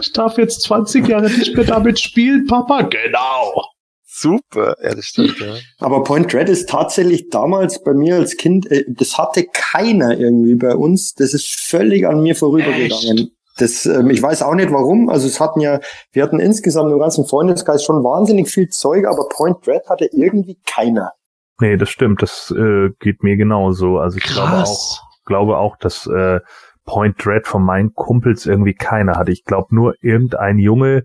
Ich 0.00 0.12
darf 0.12 0.38
jetzt 0.38 0.62
20 0.62 1.08
Jahre 1.08 1.28
nicht 1.30 1.56
mehr 1.56 1.64
damit 1.64 1.98
spielen, 1.98 2.46
Papa. 2.46 2.82
Genau. 2.82 3.64
Super, 4.04 4.76
ja, 4.82 4.94
das 4.94 5.04
stimmt, 5.04 5.38
ja. 5.38 5.54
Aber 5.78 6.02
Point 6.02 6.32
Red 6.34 6.48
ist 6.48 6.68
tatsächlich 6.68 7.28
damals 7.28 7.82
bei 7.82 7.92
mir 7.92 8.16
als 8.16 8.36
Kind, 8.36 8.70
äh, 8.70 8.84
das 8.88 9.18
hatte 9.18 9.44
keiner 9.52 10.18
irgendwie 10.18 10.54
bei 10.54 10.74
uns. 10.74 11.14
Das 11.14 11.34
ist 11.34 11.48
völlig 11.48 12.06
an 12.06 12.22
mir 12.22 12.34
vorübergegangen. 12.34 13.30
Das, 13.58 13.86
ähm, 13.86 14.10
ich 14.10 14.22
weiß 14.22 14.42
auch 14.42 14.54
nicht 14.54 14.72
warum. 14.72 15.08
Also 15.08 15.26
es 15.26 15.40
hatten 15.40 15.60
ja, 15.60 15.80
wir 16.12 16.22
hatten 16.22 16.40
insgesamt 16.40 16.90
im 16.92 16.98
ganzen 16.98 17.26
Freundeskreis 17.26 17.84
schon 17.84 18.02
wahnsinnig 18.02 18.48
viel 18.50 18.68
Zeug, 18.68 19.06
aber 19.06 19.28
Point 19.28 19.66
Red 19.66 19.88
hatte 19.88 20.06
irgendwie 20.12 20.58
keiner. 20.64 21.12
Nee, 21.60 21.76
das 21.76 21.90
stimmt. 21.90 22.22
Das 22.22 22.54
äh, 22.56 22.90
geht 23.00 23.22
mir 23.22 23.36
genauso. 23.36 23.98
Also 23.98 24.18
ich 24.18 24.24
glaube 24.24 24.52
auch, 24.52 24.64
Krass. 24.64 25.02
glaube 25.26 25.56
auch, 25.58 25.76
dass 25.76 26.06
äh, 26.06 26.40
Point 26.84 27.22
Dread 27.24 27.46
von 27.46 27.62
meinen 27.62 27.92
Kumpels 27.94 28.46
irgendwie 28.46 28.74
keiner 28.74 29.16
hatte. 29.16 29.32
Ich 29.32 29.44
glaube 29.44 29.74
nur 29.74 29.94
irgendein 30.00 30.58
Junge, 30.58 31.04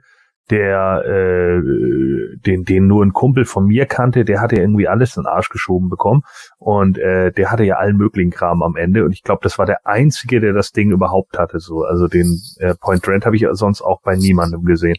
der 0.49 1.03
äh, 1.05 1.61
den 2.45 2.65
den 2.65 2.87
nur 2.87 3.03
ein 3.03 3.13
Kumpel 3.13 3.45
von 3.45 3.65
mir 3.65 3.85
kannte, 3.85 4.25
der 4.25 4.41
hatte 4.41 4.57
irgendwie 4.57 4.87
alles 4.87 5.15
in 5.15 5.23
den 5.23 5.27
Arsch 5.27 5.49
geschoben 5.49 5.89
bekommen 5.89 6.21
und 6.57 6.97
äh, 6.97 7.31
der 7.31 7.49
hatte 7.49 7.63
ja 7.63 7.77
allen 7.77 7.95
möglichen 7.95 8.31
Kram 8.31 8.61
am 8.61 8.75
Ende 8.75 9.05
und 9.05 9.13
ich 9.13 9.23
glaube, 9.23 9.39
das 9.41 9.57
war 9.57 9.65
der 9.65 9.85
einzige, 9.85 10.41
der 10.41 10.53
das 10.53 10.71
Ding 10.71 10.91
überhaupt 10.91 11.37
hatte. 11.37 11.59
So, 11.59 11.83
also 11.83 12.07
den 12.07 12.41
äh, 12.59 12.75
Point 12.75 13.07
Dread 13.07 13.25
habe 13.25 13.35
ich 13.35 13.45
sonst 13.51 13.81
auch 13.81 14.01
bei 14.01 14.15
niemandem 14.15 14.63
gesehen. 14.65 14.97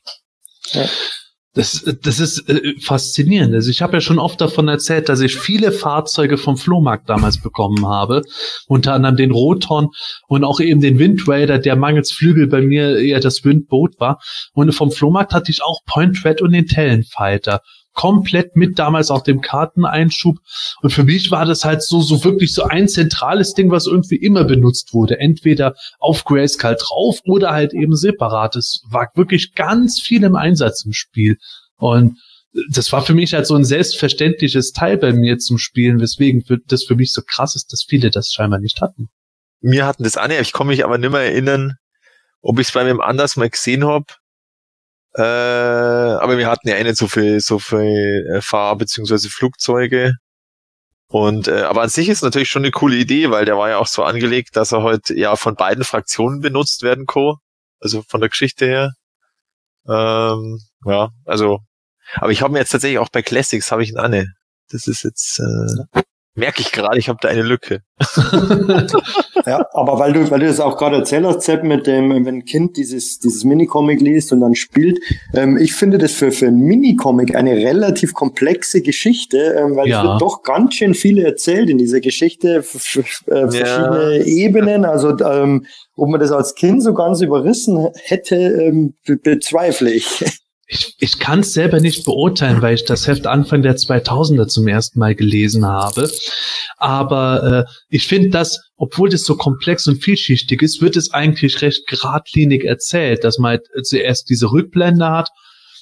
Das, 1.54 1.84
das 2.02 2.18
ist 2.18 2.48
äh, 2.48 2.74
faszinierend. 2.80 3.54
Also 3.54 3.70
ich 3.70 3.80
habe 3.80 3.94
ja 3.94 4.00
schon 4.00 4.18
oft 4.18 4.40
davon 4.40 4.66
erzählt, 4.66 5.08
dass 5.08 5.20
ich 5.20 5.36
viele 5.36 5.70
Fahrzeuge 5.70 6.36
vom 6.36 6.56
Flohmarkt 6.56 7.08
damals 7.08 7.40
bekommen 7.40 7.86
habe. 7.86 8.22
Unter 8.66 8.92
anderem 8.92 9.16
den 9.16 9.30
Roton 9.30 9.90
und 10.26 10.42
auch 10.42 10.58
eben 10.58 10.80
den 10.80 10.98
Wind 10.98 11.28
Raider, 11.28 11.58
der 11.58 11.76
mangels 11.76 12.10
Flügel 12.10 12.48
bei 12.48 12.60
mir 12.60 12.98
eher 12.98 13.20
das 13.20 13.44
Windboot 13.44 14.00
war. 14.00 14.20
Und 14.52 14.74
vom 14.74 14.90
Flohmarkt 14.90 15.32
hatte 15.32 15.52
ich 15.52 15.62
auch 15.62 15.80
Point 15.86 16.24
Red 16.24 16.42
und 16.42 16.50
den 16.50 16.66
Tellenfighter. 16.66 17.60
Komplett 17.94 18.56
mit 18.56 18.78
damals 18.78 19.10
auch 19.10 19.22
dem 19.22 19.40
Karteneinschub. 19.40 20.38
Und 20.82 20.90
für 20.90 21.04
mich 21.04 21.30
war 21.30 21.44
das 21.46 21.64
halt 21.64 21.82
so, 21.82 22.00
so 22.00 22.22
wirklich 22.24 22.52
so 22.52 22.64
ein 22.64 22.88
zentrales 22.88 23.54
Ding, 23.54 23.70
was 23.70 23.86
irgendwie 23.86 24.16
immer 24.16 24.44
benutzt 24.44 24.92
wurde. 24.92 25.18
Entweder 25.18 25.74
auf 25.98 26.24
Grayskull 26.24 26.76
drauf 26.78 27.20
oder 27.24 27.52
halt 27.52 27.72
eben 27.72 27.96
separat. 27.96 28.56
Es 28.56 28.82
war 28.90 29.10
wirklich 29.14 29.54
ganz 29.54 30.00
viel 30.00 30.24
im 30.24 30.36
Einsatz 30.36 30.84
im 30.84 30.92
Spiel. 30.92 31.38
Und 31.76 32.18
das 32.70 32.92
war 32.92 33.02
für 33.02 33.14
mich 33.14 33.34
halt 33.34 33.46
so 33.46 33.54
ein 33.54 33.64
selbstverständliches 33.64 34.72
Teil 34.72 34.96
bei 34.96 35.12
mir 35.12 35.38
zum 35.38 35.58
Spielen, 35.58 36.00
weswegen 36.00 36.44
das 36.66 36.84
für 36.84 36.94
mich 36.94 37.12
so 37.12 37.22
krass 37.26 37.56
ist, 37.56 37.72
dass 37.72 37.82
viele 37.82 38.10
das 38.10 38.32
scheinbar 38.32 38.60
nicht 38.60 38.80
hatten. 38.80 39.08
Wir 39.60 39.86
hatten 39.86 40.04
das 40.04 40.16
auch 40.16 40.28
ich 40.28 40.52
kann 40.52 40.66
mich 40.66 40.84
aber 40.84 40.98
nicht 40.98 41.10
mehr 41.10 41.22
erinnern, 41.22 41.78
ob 42.42 42.60
ich 42.60 42.68
es 42.68 42.72
bei 42.74 42.86
wem 42.86 43.00
anders 43.00 43.36
mal 43.36 43.48
gesehen 43.48 43.84
hab. 43.84 44.18
Äh, 45.16 45.22
aber 45.22 46.38
wir 46.38 46.48
hatten 46.48 46.68
ja 46.68 46.76
eh 46.76 46.84
nicht 46.84 46.96
so 46.96 47.06
viel, 47.06 47.40
so 47.40 47.58
viel 47.58 48.28
äh, 48.32 48.40
Fahr- 48.40 48.76
beziehungsweise 48.76 49.28
Flugzeuge. 49.30 50.14
Und 51.08 51.48
äh, 51.48 51.62
aber 51.62 51.82
an 51.82 51.88
sich 51.88 52.08
ist 52.08 52.22
natürlich 52.22 52.48
schon 52.48 52.62
eine 52.64 52.72
coole 52.72 52.96
Idee, 52.96 53.30
weil 53.30 53.44
der 53.44 53.56
war 53.56 53.68
ja 53.70 53.78
auch 53.78 53.86
so 53.86 54.02
angelegt, 54.02 54.56
dass 54.56 54.72
er 54.72 54.82
heute 54.82 55.14
ja 55.14 55.36
von 55.36 55.54
beiden 55.54 55.84
Fraktionen 55.84 56.40
benutzt 56.40 56.82
werden 56.82 57.06
kann. 57.06 57.34
Also 57.80 58.02
von 58.08 58.20
der 58.20 58.30
Geschichte 58.30 58.66
her. 58.66 58.92
Ähm, 59.88 60.60
ja, 60.86 61.10
also. 61.24 61.60
Aber 62.16 62.32
ich 62.32 62.42
habe 62.42 62.52
mir 62.52 62.60
jetzt 62.60 62.70
tatsächlich 62.70 62.98
auch 62.98 63.08
bei 63.10 63.22
Classics 63.22 63.70
habe 63.72 63.82
ich 63.82 63.90
einen 63.90 64.04
Anne. 64.04 64.26
Das 64.70 64.86
ist 64.86 65.04
jetzt 65.04 65.40
äh, 65.40 66.00
merke 66.34 66.62
ich 66.62 66.72
gerade, 66.72 66.98
ich 66.98 67.08
habe 67.08 67.18
da 67.22 67.28
eine 67.28 67.42
Lücke. 67.42 67.80
Ja, 69.46 69.66
aber 69.72 69.98
weil 69.98 70.12
du, 70.12 70.30
weil 70.30 70.40
du 70.40 70.46
das 70.46 70.60
auch 70.60 70.76
gerade 70.78 70.96
erzählt 70.96 71.24
hast, 71.24 71.42
Sepp, 71.42 71.62
mit 71.64 71.86
dem, 71.86 72.10
wenn 72.10 72.26
ein 72.26 72.44
Kind 72.44 72.76
dieses, 72.76 73.18
dieses 73.18 73.44
Minicomic 73.44 74.00
liest 74.00 74.32
und 74.32 74.40
dann 74.40 74.54
spielt, 74.54 75.00
ähm, 75.34 75.56
ich 75.58 75.74
finde 75.74 75.98
das 75.98 76.12
für, 76.12 76.32
für 76.32 76.46
ein 76.46 76.56
Minicomic 76.58 77.34
eine 77.34 77.52
relativ 77.56 78.14
komplexe 78.14 78.80
Geschichte, 78.80 79.38
ähm, 79.58 79.76
weil 79.76 79.88
Ja. 79.88 80.02
es 80.02 80.08
wird 80.08 80.22
doch 80.22 80.42
ganz 80.42 80.74
schön 80.74 80.94
viel 80.94 81.18
erzählt 81.18 81.68
in 81.68 81.78
dieser 81.78 82.00
Geschichte, 82.00 82.56
äh, 82.56 82.62
verschiedene 82.62 84.24
Ebenen, 84.24 84.84
also 84.84 85.16
ähm, 85.18 85.66
ob 85.96 86.08
man 86.08 86.20
das 86.20 86.32
als 86.32 86.54
Kind 86.54 86.82
so 86.82 86.94
ganz 86.94 87.20
überrissen 87.20 87.88
hätte, 88.04 88.36
ähm, 88.36 88.94
be 89.06 89.16
bezweifle 89.16 89.90
ich. 89.92 90.24
Ich, 90.66 90.96
ich 90.98 91.18
kann 91.18 91.40
es 91.40 91.52
selber 91.52 91.78
nicht 91.78 92.06
beurteilen, 92.06 92.62
weil 92.62 92.74
ich 92.74 92.86
das 92.86 93.06
Heft 93.06 93.26
Anfang 93.26 93.60
der 93.62 93.76
2000er 93.76 94.46
zum 94.48 94.66
ersten 94.66 94.98
Mal 94.98 95.14
gelesen 95.14 95.66
habe. 95.66 96.10
Aber 96.78 97.66
äh, 97.68 97.72
ich 97.90 98.06
finde 98.08 98.30
das, 98.30 98.63
obwohl 98.84 99.08
das 99.08 99.24
so 99.24 99.34
komplex 99.34 99.86
und 99.86 100.04
vielschichtig 100.04 100.60
ist, 100.60 100.82
wird 100.82 100.96
es 100.96 101.10
eigentlich 101.10 101.62
recht 101.62 101.86
geradlinig 101.86 102.64
erzählt, 102.64 103.24
dass 103.24 103.38
man 103.38 103.52
halt 103.52 103.62
zuerst 103.86 104.28
diese 104.28 104.52
Rückblende 104.52 105.08
hat 105.08 105.30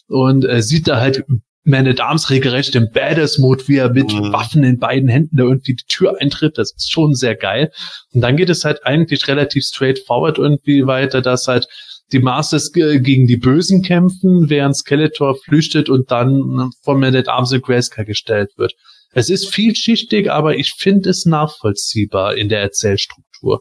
und 0.07 0.45
äh, 0.45 0.63
sieht 0.63 0.87
da 0.87 1.01
halt 1.01 1.25
Man 1.65 1.89
at 1.89 2.01
Arms 2.01 2.31
regelrecht 2.31 2.77
im 2.77 2.91
Badass-Mode, 2.93 3.67
wie 3.67 3.79
er 3.79 3.91
mit 3.91 4.13
Mhm. 4.13 4.33
Waffen 4.33 4.63
in 4.63 4.79
beiden 4.79 5.09
Händen 5.09 5.37
da 5.37 5.43
irgendwie 5.43 5.75
die 5.75 5.87
Tür 5.89 6.21
eintritt. 6.21 6.59
Das 6.59 6.73
ist 6.77 6.93
schon 6.93 7.15
sehr 7.15 7.35
geil. 7.35 7.73
Und 8.13 8.21
dann 8.21 8.37
geht 8.37 8.51
es 8.51 8.65
halt 8.65 8.87
eigentlich 8.87 9.27
relativ 9.27 9.65
straightforward 9.65 10.39
irgendwie 10.39 10.87
weiter, 10.87 11.23
dass 11.23 11.49
halt 11.49 11.67
die 12.13 12.19
Masters 12.21 12.73
ge- 12.73 13.01
gegen 13.01 13.27
die 13.27 13.37
Bösen 13.37 13.83
kämpfen, 13.83 14.49
während 14.51 14.77
Skeletor 14.77 15.37
flüchtet 15.37 15.89
und 15.89 16.11
dann 16.11 16.71
von 16.83 17.01
Man 17.01 17.17
at 17.17 17.29
Arms 17.29 17.53
in 17.53 17.61
Grayskull 17.63 18.05
gestellt 18.05 18.51
wird. 18.57 18.75
Es 19.15 19.29
ist 19.31 19.53
vielschichtig, 19.53 20.31
aber 20.31 20.57
ich 20.57 20.73
finde 20.75 21.11
es 21.11 21.27
nachvollziehbar 21.27 22.37
in 22.37 22.49
der 22.49 22.61
Erzählstruktur. 22.61 23.61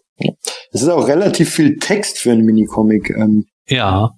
Es 0.71 0.81
ist 0.81 0.87
auch 0.89 1.07
relativ 1.07 1.49
viel 1.53 1.77
Text 1.77 2.19
für 2.19 2.31
ein 2.31 2.41
Minicomic. 2.45 3.09
Ähm, 3.09 3.45
Ja. 3.67 4.11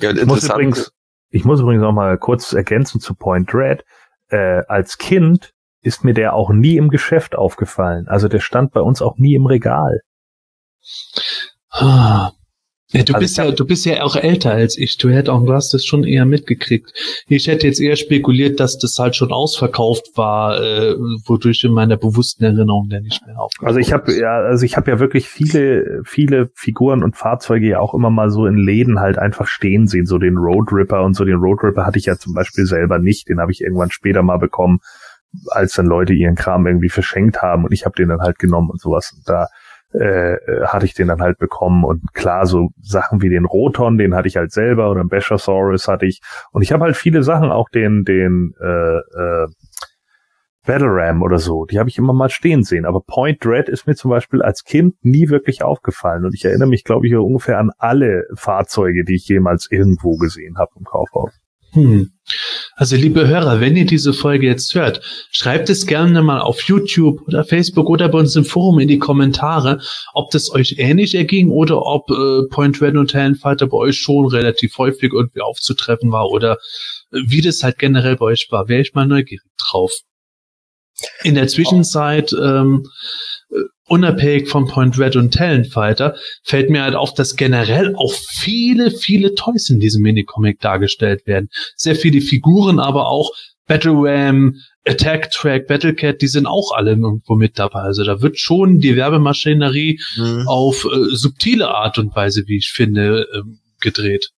Ja, 0.00 0.10
Ich 0.10 0.24
muss 0.26 0.42
übrigens, 0.54 0.90
ich 1.30 1.44
muss 1.44 1.60
übrigens 1.60 1.84
auch 1.84 1.92
mal 1.92 2.18
kurz 2.18 2.52
ergänzen 2.52 3.00
zu 3.00 3.14
Point 3.14 3.54
Red. 3.54 3.84
Äh, 4.28 4.62
als 4.66 4.98
Kind 4.98 5.52
ist 5.82 6.02
mir 6.04 6.14
der 6.14 6.34
auch 6.34 6.50
nie 6.50 6.76
im 6.76 6.88
Geschäft 6.88 7.36
aufgefallen. 7.36 8.08
Also 8.08 8.26
der 8.28 8.40
stand 8.40 8.72
bei 8.72 8.80
uns 8.80 9.02
auch 9.02 9.18
nie 9.18 9.34
im 9.34 9.46
Regal. 9.46 10.00
Ah. 11.74 12.30
Ja, 12.92 13.02
du 13.02 13.14
Also 13.14 13.24
bist 13.24 13.38
ja, 13.38 13.50
du 13.50 13.66
bist 13.66 13.86
ja 13.86 14.02
auch 14.04 14.14
älter 14.14 14.52
als 14.52 14.78
ich. 14.78 14.96
Du 14.98 15.08
hättest 15.08 15.30
auch, 15.30 15.44
du 15.44 15.52
hast 15.52 15.74
das 15.74 15.84
schon 15.84 16.04
eher 16.04 16.26
mitgekriegt. 16.26 16.92
Ich 17.26 17.48
hätte 17.48 17.66
jetzt 17.66 17.80
eher 17.80 17.96
spekuliert, 17.96 18.60
dass 18.60 18.78
das 18.78 18.96
halt 18.98 19.16
schon 19.16 19.32
ausverkauft 19.32 20.10
war, 20.14 20.62
äh, 20.62 20.94
wodurch 21.26 21.64
in 21.64 21.72
meiner 21.72 21.96
bewussten 21.96 22.44
Erinnerung 22.44 22.88
der 22.88 23.00
nicht 23.00 23.26
mehr 23.26 23.40
aufgekommen 23.40 23.68
Also 23.68 23.80
ich 23.80 23.92
habe 23.92 24.14
ja, 24.16 24.36
also 24.36 24.64
ich 24.64 24.76
habe 24.76 24.92
ja 24.92 25.00
wirklich 25.00 25.28
viele, 25.28 26.02
viele 26.04 26.50
Figuren 26.54 27.02
und 27.02 27.16
Fahrzeuge 27.16 27.66
ja 27.66 27.80
auch 27.80 27.94
immer 27.94 28.10
mal 28.10 28.30
so 28.30 28.46
in 28.46 28.58
Läden 28.58 29.00
halt 29.00 29.18
einfach 29.18 29.48
stehen 29.48 29.88
sehen, 29.88 30.06
so 30.06 30.18
den 30.18 30.36
Road 30.36 30.68
Ripper 30.70 31.02
und 31.02 31.14
so 31.14 31.24
den 31.24 31.36
Road 31.36 31.64
Ripper 31.64 31.86
hatte 31.86 31.98
ich 31.98 32.06
ja 32.06 32.16
zum 32.16 32.34
Beispiel 32.34 32.64
selber 32.66 33.00
nicht, 33.00 33.28
den 33.28 33.40
habe 33.40 33.50
ich 33.50 33.60
irgendwann 33.60 33.90
später 33.90 34.22
mal 34.22 34.38
bekommen, 34.38 34.78
als 35.48 35.72
dann 35.72 35.86
Leute 35.86 36.12
ihren 36.12 36.36
Kram 36.36 36.64
irgendwie 36.66 36.90
verschenkt 36.90 37.42
haben 37.42 37.64
und 37.64 37.72
ich 37.72 37.86
habe 37.86 37.96
den 37.96 38.10
dann 38.10 38.20
halt 38.20 38.38
genommen 38.38 38.70
und 38.70 38.80
sowas. 38.80 39.12
Und 39.16 39.28
da 39.28 39.48
äh, 39.94 40.34
äh, 40.34 40.66
hatte 40.66 40.86
ich 40.86 40.94
den 40.94 41.08
dann 41.08 41.20
halt 41.20 41.38
bekommen 41.38 41.84
und 41.84 42.12
klar 42.14 42.46
so 42.46 42.70
Sachen 42.80 43.22
wie 43.22 43.28
den 43.28 43.44
Roton, 43.44 43.96
den 43.96 44.14
hatte 44.14 44.28
ich 44.28 44.36
halt 44.36 44.52
selber 44.52 44.90
oder 44.90 45.00
einen 45.00 45.08
Bashosaurus 45.08 45.88
hatte 45.88 46.06
ich 46.06 46.20
und 46.52 46.62
ich 46.62 46.72
habe 46.72 46.84
halt 46.84 46.96
viele 46.96 47.22
Sachen 47.22 47.50
auch 47.50 47.68
den 47.68 48.04
den 48.04 48.54
äh, 48.60 48.96
äh, 48.98 49.46
Battle 50.66 50.88
Ram 50.88 51.22
oder 51.22 51.38
so, 51.38 51.66
die 51.66 51.78
habe 51.78 51.90
ich 51.90 51.98
immer 51.98 52.14
mal 52.14 52.30
stehen 52.30 52.64
sehen. 52.64 52.86
Aber 52.86 53.02
Point 53.02 53.44
Dread 53.44 53.68
ist 53.68 53.86
mir 53.86 53.94
zum 53.94 54.10
Beispiel 54.10 54.40
als 54.40 54.64
Kind 54.64 54.96
nie 55.04 55.28
wirklich 55.28 55.62
aufgefallen. 55.62 56.24
Und 56.24 56.34
ich 56.34 56.44
erinnere 56.44 56.68
mich, 56.68 56.84
glaube 56.84 57.06
ich, 57.06 57.14
ungefähr 57.14 57.58
an 57.58 57.70
alle 57.78 58.24
Fahrzeuge, 58.34 59.04
die 59.04 59.16
ich 59.16 59.28
jemals 59.28 59.68
irgendwo 59.70 60.16
gesehen 60.16 60.56
habe 60.56 60.70
im 60.76 60.84
Kaufhaus. 60.84 61.38
Hm. 61.74 62.12
Also 62.76 62.96
liebe 62.96 63.26
Hörer, 63.26 63.60
wenn 63.60 63.76
ihr 63.76 63.84
diese 63.84 64.12
Folge 64.12 64.46
jetzt 64.46 64.74
hört, 64.74 65.00
schreibt 65.30 65.68
es 65.68 65.86
gerne 65.86 66.22
mal 66.22 66.40
auf 66.40 66.62
YouTube 66.62 67.20
oder 67.26 67.44
Facebook 67.44 67.90
oder 67.90 68.08
bei 68.08 68.18
uns 68.18 68.36
im 68.36 68.44
Forum 68.44 68.78
in 68.78 68.88
die 68.88 68.98
Kommentare, 68.98 69.80
ob 70.14 70.30
das 70.30 70.50
euch 70.50 70.76
ähnlich 70.78 71.14
erging 71.14 71.50
oder 71.50 71.82
ob 71.82 72.10
äh, 72.10 72.48
Point 72.48 72.80
Red 72.80 72.96
und 72.96 73.10
Talonfighter 73.10 73.66
bei 73.66 73.76
euch 73.76 73.98
schon 73.98 74.26
relativ 74.26 74.78
häufig 74.78 75.12
irgendwie 75.12 75.40
aufzutreffen 75.40 76.12
war 76.12 76.30
oder 76.30 76.58
äh, 77.12 77.20
wie 77.26 77.42
das 77.42 77.62
halt 77.62 77.78
generell 77.78 78.16
bei 78.16 78.26
euch 78.26 78.46
war. 78.50 78.68
Wäre 78.68 78.80
ich 78.80 78.94
mal 78.94 79.06
neugierig 79.06 79.42
drauf. 79.58 79.92
In 81.24 81.34
der 81.34 81.48
Zwischenzeit, 81.48 82.32
ähm, 82.32 82.84
äh, 83.50 83.56
unabhängig 83.86 84.48
von 84.48 84.66
Point 84.66 84.98
Red 84.98 85.16
und 85.16 85.34
Talent 85.34 85.68
Fighter, 85.68 86.16
fällt 86.42 86.70
mir 86.70 86.82
halt 86.82 86.94
auf, 86.94 87.14
dass 87.14 87.36
generell 87.36 87.94
auch 87.96 88.12
viele, 88.12 88.90
viele 88.90 89.34
Toys 89.34 89.68
in 89.70 89.80
diesem 89.80 90.02
Minicomic 90.02 90.60
dargestellt 90.60 91.26
werden. 91.26 91.48
Sehr 91.76 91.96
viele 91.96 92.20
Figuren, 92.20 92.80
aber 92.80 93.08
auch 93.08 93.30
Battle 93.66 93.94
Ram, 93.94 94.56
Attack 94.86 95.30
Track, 95.30 95.66
Battle 95.66 95.94
Cat, 95.94 96.20
die 96.20 96.26
sind 96.26 96.46
auch 96.46 96.72
alle 96.74 96.90
irgendwo 96.90 97.34
mit 97.34 97.58
dabei. 97.58 97.80
Also 97.80 98.04
da 98.04 98.20
wird 98.20 98.38
schon 98.38 98.80
die 98.80 98.96
Werbemaschinerie 98.96 99.98
mhm. 100.16 100.44
auf 100.46 100.84
äh, 100.84 101.14
subtile 101.14 101.68
Art 101.68 101.98
und 101.98 102.14
Weise, 102.14 102.44
wie 102.46 102.58
ich 102.58 102.72
finde, 102.72 103.26
äh, 103.32 103.42
gedreht. 103.80 104.30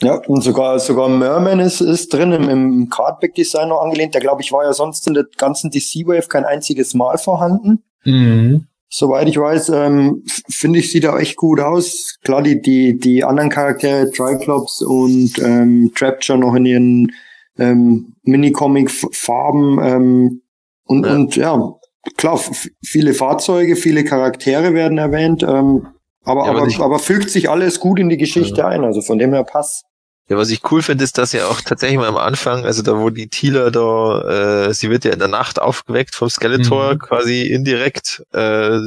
Ja, 0.00 0.20
und 0.26 0.42
sogar, 0.42 0.80
sogar 0.80 1.08
Merman 1.08 1.60
ist, 1.60 1.80
ist 1.80 2.12
drin 2.12 2.32
im, 2.32 2.48
im 2.48 2.88
Cardback-Design 2.88 3.68
noch 3.68 3.82
angelehnt. 3.82 4.14
Der, 4.14 4.20
glaube 4.20 4.42
ich, 4.42 4.50
war 4.50 4.64
ja 4.64 4.72
sonst 4.72 5.06
in 5.06 5.14
der 5.14 5.26
ganzen 5.36 5.70
DC-Wave 5.70 6.26
kein 6.28 6.44
einziges 6.44 6.94
Mal 6.94 7.18
vorhanden. 7.18 7.84
Mhm. 8.04 8.66
Soweit 8.94 9.26
ich 9.26 9.38
weiß, 9.38 9.70
ähm, 9.70 10.22
finde 10.50 10.80
ich, 10.80 10.92
sieht 10.92 11.04
er 11.04 11.16
echt 11.16 11.36
gut 11.36 11.60
aus. 11.60 12.18
Klar, 12.22 12.42
die, 12.42 12.60
die, 12.60 12.98
die 12.98 13.24
anderen 13.24 13.48
Charaktere, 13.48 14.10
Triclops 14.10 14.82
und 14.82 15.32
ähm, 15.42 15.92
Trapture 15.94 16.38
noch 16.38 16.54
in 16.54 16.66
ihren 16.66 17.12
ähm, 17.58 18.12
Mini-Comic-Farben 18.24 19.78
ähm, 19.82 20.42
und, 20.84 21.06
ja. 21.06 21.14
und 21.14 21.36
ja, 21.36 21.74
klar, 22.18 22.38
viele 22.84 23.14
Fahrzeuge, 23.14 23.76
viele 23.76 24.04
Charaktere 24.04 24.74
werden 24.74 24.98
erwähnt, 24.98 25.42
ähm, 25.42 25.88
aber, 26.24 26.44
ja, 26.44 26.50
aber, 26.50 26.66
ich, 26.66 26.78
aber 26.78 26.98
fügt 26.98 27.30
sich 27.30 27.48
alles 27.48 27.80
gut 27.80 27.98
in 27.98 28.10
die 28.10 28.18
Geschichte 28.18 28.60
ja. 28.60 28.68
ein, 28.68 28.84
also 28.84 29.00
von 29.00 29.18
dem 29.18 29.32
her 29.32 29.44
passt. 29.44 29.86
Ja, 30.32 30.38
was 30.38 30.48
ich 30.48 30.62
cool 30.72 30.80
finde, 30.80 31.04
ist, 31.04 31.18
dass 31.18 31.32
ja 31.32 31.46
auch 31.46 31.60
tatsächlich 31.60 31.98
mal 31.98 32.08
am 32.08 32.16
Anfang, 32.16 32.64
also 32.64 32.80
da 32.80 32.98
wo 32.98 33.10
die 33.10 33.28
Thieler 33.28 33.70
da, 33.70 34.68
äh, 34.68 34.72
sie 34.72 34.88
wird 34.88 35.04
ja 35.04 35.12
in 35.12 35.18
der 35.18 35.28
Nacht 35.28 35.60
aufgeweckt 35.60 36.14
vom 36.14 36.30
Skeletor 36.30 36.94
mhm. 36.94 36.98
quasi 37.00 37.42
indirekt, 37.42 38.24
äh, 38.32 38.78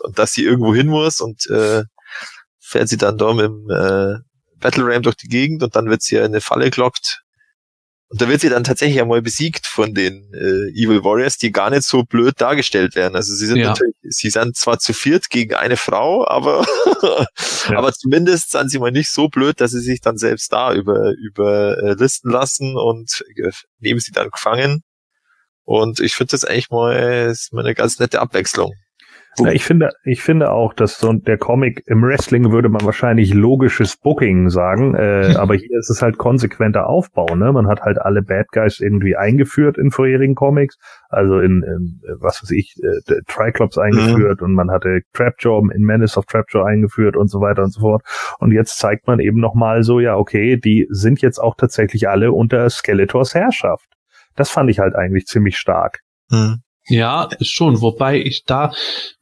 und 0.00 0.18
dass 0.18 0.32
sie 0.32 0.42
irgendwo 0.44 0.74
hin 0.74 0.86
muss 0.86 1.20
und 1.20 1.44
äh, 1.50 1.84
fährt 2.58 2.88
sie 2.88 2.96
dann 2.96 3.18
da 3.18 3.34
mit 3.34 3.44
dem 3.44 3.68
äh, 3.68 4.20
Battle 4.60 4.86
Ram 4.86 5.02
durch 5.02 5.16
die 5.16 5.28
Gegend 5.28 5.62
und 5.62 5.76
dann 5.76 5.90
wird 5.90 6.00
sie 6.00 6.14
ja 6.14 6.22
in 6.22 6.28
eine 6.28 6.40
Falle 6.40 6.70
gelockt 6.70 7.20
und 8.12 8.20
da 8.20 8.28
wird 8.28 8.42
sie 8.42 8.50
dann 8.50 8.62
tatsächlich 8.62 9.00
einmal 9.00 9.22
besiegt 9.22 9.66
von 9.66 9.94
den 9.94 10.30
äh, 10.34 10.68
Evil 10.78 11.02
Warriors, 11.02 11.38
die 11.38 11.50
gar 11.50 11.70
nicht 11.70 11.84
so 11.84 12.02
blöd 12.02 12.38
dargestellt 12.38 12.94
werden. 12.94 13.16
Also 13.16 13.34
sie 13.34 13.46
sind 13.46 13.56
ja. 13.56 13.70
natürlich, 13.70 13.94
sie 14.02 14.28
sind 14.28 14.54
zwar 14.54 14.78
zu 14.78 14.92
viert 14.92 15.30
gegen 15.30 15.54
eine 15.54 15.78
Frau, 15.78 16.28
aber 16.28 16.62
ja. 17.70 17.78
aber 17.78 17.90
zumindest 17.94 18.50
sind 18.50 18.70
sie 18.70 18.78
mal 18.78 18.92
nicht 18.92 19.10
so 19.10 19.28
blöd, 19.28 19.62
dass 19.62 19.70
sie 19.70 19.80
sich 19.80 20.02
dann 20.02 20.18
selbst 20.18 20.52
da 20.52 20.74
über 20.74 21.12
über 21.12 21.78
äh, 21.78 21.94
listen 21.94 22.30
lassen 22.30 22.76
und 22.76 23.24
äh, 23.34 23.50
nehmen 23.78 23.98
sie 23.98 24.12
dann 24.12 24.28
gefangen. 24.28 24.82
Und 25.64 25.98
ich 26.00 26.14
finde 26.14 26.32
das 26.32 26.44
eigentlich 26.44 26.68
mal, 26.68 27.30
ist 27.30 27.54
mal 27.54 27.64
eine 27.64 27.74
ganz 27.74 27.98
nette 27.98 28.20
Abwechslung. 28.20 28.72
Ja, 29.38 29.50
ich 29.50 29.64
finde, 29.64 29.90
ich 30.04 30.22
finde 30.22 30.50
auch, 30.50 30.74
dass 30.74 30.98
so 30.98 31.10
der 31.12 31.38
Comic 31.38 31.82
im 31.86 32.02
Wrestling 32.02 32.52
würde 32.52 32.68
man 32.68 32.84
wahrscheinlich 32.84 33.32
logisches 33.32 33.96
Booking 33.96 34.50
sagen, 34.50 34.94
äh, 34.94 35.34
aber 35.38 35.54
hier 35.54 35.78
ist 35.78 35.88
es 35.88 36.02
halt 36.02 36.18
konsequenter 36.18 36.86
Aufbau. 36.86 37.34
Ne? 37.34 37.50
Man 37.52 37.66
hat 37.66 37.80
halt 37.80 37.98
alle 37.98 38.22
Bad 38.22 38.48
Guys 38.52 38.80
irgendwie 38.80 39.16
eingeführt 39.16 39.78
in 39.78 39.90
vorherigen 39.90 40.34
Comics, 40.34 40.76
also 41.08 41.38
in, 41.38 41.62
in 41.62 42.00
was 42.20 42.42
weiß 42.42 42.50
ich, 42.50 42.76
äh, 42.82 43.22
Triclops 43.26 43.78
eingeführt 43.78 44.40
mhm. 44.40 44.48
und 44.48 44.54
man 44.54 44.70
hatte 44.70 45.00
Trapjaw 45.14 45.70
in 45.74 45.82
Menace 45.82 46.18
of 46.18 46.26
Trapjaw 46.26 46.64
eingeführt 46.64 47.16
und 47.16 47.28
so 47.28 47.40
weiter 47.40 47.62
und 47.62 47.72
so 47.72 47.80
fort. 47.80 48.02
Und 48.38 48.52
jetzt 48.52 48.78
zeigt 48.78 49.06
man 49.06 49.18
eben 49.18 49.40
nochmal 49.40 49.82
so, 49.82 49.98
ja, 49.98 50.16
okay, 50.16 50.58
die 50.58 50.86
sind 50.90 51.22
jetzt 51.22 51.38
auch 51.38 51.54
tatsächlich 51.56 52.08
alle 52.08 52.32
unter 52.32 52.68
Skeletors 52.68 53.34
Herrschaft. 53.34 53.88
Das 54.36 54.50
fand 54.50 54.70
ich 54.70 54.78
halt 54.78 54.94
eigentlich 54.94 55.24
ziemlich 55.24 55.56
stark. 55.56 56.00
Mhm. 56.30 56.62
Ja, 56.88 57.28
schon. 57.40 57.80
Wobei 57.80 58.20
ich 58.20 58.44
da 58.44 58.72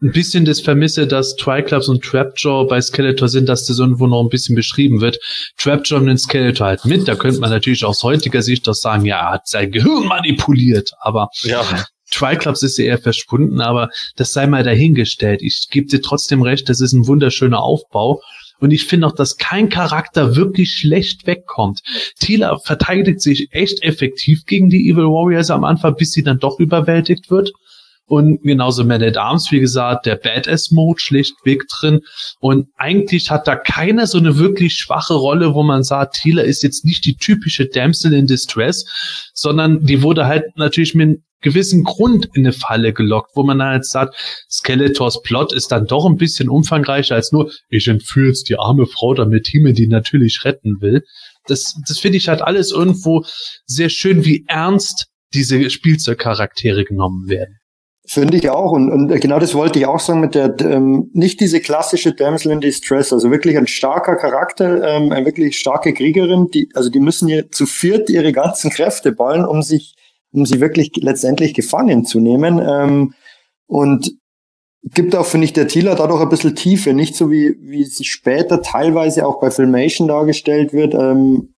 ein 0.00 0.12
bisschen 0.12 0.44
das 0.44 0.60
vermisse, 0.60 1.06
dass 1.06 1.36
Triclops 1.36 1.88
und 1.88 2.02
Trapjaw 2.02 2.66
bei 2.66 2.80
Skeletor 2.80 3.28
sind, 3.28 3.48
dass 3.48 3.66
das 3.66 3.78
irgendwo 3.78 4.06
noch 4.06 4.22
ein 4.22 4.30
bisschen 4.30 4.56
beschrieben 4.56 5.00
wird. 5.00 5.18
Trapjaw 5.58 6.00
nimmt 6.00 6.20
Skeletor 6.20 6.66
halt 6.66 6.84
mit. 6.86 7.06
Da 7.06 7.16
könnte 7.16 7.40
man 7.40 7.50
natürlich 7.50 7.84
aus 7.84 8.02
heutiger 8.02 8.42
Sicht 8.42 8.66
doch 8.66 8.74
sagen, 8.74 9.04
ja, 9.04 9.18
er 9.18 9.32
hat 9.32 9.48
sein 9.48 9.70
Gehirn 9.70 10.06
manipuliert. 10.06 10.92
Aber 11.00 11.28
ja. 11.42 11.62
Triclops 12.10 12.62
ist 12.62 12.78
ja 12.78 12.86
eher 12.86 12.98
verschwunden, 12.98 13.60
aber 13.60 13.90
das 14.16 14.32
sei 14.32 14.46
mal 14.46 14.64
dahingestellt. 14.64 15.42
Ich 15.42 15.68
gebe 15.70 15.86
dir 15.86 16.02
trotzdem 16.02 16.42
recht, 16.42 16.68
das 16.68 16.80
ist 16.80 16.92
ein 16.92 17.06
wunderschöner 17.06 17.62
Aufbau. 17.62 18.22
Und 18.60 18.70
ich 18.70 18.84
finde 18.84 19.06
auch, 19.06 19.14
dass 19.14 19.36
kein 19.36 19.68
Charakter 19.68 20.36
wirklich 20.36 20.72
schlecht 20.72 21.26
wegkommt. 21.26 21.80
Tila 22.18 22.58
verteidigt 22.58 23.20
sich 23.20 23.48
echt 23.52 23.82
effektiv 23.82 24.44
gegen 24.46 24.68
die 24.68 24.88
Evil 24.88 25.06
Warriors 25.06 25.50
am 25.50 25.64
Anfang, 25.64 25.96
bis 25.96 26.12
sie 26.12 26.22
dann 26.22 26.38
doch 26.38 26.58
überwältigt 26.60 27.30
wird. 27.30 27.52
Und 28.10 28.42
genauso 28.42 28.84
Man 28.84 29.04
at 29.04 29.16
Arms, 29.16 29.52
wie 29.52 29.60
gesagt, 29.60 30.04
der 30.04 30.16
Badass-Mode 30.16 31.00
schlichtweg 31.00 31.62
drin. 31.68 32.00
Und 32.40 32.66
eigentlich 32.76 33.30
hat 33.30 33.46
da 33.46 33.54
keiner 33.54 34.08
so 34.08 34.18
eine 34.18 34.36
wirklich 34.36 34.74
schwache 34.74 35.14
Rolle, 35.14 35.54
wo 35.54 35.62
man 35.62 35.84
sagt, 35.84 36.16
Tila 36.16 36.42
ist 36.42 36.64
jetzt 36.64 36.84
nicht 36.84 37.04
die 37.04 37.14
typische 37.14 37.66
Damsel 37.66 38.12
in 38.12 38.26
Distress, 38.26 38.84
sondern 39.32 39.86
die 39.86 40.02
wurde 40.02 40.26
halt 40.26 40.44
natürlich 40.56 40.96
mit 40.96 41.20
gewissen 41.40 41.84
Grund 41.84 42.28
in 42.34 42.44
eine 42.44 42.52
Falle 42.52 42.92
gelockt, 42.92 43.30
wo 43.34 43.42
man 43.42 43.58
dann 43.58 43.74
jetzt 43.74 43.90
sagt, 43.90 44.14
Skeletors 44.50 45.22
Plot 45.22 45.52
ist 45.52 45.72
dann 45.72 45.86
doch 45.86 46.06
ein 46.06 46.16
bisschen 46.16 46.48
umfangreicher 46.48 47.14
als 47.14 47.32
nur, 47.32 47.50
ich 47.68 47.88
entführe 47.88 48.28
jetzt 48.28 48.48
die 48.48 48.58
arme 48.58 48.86
Frau, 48.86 49.14
damit 49.14 49.48
Himmel 49.48 49.72
die 49.72 49.86
natürlich 49.86 50.44
retten 50.44 50.80
will. 50.80 51.02
Das, 51.46 51.74
das 51.88 51.98
finde 51.98 52.18
ich 52.18 52.28
halt 52.28 52.42
alles 52.42 52.70
irgendwo 52.70 53.24
sehr 53.66 53.88
schön, 53.88 54.24
wie 54.24 54.44
ernst 54.46 55.06
diese 55.32 55.70
Spielzeugcharaktere 55.70 56.84
genommen 56.84 57.28
werden. 57.28 57.56
Finde 58.06 58.38
ich 58.38 58.50
auch. 58.50 58.72
Und, 58.72 58.90
und 58.90 59.20
genau 59.20 59.38
das 59.38 59.54
wollte 59.54 59.78
ich 59.78 59.86
auch 59.86 60.00
sagen 60.00 60.20
mit 60.20 60.34
der, 60.34 60.58
ähm, 60.60 61.10
nicht 61.12 61.38
diese 61.38 61.60
klassische 61.60 62.12
Damsel 62.12 62.50
in 62.50 62.60
Distress, 62.60 63.12
also 63.12 63.30
wirklich 63.30 63.56
ein 63.56 63.68
starker 63.68 64.16
Charakter, 64.16 64.82
ähm, 64.82 65.12
eine 65.12 65.26
wirklich 65.26 65.58
starke 65.58 65.94
Kriegerin, 65.94 66.48
die, 66.52 66.68
also 66.74 66.90
die 66.90 66.98
müssen 66.98 67.28
hier 67.28 67.50
zu 67.52 67.66
viert 67.66 68.10
ihre 68.10 68.32
ganzen 68.32 68.70
Kräfte 68.70 69.12
ballen, 69.12 69.44
um 69.44 69.62
sich 69.62 69.94
um 70.32 70.46
sie 70.46 70.60
wirklich 70.60 70.90
letztendlich 70.96 71.54
gefangen 71.54 72.04
zu 72.04 72.20
nehmen. 72.20 72.58
Ähm, 72.58 73.14
und 73.66 74.12
gibt 74.82 75.14
auch, 75.14 75.26
finde 75.26 75.44
ich, 75.44 75.52
der 75.52 75.68
Thieler 75.68 75.94
dadurch 75.94 76.22
ein 76.22 76.28
bisschen 76.28 76.56
Tiefe, 76.56 76.92
nicht 76.92 77.14
so 77.14 77.30
wie, 77.30 77.56
wie 77.60 77.84
sie 77.84 78.04
später 78.04 78.62
teilweise 78.62 79.26
auch 79.26 79.40
bei 79.40 79.50
Filmation 79.50 80.08
dargestellt 80.08 80.72
wird, 80.72 80.94
ähm, 80.94 81.54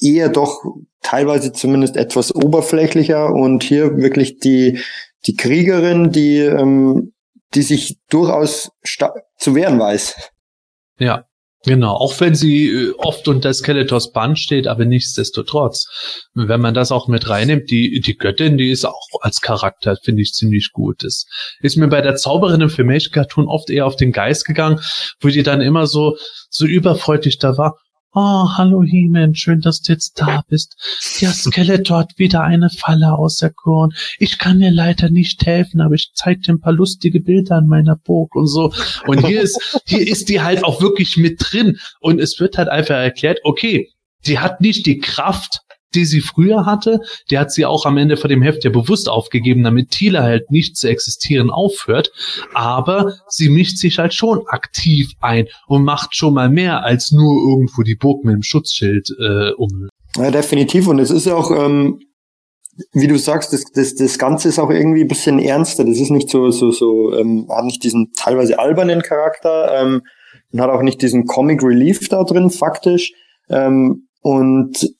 eher 0.00 0.28
doch 0.28 0.64
teilweise 1.02 1.52
zumindest 1.52 1.96
etwas 1.96 2.34
oberflächlicher 2.34 3.32
und 3.32 3.62
hier 3.62 3.96
wirklich 3.96 4.38
die, 4.38 4.80
die 5.26 5.34
Kriegerin, 5.34 6.10
die, 6.10 6.38
ähm, 6.38 7.12
die 7.54 7.62
sich 7.62 7.98
durchaus 8.08 8.70
zu 9.36 9.54
wehren 9.54 9.78
weiß. 9.78 10.14
Ja, 10.98 11.24
Genau, 11.66 11.92
auch 11.92 12.18
wenn 12.20 12.34
sie 12.34 12.68
äh, 12.70 12.94
oft 12.96 13.28
unter 13.28 13.52
Skeletors 13.52 14.12
Band 14.12 14.38
steht, 14.38 14.66
aber 14.66 14.86
nichtsdestotrotz. 14.86 15.86
Wenn 16.32 16.60
man 16.60 16.72
das 16.72 16.90
auch 16.90 17.06
mit 17.06 17.28
reinnimmt, 17.28 17.70
die, 17.70 18.00
die 18.00 18.16
Göttin, 18.16 18.56
die 18.56 18.70
ist 18.70 18.86
auch 18.86 19.08
als 19.20 19.42
Charakter, 19.42 19.96
finde 20.02 20.22
ich, 20.22 20.32
ziemlich 20.32 20.70
gut. 20.72 21.04
Das 21.04 21.26
ist 21.60 21.76
mir 21.76 21.88
bei 21.88 22.00
der 22.00 22.16
Zauberin 22.16 22.62
im 22.62 22.70
Filmation 22.70 23.12
Cartoon 23.12 23.46
oft 23.46 23.68
eher 23.68 23.86
auf 23.86 23.96
den 23.96 24.12
Geist 24.12 24.46
gegangen, 24.46 24.80
wo 25.20 25.28
die 25.28 25.42
dann 25.42 25.60
immer 25.60 25.86
so, 25.86 26.16
so 26.48 26.64
überfreudig 26.64 27.38
da 27.38 27.58
war. 27.58 27.76
Oh, 28.12 28.48
hallo 28.56 28.82
He-Man, 28.82 29.36
schön, 29.36 29.60
dass 29.60 29.82
du 29.82 29.92
jetzt 29.92 30.20
da 30.20 30.42
bist. 30.48 30.74
Ja, 31.20 31.30
Skeletor 31.30 31.98
hat 31.98 32.10
wieder 32.16 32.42
eine 32.42 32.68
Falle 32.68 33.12
auserkoren. 33.12 33.92
Ich 34.18 34.38
kann 34.38 34.58
dir 34.58 34.72
leider 34.72 35.10
nicht 35.10 35.46
helfen, 35.46 35.80
aber 35.80 35.94
ich 35.94 36.10
zeig 36.14 36.42
dir 36.42 36.54
ein 36.54 36.60
paar 36.60 36.72
lustige 36.72 37.20
Bilder 37.20 37.58
an 37.58 37.68
meiner 37.68 37.94
Burg 37.94 38.34
und 38.34 38.48
so. 38.48 38.72
Und 39.06 39.24
hier 39.24 39.40
ist, 39.40 39.80
hier 39.86 40.04
ist 40.04 40.28
die 40.28 40.40
halt 40.40 40.64
auch 40.64 40.82
wirklich 40.82 41.18
mit 41.18 41.36
drin. 41.38 41.78
Und 42.00 42.20
es 42.20 42.40
wird 42.40 42.58
halt 42.58 42.68
einfach 42.68 42.96
erklärt, 42.96 43.38
okay, 43.44 43.92
die 44.26 44.40
hat 44.40 44.60
nicht 44.60 44.86
die 44.86 44.98
Kraft, 44.98 45.60
die 45.94 46.04
sie 46.04 46.20
früher 46.20 46.66
hatte, 46.66 47.00
die 47.30 47.38
hat 47.38 47.52
sie 47.52 47.66
auch 47.66 47.86
am 47.86 47.96
Ende 47.96 48.16
von 48.16 48.30
dem 48.30 48.42
Heft 48.42 48.64
ja 48.64 48.70
bewusst 48.70 49.08
aufgegeben, 49.08 49.62
damit 49.62 49.90
Thiele 49.90 50.22
halt 50.22 50.50
nicht 50.50 50.76
zu 50.76 50.88
existieren 50.88 51.50
aufhört. 51.50 52.12
Aber 52.54 53.14
sie 53.28 53.48
mischt 53.48 53.78
sich 53.78 53.98
halt 53.98 54.14
schon 54.14 54.46
aktiv 54.48 55.12
ein 55.20 55.46
und 55.66 55.84
macht 55.84 56.14
schon 56.14 56.34
mal 56.34 56.48
mehr 56.48 56.84
als 56.84 57.12
nur 57.12 57.40
irgendwo 57.50 57.82
die 57.82 57.96
Burg 57.96 58.24
mit 58.24 58.34
dem 58.34 58.42
Schutzschild 58.42 59.10
äh, 59.18 59.52
um. 59.52 59.88
Ja, 60.16 60.30
definitiv. 60.30 60.88
Und 60.88 60.98
es 60.98 61.10
ist 61.10 61.26
ja 61.26 61.34
auch, 61.34 61.50
ähm, 61.50 62.00
wie 62.92 63.06
du 63.06 63.18
sagst, 63.18 63.52
das, 63.52 63.64
das, 63.72 63.94
das 63.94 64.18
Ganze 64.18 64.48
ist 64.48 64.58
auch 64.58 64.70
irgendwie 64.70 65.02
ein 65.02 65.08
bisschen 65.08 65.38
ernster. 65.38 65.84
Das 65.84 65.98
ist 65.98 66.10
nicht 66.10 66.30
so, 66.30 66.50
so, 66.50 66.70
so, 66.70 67.14
ähm, 67.16 67.46
hat 67.50 67.64
nicht 67.64 67.84
diesen 67.84 68.12
teilweise 68.16 68.58
albernen 68.58 69.02
Charakter 69.02 69.80
ähm, 69.80 70.02
und 70.52 70.60
hat 70.60 70.70
auch 70.70 70.82
nicht 70.82 71.02
diesen 71.02 71.26
Comic 71.26 71.62
Relief 71.62 72.08
da 72.08 72.24
drin, 72.24 72.50
faktisch. 72.50 73.12
Ähm, 73.48 74.08
und 74.22 74.90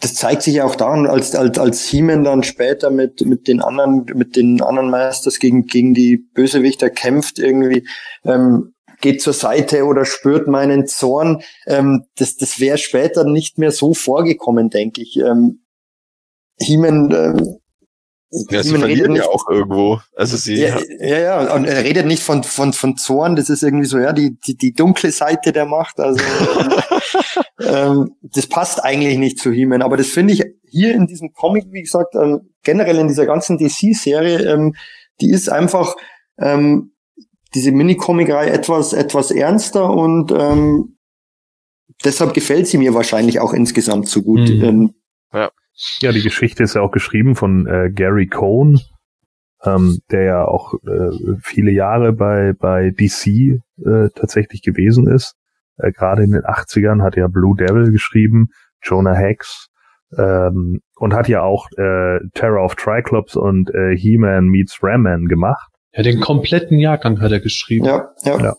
das 0.00 0.14
zeigt 0.14 0.42
sich 0.42 0.62
auch 0.62 0.76
daran, 0.76 1.06
als, 1.06 1.34
als, 1.34 1.58
als 1.58 1.84
He-Man 1.84 2.24
dann 2.24 2.42
später 2.42 2.90
mit, 2.90 3.20
mit 3.26 3.46
den 3.46 3.60
anderen, 3.60 4.06
mit 4.14 4.34
den 4.34 4.62
anderen 4.62 4.90
Meisters 4.90 5.38
gegen, 5.38 5.66
gegen 5.66 5.92
die 5.92 6.16
Bösewichter 6.16 6.88
kämpft 6.88 7.38
irgendwie, 7.38 7.86
ähm, 8.24 8.72
geht 9.02 9.20
zur 9.20 9.34
Seite 9.34 9.84
oder 9.84 10.06
spürt 10.06 10.48
meinen 10.48 10.86
Zorn. 10.86 11.42
Ähm, 11.66 12.06
das 12.16 12.36
das 12.36 12.60
wäre 12.60 12.78
später 12.78 13.24
nicht 13.24 13.58
mehr 13.58 13.72
so 13.72 13.92
vorgekommen, 13.92 14.70
denke 14.70 15.02
ich. 15.02 15.18
Ähm, 15.18 15.64
He-Man 16.58 17.10
ähm, 17.12 17.59
Ja, 18.30 18.62
sie 18.62 18.76
verlieren 18.76 19.16
ja 19.16 19.26
auch 19.26 19.48
irgendwo. 19.48 20.00
Also 20.14 20.36
sie, 20.36 20.56
Ja, 20.56 20.78
ja, 21.00 21.18
ja, 21.18 21.54
und 21.54 21.64
er 21.64 21.82
redet 21.82 22.06
nicht 22.06 22.22
von, 22.22 22.44
von, 22.44 22.72
von 22.72 22.96
Zorn, 22.96 23.34
das 23.34 23.50
ist 23.50 23.62
irgendwie 23.62 23.86
so, 23.86 23.98
ja, 23.98 24.12
die, 24.12 24.38
die, 24.46 24.56
die 24.56 24.72
dunkle 24.72 25.10
Seite 25.10 25.52
der 25.52 25.66
Macht, 25.66 25.98
also, 25.98 26.20
ähm, 27.60 28.14
das 28.22 28.46
passt 28.46 28.84
eigentlich 28.84 29.18
nicht 29.18 29.40
zu 29.40 29.50
He-Man, 29.50 29.82
aber 29.82 29.96
das 29.96 30.06
finde 30.06 30.32
ich 30.34 30.44
hier 30.64 30.94
in 30.94 31.08
diesem 31.08 31.32
Comic, 31.32 31.66
wie 31.70 31.82
gesagt, 31.82 32.14
ähm, 32.14 32.52
generell 32.62 32.98
in 32.98 33.08
dieser 33.08 33.26
ganzen 33.26 33.58
DC-Serie, 33.58 34.52
ähm, 34.52 34.74
die 35.20 35.30
ist 35.30 35.50
einfach, 35.50 35.96
ähm, 36.38 36.92
diese 37.54 37.72
Mini-Comic-Reihe 37.72 38.50
etwas, 38.50 38.92
etwas 38.92 39.32
ernster 39.32 39.90
und, 39.90 40.30
ähm, 40.30 40.98
deshalb 42.04 42.32
gefällt 42.32 42.68
sie 42.68 42.78
mir 42.78 42.94
wahrscheinlich 42.94 43.40
auch 43.40 43.52
insgesamt 43.52 44.08
so 44.08 44.22
gut. 44.22 44.48
Mhm. 44.48 44.64
Ähm, 44.64 44.94
Ja, 45.32 45.50
die 46.12 46.22
Geschichte 46.22 46.62
ist 46.62 46.74
ja 46.74 46.82
auch 46.82 46.90
geschrieben 46.90 47.34
von 47.34 47.66
äh, 47.66 47.90
Gary 47.90 48.26
Cohn, 48.26 48.80
ähm, 49.64 49.98
der 50.10 50.22
ja 50.22 50.44
auch 50.44 50.74
äh, 50.86 51.36
viele 51.42 51.70
Jahre 51.70 52.12
bei, 52.12 52.52
bei 52.52 52.90
DC 52.90 53.26
äh, 53.26 54.08
tatsächlich 54.14 54.62
gewesen 54.62 55.08
ist. 55.08 55.36
Äh, 55.76 55.92
Gerade 55.92 56.22
in 56.24 56.32
den 56.32 56.42
80ern 56.42 57.02
hat 57.02 57.16
er 57.16 57.28
Blue 57.28 57.56
Devil 57.56 57.90
geschrieben, 57.90 58.48
Jonah 58.82 59.14
Hex 59.14 59.68
ähm, 60.16 60.80
und 60.96 61.14
hat 61.14 61.28
ja 61.28 61.42
auch 61.42 61.66
äh, 61.76 62.18
Terror 62.34 62.64
of 62.64 62.74
Triclops 62.74 63.36
und 63.36 63.70
äh, 63.74 63.96
He-Man 63.96 64.46
meets 64.46 64.78
Ram-Man 64.82 65.26
gemacht. 65.26 65.70
Ja, 65.92 66.02
den 66.02 66.20
kompletten 66.20 66.78
Jahrgang 66.78 67.20
hat 67.20 67.32
er 67.32 67.40
geschrieben. 67.40 67.86
ja, 67.86 68.10
ja. 68.24 68.38
Ja. 68.38 68.56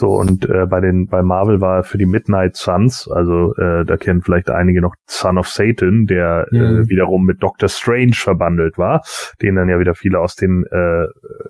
So, 0.00 0.10
und 0.10 0.48
äh, 0.48 0.64
bei 0.66 0.80
den 0.80 1.08
bei 1.08 1.22
Marvel 1.22 1.60
war 1.60 1.78
er 1.78 1.82
für 1.82 1.98
die 1.98 2.06
Midnight 2.06 2.54
Suns, 2.54 3.08
also 3.10 3.52
äh, 3.56 3.84
da 3.84 3.96
kennen 3.96 4.22
vielleicht 4.22 4.48
einige 4.48 4.80
noch 4.80 4.94
Son 5.06 5.38
of 5.38 5.48
Satan, 5.48 6.06
der 6.06 6.46
äh, 6.52 6.56
Mhm. 6.56 6.88
wiederum 6.88 7.24
mit 7.24 7.42
Doctor 7.42 7.68
Strange 7.68 8.12
verbandelt 8.14 8.78
war, 8.78 9.02
den 9.42 9.56
dann 9.56 9.68
ja 9.68 9.80
wieder 9.80 9.96
viele 9.96 10.20
aus 10.20 10.36
den 10.36 10.64
äh, 10.70 11.06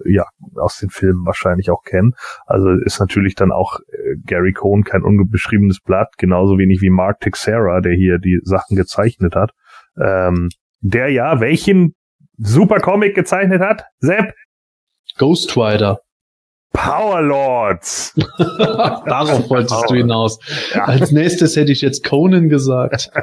ja 0.07 0.25
aus 0.57 0.79
den 0.79 0.89
Filmen 0.89 1.27
wahrscheinlich 1.27 1.71
auch 1.71 1.83
kennen. 1.83 2.15
Also 2.47 2.71
ist 2.71 3.01
natürlich 3.01 3.35
dann 3.35 3.53
auch 3.53 3.81
äh, 3.81 4.17
Gary 4.25 4.55
Cohn 4.55 4.83
kein 4.83 5.03
unbeschriebenes 5.03 5.81
Blatt, 5.81 6.17
genauso 6.17 6.57
wenig 6.57 6.81
wie 6.81 6.89
Mark 6.89 7.21
Texera, 7.21 7.83
der 7.83 7.93
hier 7.93 8.19
die 8.19 8.41
Sachen 8.45 8.77
gezeichnet 8.77 9.35
hat. 9.37 9.51
Ähm, 10.01 10.49
der 10.81 11.11
ja 11.11 11.41
welchen 11.41 11.93
Super 12.39 12.81
Comic 12.81 13.15
gezeichnet 13.15 13.61
hat? 13.61 13.85
Sepp 13.99 14.33
Ghost 15.19 15.55
Rider. 15.55 15.99
Power 16.73 17.23
Lords. 17.23 18.15
Darauf 18.39 19.49
wolltest 19.51 19.91
du 19.91 19.95
hinaus. 19.95 20.39
Ja. 20.75 20.85
Als 20.85 21.11
nächstes 21.11 21.57
hätte 21.57 21.73
ich 21.73 21.81
jetzt 21.81 22.05
Conan 22.05 22.49
gesagt. 22.49 23.11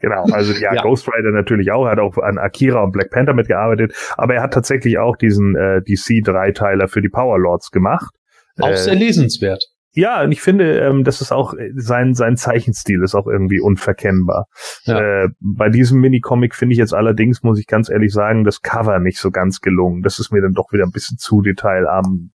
Genau, 0.00 0.24
also 0.32 0.54
ja, 0.54 0.72
Ja. 0.74 0.82
Ghost 0.82 1.06
Rider 1.06 1.30
natürlich 1.30 1.70
auch, 1.72 1.86
hat 1.86 1.98
auch 1.98 2.16
an 2.16 2.38
Akira 2.38 2.82
und 2.82 2.92
Black 2.92 3.10
Panther 3.10 3.34
mitgearbeitet, 3.34 3.92
aber 4.16 4.34
er 4.34 4.42
hat 4.42 4.54
tatsächlich 4.54 4.96
auch 4.98 5.14
diesen 5.16 5.54
äh, 5.56 5.82
DC-Dreiteiler 5.82 6.88
für 6.88 7.02
die 7.02 7.10
Power 7.10 7.38
Lords 7.38 7.70
gemacht. 7.70 8.14
Auch 8.58 8.68
Äh, 8.70 8.76
sehr 8.76 8.94
lesenswert. 8.94 9.62
ja, 9.92 10.22
und 10.22 10.32
ich 10.32 10.40
finde, 10.40 10.78
ähm, 10.78 11.04
das 11.04 11.20
ist 11.20 11.32
auch 11.32 11.52
äh, 11.52 11.70
sein 11.76 12.14
sein 12.14 12.36
Zeichenstil 12.38 13.02
ist 13.02 13.14
auch 13.14 13.26
irgendwie 13.26 13.60
unverkennbar. 13.60 14.46
Ja. 14.84 15.24
Äh, 15.24 15.28
bei 15.40 15.68
diesem 15.68 16.00
Minicomic 16.00 16.54
finde 16.54 16.72
ich 16.72 16.78
jetzt 16.78 16.94
allerdings, 16.94 17.42
muss 17.42 17.58
ich 17.60 17.66
ganz 17.66 17.90
ehrlich 17.90 18.12
sagen, 18.12 18.44
das 18.44 18.62
Cover 18.62 18.98
nicht 19.00 19.18
so 19.18 19.30
ganz 19.30 19.60
gelungen. 19.60 20.00
Das 20.00 20.18
ist 20.18 20.32
mir 20.32 20.40
dann 20.40 20.54
doch 20.54 20.72
wieder 20.72 20.84
ein 20.84 20.92
bisschen 20.92 21.18
zu 21.18 21.42
detailarm. 21.42 22.30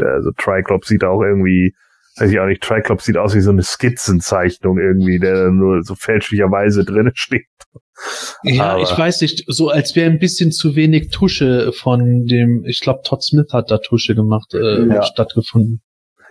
Also 0.00 0.30
Triclops 0.36 0.88
sieht 0.88 1.04
auch 1.04 1.22
irgendwie, 1.22 1.74
weiß 2.18 2.30
ich 2.30 2.38
auch 2.40 2.46
nicht, 2.46 2.62
Triclops 2.62 3.04
sieht 3.04 3.16
aus 3.16 3.34
wie 3.34 3.40
so 3.40 3.50
eine 3.50 3.62
Skizzenzeichnung 3.62 4.78
irgendwie, 4.78 5.18
der 5.18 5.44
dann 5.44 5.56
nur 5.56 5.82
so 5.82 5.94
fälschlicherweise 5.94 6.84
drin 6.84 7.10
steht. 7.14 7.46
Ja, 8.42 8.72
aber- 8.72 8.82
ich 8.82 8.96
weiß 8.96 9.22
nicht, 9.22 9.44
so 9.46 9.70
als 9.70 9.96
wäre 9.96 10.10
ein 10.10 10.18
bisschen 10.18 10.52
zu 10.52 10.76
wenig 10.76 11.10
Tusche 11.10 11.72
von 11.72 12.26
dem, 12.26 12.62
ich 12.66 12.80
glaube, 12.80 13.00
Todd 13.04 13.22
Smith 13.22 13.52
hat 13.52 13.70
da 13.70 13.78
Tusche 13.78 14.14
gemacht, 14.14 14.52
äh, 14.54 14.84
Ja. 14.86 15.02
stattgefunden. 15.02 15.80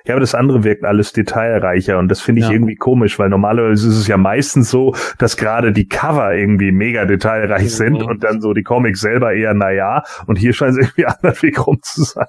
Ja, 0.08 0.14
aber 0.14 0.22
das 0.22 0.36
andere 0.36 0.64
wirkt 0.64 0.84
alles 0.84 1.14
detailreicher 1.14 1.98
und 1.98 2.10
das 2.10 2.22
finde 2.22 2.42
ich 2.42 2.48
Ja. 2.48 2.54
irgendwie 2.54 2.76
komisch, 2.76 3.18
weil 3.18 3.30
normalerweise 3.30 3.88
ist 3.90 3.98
es 3.98 4.08
ja 4.08 4.18
meistens 4.18 4.70
so, 4.70 4.94
dass 5.18 5.36
gerade 5.36 5.72
die 5.72 5.88
Cover 5.88 6.32
irgendwie 6.36 6.72
mega 6.72 7.06
detailreich 7.06 7.74
sind 7.74 8.02
Mhm. 8.02 8.06
und 8.06 8.24
dann 8.24 8.40
so 8.40 8.54
die 8.54 8.62
Comics 8.62 9.02
selber 9.02 9.34
eher 9.34 9.56
naja 9.56 10.04
und 10.28 10.36
hier 10.38 10.54
scheint 10.54 10.74
es 10.78 10.86
irgendwie 10.90 11.06
anders 11.08 11.42
Weg 11.42 11.66
rum 11.66 11.80
zu 11.82 12.04
sein. 12.04 12.28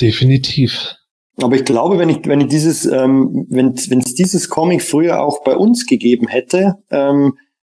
Definitiv. 0.00 0.94
Aber 1.42 1.56
ich 1.56 1.64
glaube, 1.64 1.98
wenn 1.98 2.08
ich, 2.08 2.26
wenn 2.26 2.40
ich 2.40 2.48
dieses, 2.48 2.86
ähm, 2.86 3.46
wenn 3.48 3.74
es 3.74 4.14
dieses 4.14 4.48
Comic 4.48 4.82
früher 4.82 5.20
auch 5.22 5.42
bei 5.42 5.56
uns 5.56 5.86
gegeben 5.86 6.28
hätte, 6.28 6.76
ähm, 6.90 7.34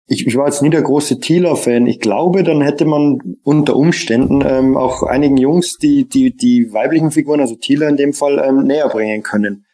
ich, 0.09 0.27
ich 0.27 0.37
war 0.37 0.47
jetzt 0.47 0.63
nie 0.63 0.71
der 0.71 0.83
große 0.83 1.19
Thieler-Fan. 1.19 1.87
Ich 1.87 1.99
glaube, 1.99 2.45
dann 2.45 2.61
hätte 2.61 2.85
man 2.85 3.19
unter 3.43 3.75
Umständen 3.75 4.45
ähm, 4.47 4.77
auch 4.77 5.03
einigen 5.03 5.37
Jungs 5.37 5.79
die, 5.79 6.09
die, 6.09 6.37
die 6.37 6.73
weiblichen 6.73 7.11
Figuren, 7.11 7.41
also 7.41 7.57
Thieler 7.57 7.89
in 7.89 7.97
dem 7.97 8.13
Fall, 8.13 8.39
ähm, 8.47 8.65
näher 8.65 8.89
bringen 8.89 9.23
können. 9.23 9.65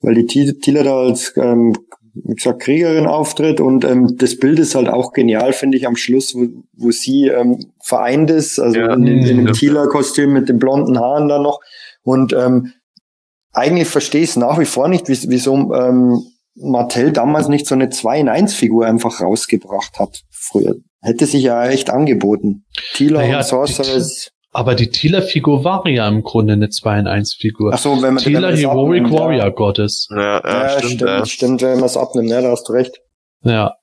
Weil 0.00 0.14
die 0.14 0.26
Thi- 0.26 0.58
Thieler 0.58 0.84
da 0.84 0.96
als, 1.00 1.34
ähm, 1.36 1.74
wie 2.14 2.34
gesagt, 2.34 2.62
Kriegerin 2.62 3.06
auftritt 3.06 3.60
und 3.60 3.84
ähm, 3.84 4.16
das 4.16 4.38
Bild 4.38 4.58
ist 4.60 4.74
halt 4.74 4.88
auch 4.88 5.12
genial, 5.12 5.52
finde 5.52 5.76
ich, 5.76 5.86
am 5.86 5.96
Schluss, 5.96 6.34
wo, 6.34 6.46
wo 6.76 6.90
sie 6.90 7.26
ähm, 7.28 7.58
vereint 7.82 8.30
ist, 8.30 8.58
also 8.60 8.78
Ja. 8.78 8.94
in, 8.94 9.06
in, 9.06 9.26
in 9.26 9.36
dem 9.46 9.52
Thieler-Kostüm 9.52 10.32
mit 10.32 10.48
den 10.48 10.58
blonden 10.58 10.98
Haaren 10.98 11.28
da 11.28 11.38
noch. 11.40 11.60
Und 12.02 12.32
ähm, 12.32 12.72
eigentlich 13.52 13.88
verstehe 13.88 14.22
ich 14.22 14.30
es 14.30 14.36
nach 14.36 14.58
wie 14.58 14.64
vor 14.64 14.88
nicht, 14.88 15.08
wie- 15.08 15.28
wieso 15.28 15.54
ähm, 15.74 16.22
Mattel 16.56 17.10
damals 17.12 17.48
nicht 17.48 17.66
so 17.66 17.74
eine 17.74 17.88
2 17.90 18.20
in 18.20 18.28
1 18.28 18.54
Figur 18.54 18.86
einfach 18.86 19.20
rausgebracht 19.20 19.98
hat 19.98 20.22
früher. 20.30 20.76
Hätte 21.02 21.26
sich 21.26 21.42
ja 21.42 21.66
echt 21.68 21.90
angeboten. 21.90 22.64
Tila 22.94 23.20
Naja, 23.22 23.38
und 23.38 23.44
Sorceress. 23.46 24.30
Aber 24.54 24.76
die 24.76 24.88
Tila-Figur 24.88 25.64
war 25.64 25.84
ja 25.88 26.06
im 26.06 26.22
Grunde 26.22 26.52
eine 26.52 26.70
2 26.70 27.00
in 27.00 27.06
1 27.08 27.34
Figur. 27.34 27.72
Ach 27.74 27.78
so, 27.78 27.90
wenn 27.90 28.14
man 28.14 28.16
wenn 28.24 28.34
Tila 28.34 28.52
das 28.52 28.60
Heroic 28.60 29.02
abnimmt, 29.02 29.18
Warrior 29.18 29.44
Ja, 29.46 29.50
Goddess. 29.50 30.06
ja, 30.10 30.16
ja, 30.16 30.40
ja, 30.44 30.68
stimmt, 30.70 30.92
stimmt, 30.92 31.00
ja. 31.10 31.26
stimmt, 31.26 31.62
wenn 31.62 31.74
man 31.76 31.84
es 31.86 31.96
abnimmt, 31.96 32.30
ja, 32.30 32.40
da 32.40 32.50
hast 32.52 32.68
du 32.68 32.72
recht. 32.72 33.00
Ja. 33.42 33.74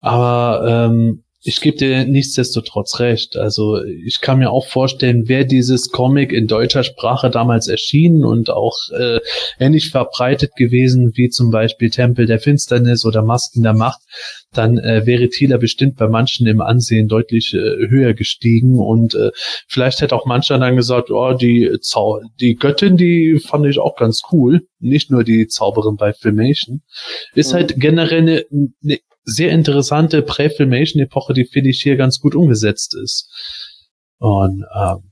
Aber 0.00 0.88
ähm, 0.88 1.24
ich 1.44 1.60
gebe 1.60 1.76
dir 1.76 2.04
nichtsdestotrotz 2.04 3.00
recht. 3.00 3.36
Also 3.36 3.82
ich 3.82 4.20
kann 4.20 4.38
mir 4.38 4.50
auch 4.50 4.66
vorstellen, 4.66 5.28
wäre 5.28 5.44
dieses 5.44 5.90
Comic 5.90 6.32
in 6.32 6.46
deutscher 6.46 6.84
Sprache 6.84 7.30
damals 7.30 7.66
erschienen 7.66 8.24
und 8.24 8.48
auch 8.50 8.76
äh, 8.96 9.18
ähnlich 9.58 9.90
verbreitet 9.90 10.54
gewesen 10.56 11.12
wie 11.14 11.30
zum 11.30 11.50
Beispiel 11.50 11.90
Tempel 11.90 12.26
der 12.26 12.38
Finsternis 12.38 13.04
oder 13.04 13.22
Masken 13.22 13.62
der 13.62 13.74
Macht, 13.74 14.00
dann 14.52 14.78
äh, 14.78 15.04
wäre 15.04 15.28
Thieler 15.30 15.58
bestimmt 15.58 15.96
bei 15.96 16.06
manchen 16.06 16.46
im 16.46 16.60
Ansehen 16.60 17.08
deutlich 17.08 17.54
äh, 17.54 17.88
höher 17.88 18.14
gestiegen 18.14 18.78
und 18.78 19.14
äh, 19.14 19.30
vielleicht 19.66 20.00
hätte 20.00 20.14
auch 20.14 20.26
mancher 20.26 20.58
dann 20.58 20.76
gesagt, 20.76 21.10
oh, 21.10 21.32
die 21.32 21.70
Zau 21.80 22.20
die 22.40 22.54
Göttin, 22.54 22.96
die 22.96 23.40
fand 23.44 23.66
ich 23.66 23.78
auch 23.78 23.96
ganz 23.96 24.22
cool, 24.30 24.60
nicht 24.78 25.10
nur 25.10 25.24
die 25.24 25.48
Zauberin 25.48 25.96
bei 25.96 26.12
Filmation. 26.12 26.82
Ist 27.34 27.52
Mhm. 27.52 27.56
halt 27.56 27.74
generell 27.80 28.20
eine, 28.20 28.44
eine 28.84 28.98
sehr 29.24 29.52
interessante 29.52 30.22
Prä-Filmation-Epoche, 30.22 31.32
die 31.32 31.44
finde 31.44 31.70
ich 31.70 31.80
hier 31.82 31.96
ganz 31.96 32.18
gut 32.18 32.34
umgesetzt 32.34 32.96
ist. 32.96 33.30
Und 34.18 34.64
ähm, 34.74 35.11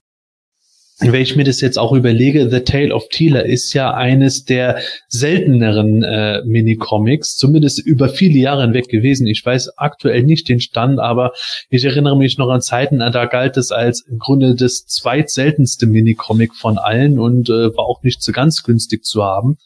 wenn 1.01 1.23
ich 1.23 1.37
mir 1.37 1.45
das 1.45 1.61
jetzt 1.61 1.79
auch 1.79 1.93
überlege, 1.93 2.51
The 2.51 2.61
Tale 2.61 2.95
of 2.95 3.09
Tila 3.09 3.41
ist 3.41 3.73
ja 3.73 3.95
eines 3.95 4.45
der 4.45 4.81
selteneren 5.09 6.03
äh, 6.03 6.43
Minicomics, 6.45 7.37
zumindest 7.37 7.79
über 7.79 8.09
viele 8.09 8.39
Jahre 8.39 8.63
hinweg 8.63 8.89
gewesen. 8.89 9.27
Ich 9.27 9.45
weiß 9.45 9.79
aktuell 9.79 10.23
nicht 10.23 10.49
den 10.49 10.61
Stand, 10.61 11.01
aber 11.01 11.33
ich 11.71 11.85
erinnere 11.85 12.17
mich 12.17 12.39
noch 12.39 12.49
an 12.49 12.61
Zeiten, 12.61 12.99
da 12.99 13.25
galt 13.27 13.57
es 13.57 13.73
als 13.73 14.05
im 14.07 14.19
Grunde 14.19 14.55
das 14.55 14.85
zweitseltenste 14.85 15.87
Minicomic 15.87 16.55
von 16.55 16.79
allen 16.79 17.19
und 17.19 17.49
äh, 17.49 17.75
war 17.77 17.87
auch 17.87 18.03
nicht 18.03 18.23
so 18.23 18.33
ganz 18.33 18.63
günstig 18.63 19.05
zu 19.05 19.25
haben. 19.25 19.57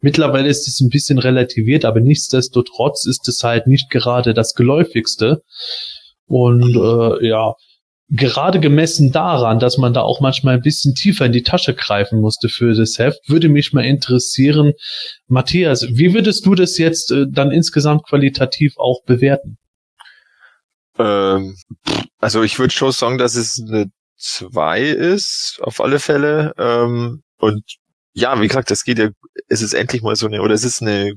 Mittlerweile 0.00 0.48
ist 0.48 0.68
es 0.68 0.80
ein 0.80 0.90
bisschen 0.90 1.18
relativiert, 1.18 1.84
aber 1.84 2.00
nichtsdestotrotz 2.00 3.06
ist 3.06 3.28
es 3.28 3.42
halt 3.42 3.66
nicht 3.66 3.90
gerade 3.90 4.34
das 4.34 4.54
geläufigste. 4.54 5.42
Und 6.26 6.74
äh, 6.74 7.26
ja, 7.26 7.54
gerade 8.10 8.60
gemessen 8.60 9.12
daran, 9.12 9.58
dass 9.58 9.78
man 9.78 9.94
da 9.94 10.02
auch 10.02 10.20
manchmal 10.20 10.54
ein 10.54 10.62
bisschen 10.62 10.94
tiefer 10.94 11.26
in 11.26 11.32
die 11.32 11.42
Tasche 11.42 11.74
greifen 11.74 12.20
musste 12.20 12.48
für 12.48 12.74
das 12.74 12.98
Heft, 12.98 13.28
würde 13.28 13.48
mich 13.48 13.72
mal 13.72 13.84
interessieren, 13.84 14.72
Matthias, 15.26 15.86
wie 15.88 16.12
würdest 16.14 16.44
du 16.46 16.54
das 16.54 16.78
jetzt 16.78 17.10
äh, 17.10 17.26
dann 17.30 17.50
insgesamt 17.50 18.04
qualitativ 18.06 18.74
auch 18.76 19.02
bewerten? 19.04 19.58
Ähm, 20.98 21.56
also 22.18 22.42
ich 22.42 22.58
würde 22.58 22.72
schon 22.72 22.92
sagen, 22.92 23.18
dass 23.18 23.34
es 23.34 23.60
eine 23.66 23.86
2 24.16 24.82
ist, 24.82 25.58
auf 25.62 25.80
alle 25.80 25.98
Fälle. 25.98 26.52
Ähm, 26.58 27.22
und 27.38 27.62
ja, 28.12 28.40
wie 28.40 28.48
gesagt, 28.48 28.70
es 28.70 28.84
geht 28.84 28.98
ja, 28.98 29.10
es 29.48 29.62
ist 29.62 29.74
endlich 29.74 30.02
mal 30.02 30.16
so 30.16 30.26
eine, 30.26 30.42
oder 30.42 30.54
es 30.54 30.64
ist 30.64 30.82
eine 30.82 31.14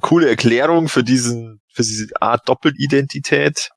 coole 0.00 0.28
Erklärung 0.28 0.88
für 0.88 1.02
diesen, 1.02 1.60
für 1.72 1.82
diese 1.82 2.08
Art 2.20 2.48
Doppelidentität. 2.48 3.70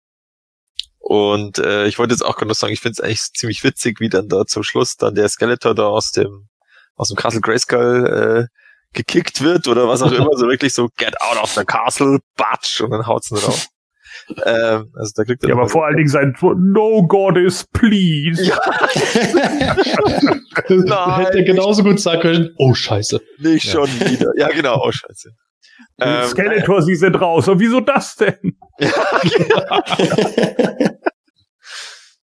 Und 1.02 1.58
äh, 1.58 1.88
ich 1.88 2.00
wollte 2.00 2.14
jetzt 2.14 2.24
auch 2.24 2.38
gerade 2.38 2.50
noch 2.50 2.56
sagen, 2.56 2.74
ich 2.74 2.80
finde 2.80 2.94
es 2.94 3.02
eigentlich 3.02 3.34
ziemlich 3.34 3.64
witzig, 3.64 4.00
wie 4.00 4.10
dann 4.10 4.30
da 4.30 4.46
zum 4.46 4.64
Schluss 4.64 4.98
dann 4.98 5.16
der 5.16 5.28
Skeletor 5.30 5.76
da 5.76 5.88
aus 5.88 6.12
dem 6.12 6.48
aus 6.96 7.10
dem 7.10 7.18
Castle 7.18 7.42
Grayskull 7.42 8.48
äh, 8.48 8.56
gekickt 8.94 9.42
wird 9.42 9.68
oder 9.68 9.88
was 9.88 10.04
auch 10.04 10.12
immer, 10.12 10.30
so 10.36 10.48
wirklich 10.48 10.74
so 10.74 10.90
get 10.98 11.20
out 11.22 11.42
of 11.42 11.50
the 11.52 11.66
castle, 11.66 12.20
batsch 12.38 12.82
und 12.82 12.92
dann 12.92 13.08
haut's 13.08 13.32
ihn 13.32 13.38
drauf. 13.38 13.68
ähm, 14.46 14.92
also 14.96 15.12
da 15.16 15.24
kriegt 15.24 15.44
er 15.44 15.50
Ja, 15.50 15.56
aber 15.56 15.70
vor 15.70 15.86
allen 15.86 15.98
Dingen 15.98 16.10
sein 16.10 16.36
No 16.42 17.08
Goddess, 17.08 17.66
please. 17.74 18.44
Ja. 18.44 18.60
Nein. 20.70 21.26
Hätte 21.26 21.40
er 21.40 21.44
genauso 21.44 21.84
gut 21.84 22.00
sagen 22.00 22.22
können, 22.22 22.54
oh 22.58 22.74
scheiße. 22.74 23.22
Nicht 23.40 23.70
schon 23.70 23.90
wieder. 24.02 24.32
Ja, 24.38 24.50
genau, 24.50 24.84
oh 24.86 24.92
scheiße. 24.92 25.32
Ähm, 26.00 26.28
Skeletor, 26.28 26.82
sie 26.82 26.96
sind 26.96 27.16
raus. 27.16 27.48
Und 27.48 27.60
wieso 27.60 27.80
das 27.80 28.16
denn? 28.16 28.58
Ja, 28.80 29.22
genau. 29.24 29.82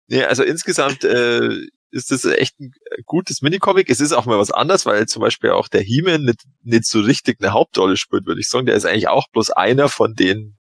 nee, 0.08 0.22
also 0.24 0.42
insgesamt 0.42 1.02
äh, 1.04 1.48
ist 1.90 2.10
das 2.10 2.24
echt 2.24 2.58
ein 2.60 2.72
gutes 3.06 3.42
Minicomic. 3.42 3.88
Es 3.88 4.00
ist 4.00 4.12
auch 4.12 4.26
mal 4.26 4.38
was 4.38 4.50
anderes, 4.50 4.84
weil 4.86 5.06
zum 5.06 5.20
Beispiel 5.20 5.50
auch 5.50 5.68
der 5.68 5.82
He-Man 5.82 6.24
nicht, 6.24 6.44
nicht 6.62 6.86
so 6.86 7.00
richtig 7.00 7.40
eine 7.40 7.52
Hauptrolle 7.52 7.96
spielt, 7.96 8.26
würde 8.26 8.40
ich 8.40 8.48
sagen. 8.48 8.66
Der 8.66 8.74
ist 8.74 8.86
eigentlich 8.86 9.08
auch 9.08 9.28
bloß 9.32 9.50
einer 9.50 9.88
von 9.88 10.14
den 10.14 10.58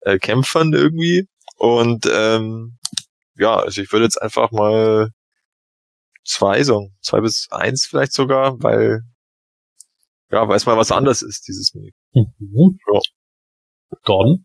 äh, 0.00 0.18
Kämpfern 0.18 0.72
irgendwie. 0.72 1.28
Und 1.56 2.06
ähm, 2.10 2.78
ja, 3.36 3.56
also 3.56 3.80
ich 3.82 3.92
würde 3.92 4.04
jetzt 4.04 4.20
einfach 4.20 4.50
mal 4.50 5.10
zwei 6.24 6.62
sagen, 6.62 6.96
zwei 7.02 7.20
bis 7.20 7.48
eins 7.50 7.86
vielleicht 7.86 8.12
sogar, 8.12 8.62
weil 8.62 9.02
ja, 10.30 10.46
weil 10.46 10.56
es 10.56 10.66
mal 10.66 10.76
was 10.76 10.92
anderes 10.92 11.22
ist, 11.22 11.48
dieses 11.48 11.74
Minicomic. 11.74 11.97
Mhm. 12.14 12.78
Ja. 12.92 13.00
Gordon? 14.04 14.44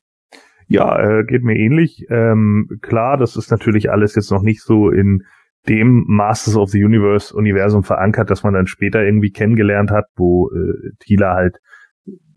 Ja, 0.67 0.97
äh, 0.99 1.23
geht 1.23 1.43
mir 1.43 1.55
ähnlich. 1.55 2.05
Ähm, 2.09 2.67
klar, 2.81 3.17
das 3.17 3.35
ist 3.35 3.51
natürlich 3.51 3.91
alles 3.91 4.15
jetzt 4.15 4.31
noch 4.31 4.41
nicht 4.41 4.61
so 4.61 4.89
in 4.89 5.23
dem 5.67 6.03
Masters 6.07 6.57
of 6.57 6.69
the 6.69 6.83
Universe 6.83 7.35
Universum 7.35 7.83
verankert, 7.83 8.29
dass 8.29 8.43
man 8.43 8.53
dann 8.53 8.67
später 8.67 9.03
irgendwie 9.03 9.31
kennengelernt 9.31 9.91
hat, 9.91 10.05
wo 10.15 10.49
äh, 10.49 10.91
Tila 10.99 11.35
halt 11.35 11.57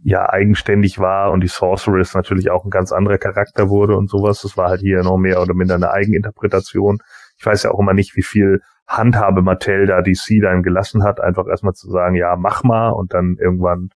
ja 0.02 0.28
eigenständig 0.28 1.00
war 1.00 1.32
und 1.32 1.40
die 1.40 1.48
Sorceress 1.48 2.14
natürlich 2.14 2.50
auch 2.50 2.64
ein 2.64 2.70
ganz 2.70 2.92
anderer 2.92 3.18
Charakter 3.18 3.68
wurde 3.68 3.96
und 3.96 4.08
sowas. 4.08 4.42
Das 4.42 4.56
war 4.56 4.68
halt 4.68 4.80
hier 4.80 5.02
noch 5.02 5.16
mehr 5.16 5.42
oder 5.42 5.54
minder 5.54 5.74
eine 5.74 5.90
Eigeninterpretation. 5.90 6.98
Ich 7.38 7.44
weiß 7.44 7.64
ja 7.64 7.72
auch 7.72 7.80
immer 7.80 7.94
nicht, 7.94 8.16
wie 8.16 8.22
viel 8.22 8.60
Handhabe 8.86 9.42
Mattel 9.42 9.86
da 9.86 10.02
DC 10.02 10.40
dann 10.40 10.62
gelassen 10.62 11.02
hat, 11.02 11.20
einfach 11.20 11.48
erstmal 11.48 11.74
zu 11.74 11.90
sagen, 11.90 12.14
ja, 12.14 12.36
mach 12.36 12.62
mal 12.62 12.90
und 12.90 13.14
dann 13.14 13.36
irgendwann 13.40 13.88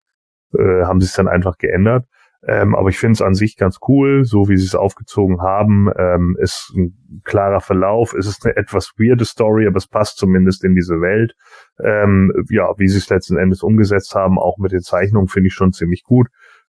äh, 0.56 0.84
haben 0.84 1.00
sie 1.00 1.06
es 1.06 1.14
dann 1.14 1.28
einfach 1.28 1.58
geändert. 1.58 2.06
Ähm, 2.46 2.74
aber 2.74 2.88
ich 2.88 2.98
finde 2.98 3.12
es 3.12 3.22
an 3.22 3.34
sich 3.34 3.56
ganz 3.56 3.78
cool, 3.86 4.24
so 4.24 4.48
wie 4.48 4.56
sie 4.56 4.64
es 4.64 4.74
aufgezogen 4.74 5.42
haben. 5.42 5.90
Ähm, 5.98 6.36
ist 6.40 6.72
ein 6.74 7.20
klarer 7.24 7.60
Verlauf. 7.60 8.14
Es 8.14 8.26
ist 8.26 8.46
eine 8.46 8.56
etwas 8.56 8.92
weirde 8.96 9.26
Story, 9.26 9.66
aber 9.66 9.76
es 9.76 9.86
passt 9.86 10.16
zumindest 10.16 10.64
in 10.64 10.74
diese 10.74 11.02
Welt. 11.02 11.34
Ähm, 11.82 12.32
ja, 12.48 12.72
wie 12.78 12.88
sie 12.88 12.96
es 12.96 13.10
letzten 13.10 13.36
Endes 13.36 13.62
umgesetzt 13.62 14.14
haben, 14.14 14.38
auch 14.38 14.56
mit 14.56 14.72
den 14.72 14.80
Zeichnungen, 14.80 15.28
finde 15.28 15.48
ich 15.48 15.54
schon 15.54 15.72
ziemlich 15.72 16.02
gut. 16.02 16.28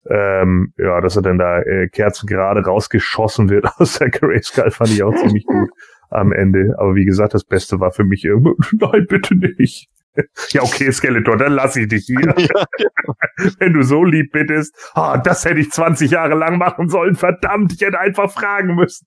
Ähm, 0.09 0.73
ja, 0.79 1.01
dass 1.01 1.17
er 1.17 1.23
dann 1.23 1.39
da 1.39 1.61
äh, 1.61 1.89
Kerzen 1.89 2.27
gerade 2.27 2.65
rausgeschossen 2.65 3.49
wird 3.49 3.67
aus 3.77 3.99
der 3.99 4.11
Grayskull, 4.11 4.71
fand 4.71 4.91
ich 4.91 5.03
auch 5.05 5.15
ziemlich 5.15 5.45
gut 5.45 5.71
am 6.11 6.33
Ende. 6.33 6.75
Aber 6.79 6.97
wie 6.97 7.05
gesagt, 7.05 7.35
das 7.35 7.45
Beste 7.45 7.79
war 7.79 7.93
für 7.93 8.05
mich 8.05 8.25
irgendwo, 8.25 8.57
nein, 8.73 9.07
bitte 9.09 9.37
nicht. 9.37 9.89
Ja, 10.51 10.63
okay, 10.63 10.91
Skeletor, 10.91 11.37
dann 11.37 11.53
lass 11.53 11.77
ich 11.77 11.89
dich 11.89 12.05
hier. 12.07 12.21
Ja, 12.41 12.65
Wenn 13.59 13.73
du 13.73 13.83
so 13.83 14.05
lieb 14.05 14.33
bittest, 14.33 14.75
ah, 14.95 15.19
das 15.19 15.45
hätte 15.45 15.61
ich 15.61 15.71
20 15.71 16.11
Jahre 16.11 16.35
lang 16.35 16.59
machen 16.59 16.89
sollen, 16.89 17.15
verdammt, 17.15 17.73
ich 17.73 17.81
hätte 17.81 17.99
einfach 17.99 18.31
fragen 18.31 18.75
müssen. 18.75 19.07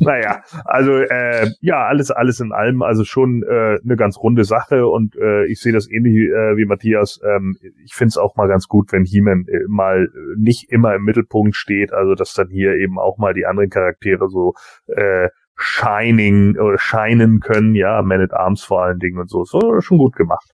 naja, 0.00 0.42
also 0.64 0.92
äh, 0.96 1.50
ja, 1.60 1.86
alles, 1.86 2.10
alles 2.10 2.40
in 2.40 2.52
allem, 2.52 2.82
also 2.82 3.04
schon 3.04 3.42
äh, 3.42 3.78
eine 3.82 3.96
ganz 3.96 4.18
runde 4.18 4.44
Sache 4.44 4.86
und 4.86 5.16
äh, 5.16 5.44
ich 5.46 5.60
sehe 5.60 5.72
das 5.72 5.90
ähnlich 5.90 6.14
äh, 6.14 6.56
wie 6.56 6.64
Matthias. 6.64 7.20
Ähm, 7.24 7.56
ich 7.84 7.94
finde 7.94 8.08
es 8.08 8.18
auch 8.18 8.36
mal 8.36 8.48
ganz 8.48 8.68
gut, 8.68 8.92
wenn 8.92 9.04
He-Man 9.04 9.46
äh, 9.48 9.60
mal 9.68 10.08
nicht 10.36 10.70
immer 10.70 10.94
im 10.94 11.04
Mittelpunkt 11.04 11.56
steht, 11.56 11.92
also 11.92 12.14
dass 12.14 12.32
dann 12.34 12.48
hier 12.48 12.76
eben 12.76 12.98
auch 12.98 13.18
mal 13.18 13.34
die 13.34 13.46
anderen 13.46 13.70
Charaktere 13.70 14.28
so 14.28 14.54
äh, 14.86 15.28
shining 15.56 16.56
oder 16.58 16.78
scheinen 16.78 17.40
können, 17.40 17.74
ja, 17.74 18.02
Man 18.02 18.20
at 18.20 18.32
Arms 18.32 18.62
vor 18.62 18.82
allen 18.82 18.98
Dingen 18.98 19.18
und 19.18 19.30
so. 19.30 19.44
So 19.44 19.80
schon 19.80 19.98
gut 19.98 20.16
gemacht. 20.16 20.50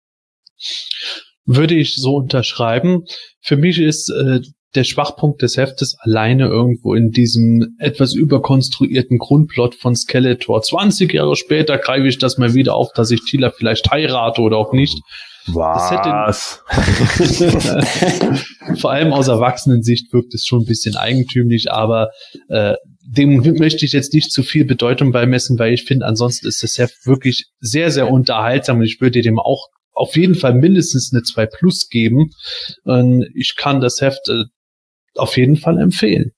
Würde 1.44 1.74
ich 1.74 1.96
so 1.96 2.16
unterschreiben. 2.16 3.04
Für 3.40 3.56
mich 3.56 3.80
ist 3.80 4.10
äh, 4.10 4.40
der 4.74 4.84
Schwachpunkt 4.84 5.40
des 5.40 5.56
Heftes 5.56 5.96
alleine 6.00 6.46
irgendwo 6.46 6.94
in 6.94 7.10
diesem 7.10 7.76
etwas 7.78 8.14
überkonstruierten 8.14 9.18
Grundplot 9.18 9.74
von 9.74 9.96
Skeletor. 9.96 10.62
20 10.62 11.12
Jahre 11.12 11.36
später 11.36 11.78
greife 11.78 12.06
ich 12.06 12.18
das 12.18 12.36
mal 12.36 12.54
wieder 12.54 12.74
auf, 12.74 12.92
dass 12.92 13.10
ich 13.10 13.24
Tila 13.24 13.50
vielleicht 13.50 13.90
heirate 13.90 14.42
oder 14.42 14.58
auch 14.58 14.72
nicht. 14.72 15.00
Was? 15.54 16.62
Vor 18.80 18.90
allem 18.92 19.12
aus 19.12 19.28
Erwachsenensicht 19.28 20.12
wirkt 20.12 20.34
es 20.34 20.46
schon 20.46 20.62
ein 20.62 20.66
bisschen 20.66 20.96
eigentümlich, 20.96 21.70
aber 21.70 22.10
äh, 22.48 22.74
dem 23.00 23.36
möchte 23.58 23.84
ich 23.84 23.92
jetzt 23.92 24.12
nicht 24.12 24.30
zu 24.30 24.42
viel 24.42 24.64
Bedeutung 24.64 25.12
beimessen, 25.12 25.58
weil 25.58 25.72
ich 25.72 25.84
finde, 25.84 26.06
ansonsten 26.06 26.46
ist 26.46 26.62
das 26.62 26.76
Heft 26.78 27.06
wirklich 27.06 27.46
sehr, 27.60 27.90
sehr 27.90 28.10
unterhaltsam 28.10 28.78
und 28.78 28.84
ich 28.84 29.00
würde 29.00 29.22
dem 29.22 29.38
auch 29.38 29.68
auf 29.98 30.16
jeden 30.16 30.34
Fall 30.34 30.54
mindestens 30.54 31.12
eine 31.12 31.22
2 31.22 31.46
Plus 31.46 31.88
geben. 31.88 32.30
Und 32.84 33.26
ich 33.34 33.56
kann 33.56 33.80
das 33.80 34.00
Heft 34.00 34.28
äh, 34.28 34.44
auf 35.16 35.36
jeden 35.36 35.56
Fall 35.56 35.78
empfehlen. 35.78 36.32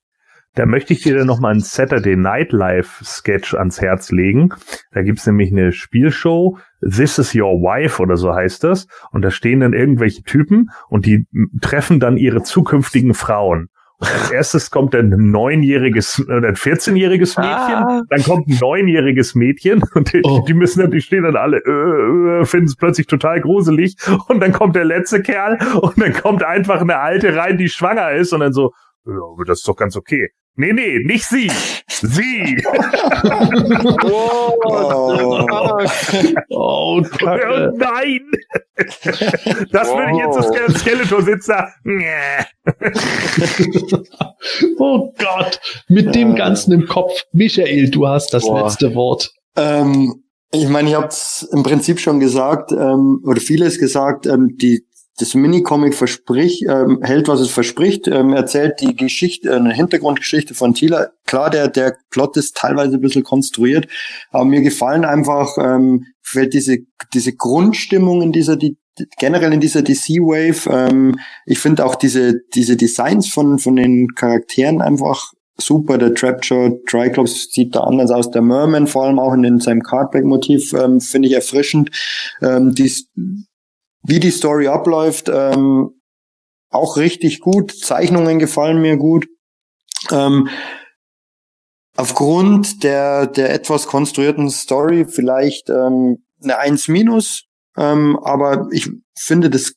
Da 0.57 0.66
möchte 0.66 0.92
ich 0.92 1.03
dir 1.03 1.16
dann 1.16 1.26
nochmal 1.28 1.53
einen 1.53 1.61
Saturday 1.61 2.16
Night 2.16 2.51
Live 2.53 3.01
Sketch 3.05 3.55
ans 3.55 3.80
Herz 3.80 4.11
legen. 4.11 4.48
Da 4.92 5.03
gibt's 5.03 5.26
nämlich 5.26 5.53
eine 5.53 5.70
Spielshow, 5.72 6.59
This 6.82 7.18
is 7.18 7.34
Your 7.34 7.61
Wife 7.61 8.03
oder 8.03 8.16
so 8.16 8.34
heißt 8.34 8.64
das. 8.64 8.86
Und 9.12 9.22
da 9.22 9.30
stehen 9.30 9.61
dann 9.61 9.74
irgendwelche 9.74 10.22
Typen 10.22 10.70
und 10.88 11.07
die 11.07 11.26
treffen 11.61 12.01
dann 12.01 12.16
ihre 12.16 12.42
zukünftigen 12.42 13.14
Frauen. 13.14 13.68
Und 13.98 14.09
als 14.09 14.30
erstes 14.32 14.70
kommt 14.70 14.94
dann 14.94 15.12
ein 15.12 15.30
neunjähriges 15.30 16.24
oder 16.26 16.48
ein 16.48 16.57
14-jähriges 16.57 17.38
Mädchen, 17.38 17.84
Ah. 17.84 18.01
dann 18.09 18.22
kommt 18.24 18.48
ein 18.48 18.59
neunjähriges 18.61 19.34
Mädchen 19.36 19.82
und 19.94 20.12
die, 20.12 20.22
Oh. 20.24 20.42
die 20.48 20.55
müssen 20.55 20.80
dann, 20.80 20.90
die 20.90 21.03
stehen 21.03 21.22
dann 21.22 21.36
alle, 21.36 21.59
äh, 21.59 22.40
äh, 22.40 22.44
finden 22.44 22.66
es 22.66 22.76
plötzlich 22.76 23.07
total 23.07 23.40
gruselig 23.42 23.96
und 24.28 24.40
dann 24.40 24.53
kommt 24.53 24.74
der 24.74 24.84
letzte 24.86 25.22
Kerl 25.22 25.59
und 25.80 26.01
dann 26.01 26.12
kommt 26.14 26.42
einfach 26.42 26.80
eine 26.80 26.98
alte 26.98 27.36
rein, 27.36 27.57
die 27.59 27.68
schwanger 27.68 28.12
ist 28.12 28.32
und 28.32 28.40
dann 28.40 28.53
so, 28.55 28.72
ja, 29.07 29.12
das 29.46 29.59
ist 29.61 29.68
doch 29.68 29.76
ganz 29.76 29.96
okay. 29.96 30.30
Nee, 30.61 30.74
nee, 30.74 30.98
nicht 31.04 31.24
sie. 31.24 31.50
Sie. 31.88 32.62
Oh. 34.04 34.52
Oh, 34.62 35.86
Oh 36.50 37.02
Kacke. 37.18 37.72
nein. 37.76 38.20
Das 39.72 39.88
würde 39.88 40.11
ich 40.12 40.18
jetzt 40.18 40.36
das 40.36 40.46
Ske- 40.48 40.78
Skeletor 40.78 41.22
sitzen. 41.22 41.54
Nee. 41.84 42.44
oh 44.78 45.12
Gott. 45.18 45.61
Mit 45.88 46.14
dem 46.14 46.34
Ganzen 46.34 46.72
im 46.72 46.86
Kopf. 46.86 47.12
Michael, 47.32 47.90
du 47.90 48.06
hast 48.06 48.34
das 48.34 48.42
Boah. 48.44 48.64
letzte 48.64 48.94
Wort. 48.94 49.32
Ähm, 49.56 50.22
ich 50.52 50.68
meine, 50.68 50.88
ich 50.90 50.94
habe 50.96 51.06
es 51.06 51.48
im 51.52 51.62
Prinzip 51.62 52.00
schon 52.00 52.20
gesagt, 52.20 52.72
ähm, 52.72 53.22
oder 53.24 53.40
vieles 53.40 53.78
gesagt, 53.78 54.26
ähm, 54.26 54.56
die, 54.61 54.84
das 55.20 55.34
Minicomic 55.34 55.94
verspricht, 55.94 56.64
ähm, 56.68 57.00
hält, 57.02 57.28
was 57.28 57.40
es 57.40 57.50
verspricht, 57.50 58.08
ähm, 58.08 58.32
erzählt 58.32 58.80
die 58.80 58.96
Geschichte, 58.96 59.54
eine 59.54 59.72
Hintergrundgeschichte 59.72 60.54
von 60.54 60.74
Tila. 60.74 61.10
Klar, 61.26 61.50
der, 61.50 61.68
der 61.68 61.96
Plot 62.10 62.36
ist 62.36 62.56
teilweise 62.56 62.96
ein 62.96 63.00
bisschen 63.00 63.24
konstruiert, 63.24 63.86
aber 64.30 64.44
mir 64.44 64.62
gefallen 64.62 65.04
einfach, 65.04 65.56
ähm, 65.58 66.06
fällt 66.22 66.54
diese, 66.54 66.78
diese 67.12 67.34
Grundstimmung 67.34 68.22
in 68.22 68.32
dieser, 68.32 68.56
die, 68.56 68.78
generell 69.18 69.52
in 69.52 69.60
dieser 69.60 69.82
DC-Wave. 69.82 70.68
Ähm, 70.70 71.18
ich 71.46 71.58
finde 71.58 71.84
auch 71.84 71.94
diese, 71.94 72.40
diese 72.54 72.76
Designs 72.76 73.28
von, 73.28 73.58
von 73.58 73.76
den 73.76 74.08
Charakteren 74.14 74.80
einfach 74.80 75.32
super. 75.56 75.98
Der 75.98 76.14
Trapjaw 76.14 76.80
Triclops 76.86 77.52
sieht 77.52 77.74
da 77.74 77.80
anders 77.80 78.10
aus. 78.10 78.30
Der 78.30 78.42
Merman, 78.42 78.86
vor 78.86 79.04
allem 79.04 79.18
auch 79.18 79.34
in, 79.34 79.42
den, 79.42 79.60
seinem 79.60 79.82
Cardback-Motiv, 79.82 80.72
ähm, 80.72 81.00
finde 81.00 81.28
ich 81.28 81.34
erfrischend. 81.34 81.90
Ähm, 82.42 82.74
dies, 82.74 83.08
wie 84.03 84.20
die 84.20 84.30
Story 84.30 84.68
abläuft, 84.68 85.28
ähm, 85.32 85.90
auch 86.70 86.96
richtig 86.96 87.40
gut. 87.40 87.72
Zeichnungen 87.72 88.38
gefallen 88.38 88.80
mir 88.80 88.96
gut. 88.96 89.26
Ähm, 90.11 90.48
aufgrund 91.96 92.82
der, 92.82 93.26
der 93.26 93.53
etwas 93.53 93.86
konstruierten 93.86 94.51
Story 94.51 95.05
vielleicht 95.07 95.68
ähm, 95.68 96.22
eine 96.42 96.59
1 96.59 96.88
minus, 96.88 97.44
ähm, 97.76 98.18
aber 98.22 98.68
ich 98.72 98.88
finde 99.18 99.51
das 99.51 99.74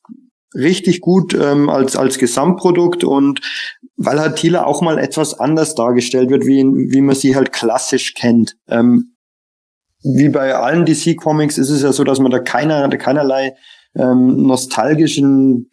richtig 0.55 1.01
gut 1.01 1.33
ähm, 1.33 1.69
als, 1.69 1.95
als 1.95 2.19
Gesamtprodukt 2.19 3.03
und 3.03 3.41
weil 3.97 4.19
halt 4.19 4.37
Tila 4.37 4.65
auch 4.65 4.81
mal 4.81 4.97
etwas 4.97 5.39
anders 5.39 5.75
dargestellt 5.75 6.29
wird, 6.29 6.45
wie, 6.45 6.63
wie 6.63 7.01
man 7.01 7.15
sie 7.15 7.35
halt 7.35 7.51
klassisch 7.51 8.13
kennt. 8.13 8.55
Ähm, 8.67 9.15
wie 10.03 10.29
bei 10.29 10.55
allen 10.55 10.85
DC-Comics 10.85 11.57
ist 11.57 11.69
es 11.69 11.81
ja 11.81 11.93
so, 11.93 12.03
dass 12.03 12.19
man 12.19 12.31
da 12.31 12.39
keiner, 12.39 12.87
keinerlei 12.89 13.55
ähm, 13.95 14.47
nostalgischen, 14.47 15.69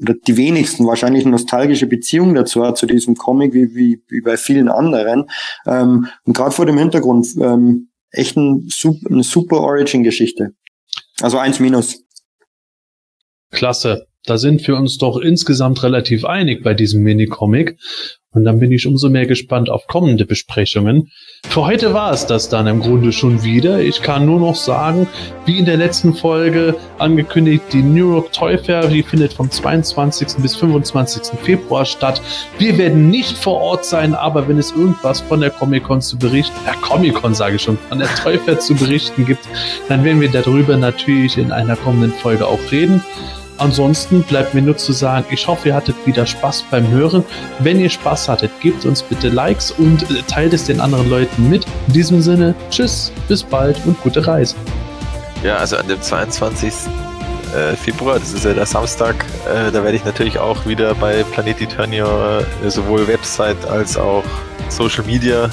oder 0.00 0.14
die 0.14 0.36
wenigsten 0.36 0.86
wahrscheinlich 0.86 1.24
nostalgische 1.24 1.86
Beziehung 1.86 2.34
dazu 2.34 2.64
hat, 2.64 2.78
zu 2.78 2.86
diesem 2.86 3.14
Comic, 3.14 3.54
wie, 3.54 3.74
wie, 3.74 4.02
wie 4.08 4.20
bei 4.20 4.36
vielen 4.36 4.68
anderen. 4.68 5.30
Ähm, 5.66 6.08
und 6.24 6.36
gerade 6.36 6.50
vor 6.50 6.66
dem 6.66 6.78
Hintergrund 6.78 7.28
ähm, 7.40 7.88
echt 8.10 8.36
ein, 8.36 8.68
eine 9.08 9.22
super 9.22 9.60
Origin-Geschichte. 9.60 10.54
Also 11.20 11.38
eins 11.38 11.60
minus. 11.60 12.02
Klasse. 13.50 14.06
Da 14.26 14.38
sind 14.38 14.66
wir 14.66 14.76
uns 14.76 14.98
doch 14.98 15.18
insgesamt 15.18 15.82
relativ 15.82 16.24
einig 16.24 16.62
bei 16.62 16.74
diesem 16.74 17.02
Minicomic. 17.02 17.76
Und 18.34 18.44
dann 18.44 18.58
bin 18.58 18.72
ich 18.72 18.86
umso 18.86 19.10
mehr 19.10 19.26
gespannt 19.26 19.70
auf 19.70 19.86
kommende 19.86 20.26
Besprechungen. 20.26 21.12
Für 21.48 21.66
heute 21.66 21.94
war 21.94 22.12
es 22.12 22.26
das 22.26 22.48
dann 22.48 22.66
im 22.66 22.80
Grunde 22.80 23.12
schon 23.12 23.44
wieder. 23.44 23.80
Ich 23.80 24.02
kann 24.02 24.26
nur 24.26 24.40
noch 24.40 24.56
sagen, 24.56 25.06
wie 25.46 25.58
in 25.58 25.66
der 25.66 25.76
letzten 25.76 26.14
Folge 26.14 26.74
angekündigt, 26.98 27.62
die 27.72 27.82
New 27.82 28.14
York 28.14 28.32
Toy 28.32 28.58
Fair, 28.58 28.88
die 28.88 29.04
findet 29.04 29.34
vom 29.34 29.48
22. 29.48 30.42
bis 30.42 30.56
25. 30.56 31.38
Februar 31.42 31.84
statt. 31.84 32.20
Wir 32.58 32.76
werden 32.76 33.08
nicht 33.08 33.38
vor 33.38 33.60
Ort 33.60 33.84
sein, 33.84 34.14
aber 34.14 34.48
wenn 34.48 34.58
es 34.58 34.72
irgendwas 34.72 35.20
von 35.20 35.40
der 35.40 35.50
Comic-Con 35.50 36.02
zu 36.02 36.18
berichten, 36.18 36.56
ja 36.66 36.72
Comic-Con 36.72 37.34
sage 37.34 37.56
ich 37.56 37.62
schon, 37.62 37.78
von 37.88 38.00
der 38.00 38.08
Toy 38.16 38.36
Fair 38.38 38.58
zu 38.58 38.74
berichten 38.74 39.26
gibt, 39.26 39.46
dann 39.88 40.02
werden 40.02 40.20
wir 40.20 40.30
darüber 40.30 40.76
natürlich 40.76 41.38
in 41.38 41.52
einer 41.52 41.76
kommenden 41.76 42.10
Folge 42.10 42.48
auch 42.48 42.72
reden. 42.72 43.00
Ansonsten 43.58 44.22
bleibt 44.22 44.52
mir 44.54 44.62
nur 44.62 44.76
zu 44.76 44.92
sagen, 44.92 45.26
ich 45.30 45.46
hoffe, 45.46 45.68
ihr 45.68 45.74
hattet 45.74 45.94
wieder 46.06 46.26
Spaß 46.26 46.64
beim 46.70 46.88
Hören. 46.88 47.24
Wenn 47.60 47.78
ihr 47.78 47.88
Spaß 47.88 48.28
hattet, 48.28 48.50
gebt 48.60 48.84
uns 48.84 49.02
bitte 49.02 49.28
Likes 49.28 49.70
und 49.70 50.02
äh, 50.10 50.22
teilt 50.26 50.52
es 50.52 50.64
den 50.64 50.80
anderen 50.80 51.08
Leuten 51.08 51.48
mit. 51.48 51.64
In 51.86 51.92
diesem 51.92 52.20
Sinne, 52.20 52.54
tschüss, 52.70 53.12
bis 53.28 53.44
bald 53.44 53.78
und 53.86 54.00
gute 54.02 54.26
Reise. 54.26 54.56
Ja, 55.44 55.56
also 55.56 55.76
an 55.76 55.86
dem 55.86 56.02
22. 56.02 56.72
Äh, 57.54 57.76
Februar, 57.76 58.18
das 58.18 58.32
ist 58.32 58.44
ja 58.44 58.54
der 58.54 58.66
Samstag, 58.66 59.24
äh, 59.46 59.70
da 59.70 59.84
werde 59.84 59.96
ich 59.96 60.04
natürlich 60.04 60.38
auch 60.38 60.66
wieder 60.66 60.92
bei 60.96 61.22
Planet 61.22 61.60
Eternia 61.60 62.40
sowohl 62.66 63.06
Website 63.06 63.64
als 63.66 63.96
auch 63.96 64.24
Social 64.68 65.04
Media 65.04 65.48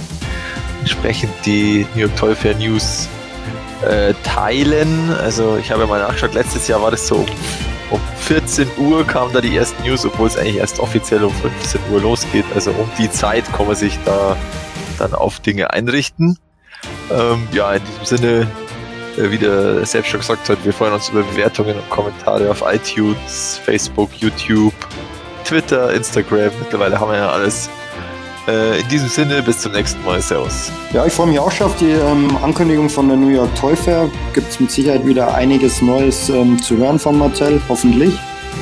entsprechend 0.80 1.32
die 1.46 1.86
New 1.94 2.02
York 2.02 2.16
Toy 2.16 2.34
Fair 2.34 2.56
News 2.56 3.08
teilen. 4.24 5.12
Also 5.24 5.58
ich 5.60 5.72
habe 5.72 5.88
mal 5.88 6.00
nachgeschaut, 6.00 6.36
letztes 6.36 6.68
Jahr 6.68 6.84
war 6.84 6.92
das 6.92 7.08
so 7.08 7.26
um 7.92 8.02
um 8.02 8.02
14 8.18 8.68
Uhr 8.78 9.06
kamen 9.06 9.34
da 9.34 9.42
die 9.42 9.56
ersten 9.56 9.84
News, 9.84 10.06
obwohl 10.06 10.28
es 10.28 10.38
eigentlich 10.38 10.58
erst 10.58 10.80
offiziell 10.80 11.24
um 11.24 11.34
15 11.34 11.82
Uhr 11.92 12.02
losgeht. 12.02 12.46
Also 12.56 12.72
um 12.72 12.90
die 12.98 13.12
Zeit 13.12 13.52
kann 13.54 13.68
man 13.68 13.76
sich 13.76 13.98
da 14.06 14.38
dann 14.98 15.14
auf 15.14 15.40
Dinge 15.40 15.72
einrichten. 15.72 16.38
Ähm, 17.12 17.48
ja, 17.52 17.74
in 17.74 17.84
diesem 17.84 18.06
Sinne, 18.06 18.48
äh, 19.18 19.30
wie 19.32 19.38
der 19.38 19.86
selbst 19.86 20.10
schon 20.10 20.22
gesagt 20.22 20.50
hat, 20.50 20.64
wir 20.64 20.74
freuen 20.74 20.94
uns 20.94 21.10
über 21.10 21.24
Bewertungen 21.24 21.76
und 21.76 21.90
Kommentare 21.90 22.50
auf 22.50 22.64
iTunes, 22.66 23.60
Facebook, 23.64 24.10
YouTube, 24.16 24.74
Twitter, 25.44 25.94
Instagram. 25.94 26.52
Mittlerweile 26.60 27.00
haben 27.00 27.12
wir 27.12 27.18
ja 27.18 27.30
alles. 27.30 27.70
Äh, 28.48 28.80
in 28.82 28.88
diesem 28.88 29.10
Sinne, 29.10 29.44
bis 29.44 29.60
zum 29.60 29.72
nächsten 29.72 30.04
Mal. 30.04 30.22
Servus. 30.22 30.72
Ja, 30.94 31.06
ich 31.06 31.14
freue 31.14 31.28
mich 31.28 31.40
auch 31.40 31.52
schon 31.52 31.68
auf 31.68 31.76
die 31.76 31.92
ähm, 31.92 32.36
Ankündigung 32.42 32.90
von 32.90 33.08
der 33.08 33.18
New 33.18 33.30
York 33.30 33.54
Toy 33.56 33.76
Fair. 33.76 34.10
Gibt 34.34 34.50
es 34.50 34.60
mit 34.60 34.72
Sicherheit 34.72 35.06
wieder 35.06 35.34
einiges 35.34 35.82
Neues 35.82 36.30
ähm, 36.30 36.62
zu 36.62 36.78
hören 36.78 36.98
von 36.98 37.18
Marcel, 37.18 37.62
hoffentlich. 37.70 38.14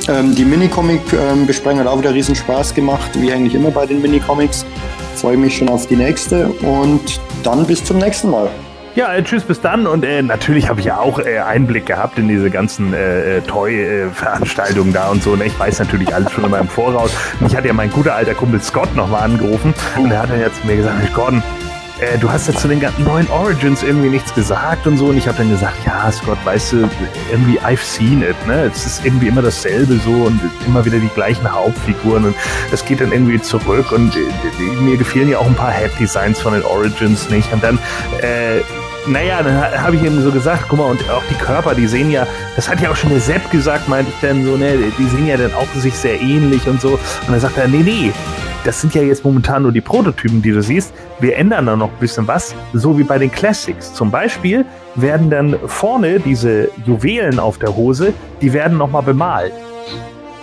Ähm, 0.08 0.34
die 0.34 0.44
Minicomic-Besprechung 0.44 1.80
hat 1.80 1.86
auch 1.86 1.98
wieder 1.98 2.12
riesen 2.12 2.34
Spaß 2.34 2.74
gemacht, 2.74 3.10
wie 3.14 3.32
eigentlich 3.32 3.54
immer 3.54 3.70
bei 3.70 3.86
den 3.86 4.02
Minicomics. 4.02 4.66
Freue 5.16 5.36
mich 5.36 5.56
schon 5.56 5.68
auf 5.68 5.86
die 5.86 5.96
nächste 5.96 6.48
und 6.48 7.20
dann 7.42 7.66
bis 7.66 7.82
zum 7.82 7.98
nächsten 7.98 8.30
Mal. 8.30 8.50
Ja, 8.96 9.14
äh, 9.14 9.22
tschüss, 9.22 9.44
bis 9.44 9.60
dann. 9.60 9.86
Und 9.86 10.04
äh, 10.04 10.22
natürlich 10.22 10.68
habe 10.68 10.80
ich 10.80 10.86
ja 10.86 10.98
auch 10.98 11.20
äh, 11.20 11.38
Einblick 11.38 11.86
gehabt 11.86 12.18
in 12.18 12.28
diese 12.28 12.50
ganzen 12.50 12.92
äh, 12.92 13.36
äh 13.36 13.40
Toy-Veranstaltungen 13.42 14.92
da 14.92 15.08
und 15.08 15.22
so. 15.22 15.36
Ne? 15.36 15.44
Ich 15.44 15.58
weiß 15.58 15.78
natürlich 15.78 16.12
alles 16.14 16.32
schon 16.32 16.44
in 16.44 16.50
meinem 16.50 16.68
Voraus. 16.68 17.12
Mich 17.38 17.54
hat 17.54 17.64
ja 17.64 17.72
mein 17.72 17.90
guter 17.90 18.14
alter 18.14 18.34
Kumpel 18.34 18.60
Scott 18.60 18.94
nochmal 18.96 19.22
angerufen 19.22 19.74
und 19.96 20.10
er 20.10 20.22
hat 20.22 20.30
dann 20.30 20.40
jetzt 20.40 20.60
zu 20.60 20.66
mir 20.66 20.76
gesagt, 20.76 21.14
Gordon, 21.14 21.42
äh, 22.00 22.18
du 22.18 22.30
hast 22.30 22.48
ja 22.48 22.54
zu 22.54 22.66
den 22.66 22.80
ganzen 22.80 23.04
neuen 23.04 23.28
Origins 23.30 23.82
irgendwie 23.82 24.08
nichts 24.08 24.34
gesagt 24.34 24.86
und 24.86 24.96
so. 24.96 25.06
Und 25.06 25.18
ich 25.18 25.28
habe 25.28 25.38
dann 25.38 25.50
gesagt, 25.50 25.76
ja, 25.86 26.10
Scott, 26.10 26.38
weißt 26.44 26.72
du, 26.72 26.90
irgendwie 27.30 27.60
I've 27.60 27.82
seen 27.82 28.22
it, 28.22 28.36
ne? 28.46 28.70
Es 28.72 28.86
ist 28.86 29.04
irgendwie 29.04 29.28
immer 29.28 29.42
dasselbe 29.42 29.94
so 29.98 30.10
und 30.10 30.40
immer 30.66 30.84
wieder 30.84 30.98
die 30.98 31.08
gleichen 31.08 31.50
Hauptfiguren 31.50 32.24
und 32.24 32.34
es 32.72 32.84
geht 32.84 33.00
dann 33.00 33.12
irgendwie 33.12 33.40
zurück 33.40 33.92
und 33.92 34.16
äh, 34.16 34.80
mir 34.82 34.96
gefehlen 34.96 35.28
ja 35.28 35.38
auch 35.38 35.46
ein 35.46 35.54
paar 35.54 35.72
Head-Designs 35.72 36.40
von 36.40 36.54
den 36.54 36.64
Origins 36.64 37.28
nicht. 37.30 37.52
Und 37.52 37.62
dann, 37.62 37.78
äh, 38.20 38.60
naja, 39.06 39.42
dann 39.42 39.82
habe 39.82 39.96
ich 39.96 40.02
ihm 40.02 40.22
so 40.22 40.30
gesagt, 40.30 40.64
guck 40.68 40.78
mal, 40.78 40.90
und 40.90 41.00
auch 41.10 41.22
die 41.30 41.34
Körper, 41.34 41.74
die 41.74 41.86
sehen 41.86 42.10
ja, 42.10 42.26
das 42.56 42.68
hat 42.68 42.80
ja 42.80 42.90
auch 42.90 42.96
schon 42.96 43.10
der 43.10 43.20
Sepp 43.20 43.50
gesagt, 43.50 43.88
meinte 43.88 44.10
ich 44.10 44.20
dann 44.20 44.44
so, 44.44 44.56
ne, 44.56 44.76
die 44.98 45.06
sehen 45.06 45.26
ja 45.26 45.36
dann 45.36 45.54
auch 45.54 45.66
sich 45.74 45.94
sehr 45.94 46.20
ähnlich 46.20 46.66
und 46.66 46.80
so. 46.80 46.90
Und 46.92 47.30
dann 47.30 47.40
sagt 47.40 47.56
er, 47.56 47.68
nee, 47.68 47.82
nee, 47.82 48.12
das 48.64 48.80
sind 48.80 48.94
ja 48.94 49.02
jetzt 49.02 49.24
momentan 49.24 49.62
nur 49.62 49.72
die 49.72 49.80
Prototypen, 49.80 50.42
die 50.42 50.50
du 50.50 50.62
siehst. 50.62 50.92
Wir 51.18 51.36
ändern 51.36 51.66
da 51.66 51.76
noch 51.76 51.88
ein 51.88 51.98
bisschen 51.98 52.28
was, 52.28 52.54
so 52.74 52.98
wie 52.98 53.04
bei 53.04 53.18
den 53.18 53.32
Classics. 53.32 53.94
Zum 53.94 54.10
Beispiel 54.10 54.64
werden 54.96 55.30
dann 55.30 55.56
vorne 55.66 56.20
diese 56.20 56.68
Juwelen 56.84 57.38
auf 57.38 57.58
der 57.58 57.74
Hose, 57.74 58.12
die 58.42 58.52
werden 58.52 58.76
nochmal 58.76 59.02
bemalt. 59.02 59.52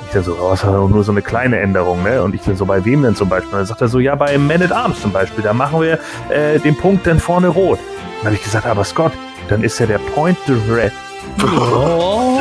Ich 0.08 0.14
dann 0.14 0.24
so, 0.24 0.38
oh, 0.42 0.52
das 0.52 0.64
ist 0.64 0.70
nur 0.70 1.04
so 1.04 1.12
eine 1.12 1.22
kleine 1.22 1.60
Änderung, 1.60 2.02
ne? 2.02 2.24
Und 2.24 2.34
ich 2.34 2.42
dann 2.42 2.56
so, 2.56 2.66
bei 2.66 2.84
wem 2.86 3.04
denn 3.04 3.16
zum 3.16 3.28
Beispiel? 3.28 3.52
Und 3.52 3.60
dann 3.60 3.66
sagt 3.66 3.82
er 3.82 3.90
so, 3.90 4.00
ja, 4.00 4.16
bei 4.16 4.38
Man 4.38 4.62
at 4.62 4.72
Arms 4.72 5.02
zum 5.02 5.12
Beispiel, 5.12 5.44
da 5.44 5.54
machen 5.54 5.82
wir 5.82 6.00
äh, 6.30 6.60
den 6.60 6.76
Punkt 6.76 7.06
dann 7.06 7.20
vorne 7.20 7.50
rot. 7.50 7.78
Dann 8.18 8.26
habe 8.26 8.36
ich 8.36 8.44
gesagt, 8.44 8.66
aber 8.66 8.84
Scott, 8.84 9.12
dann 9.50 9.64
ist 9.64 9.80
ja 9.80 9.86
der 9.86 10.00
Point 10.00 10.38
the 10.48 10.54
Red. 10.70 10.92
Oh. 11.44 12.38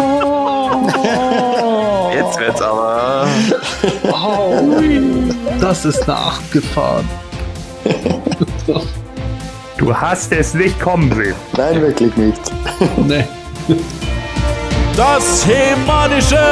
Jetzt 2.14 2.38
wird's 2.40 2.62
aber. 2.62 3.28
Oh, 4.04 4.80
das 5.60 5.84
ist 5.84 6.06
nachgefahren. 6.06 7.08
Du 9.76 9.94
hast 9.94 10.32
es 10.32 10.54
nicht 10.54 10.80
kommen 10.80 11.12
sehen. 11.14 11.34
Nein, 11.56 11.82
wirklich 11.82 12.16
nicht. 12.16 12.40
nee. 12.96 13.24
Das 14.96 15.46
Hemanische 15.46 16.42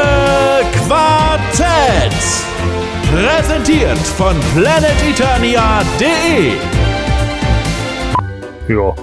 Quartett. 0.87 2.13
Präsentiert 3.11 3.99
von 3.99 4.37
planeteternia.de. 4.55 6.53
Ja. 8.69 8.95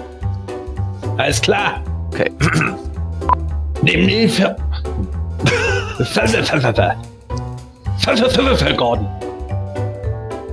Alles 1.18 1.42
klar. 1.42 1.82
Okay. 2.08 2.32
Nimm 3.82 4.08
die 4.08 4.28
für. 4.28 4.56
Gordon. 8.74 9.08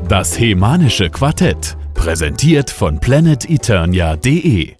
Das 0.08 0.38
Hemanische 0.38 1.10
Quartett. 1.10 1.76
Präsentiert 1.94 2.70
von 2.70 2.98
planeteternia.de. 2.98 4.77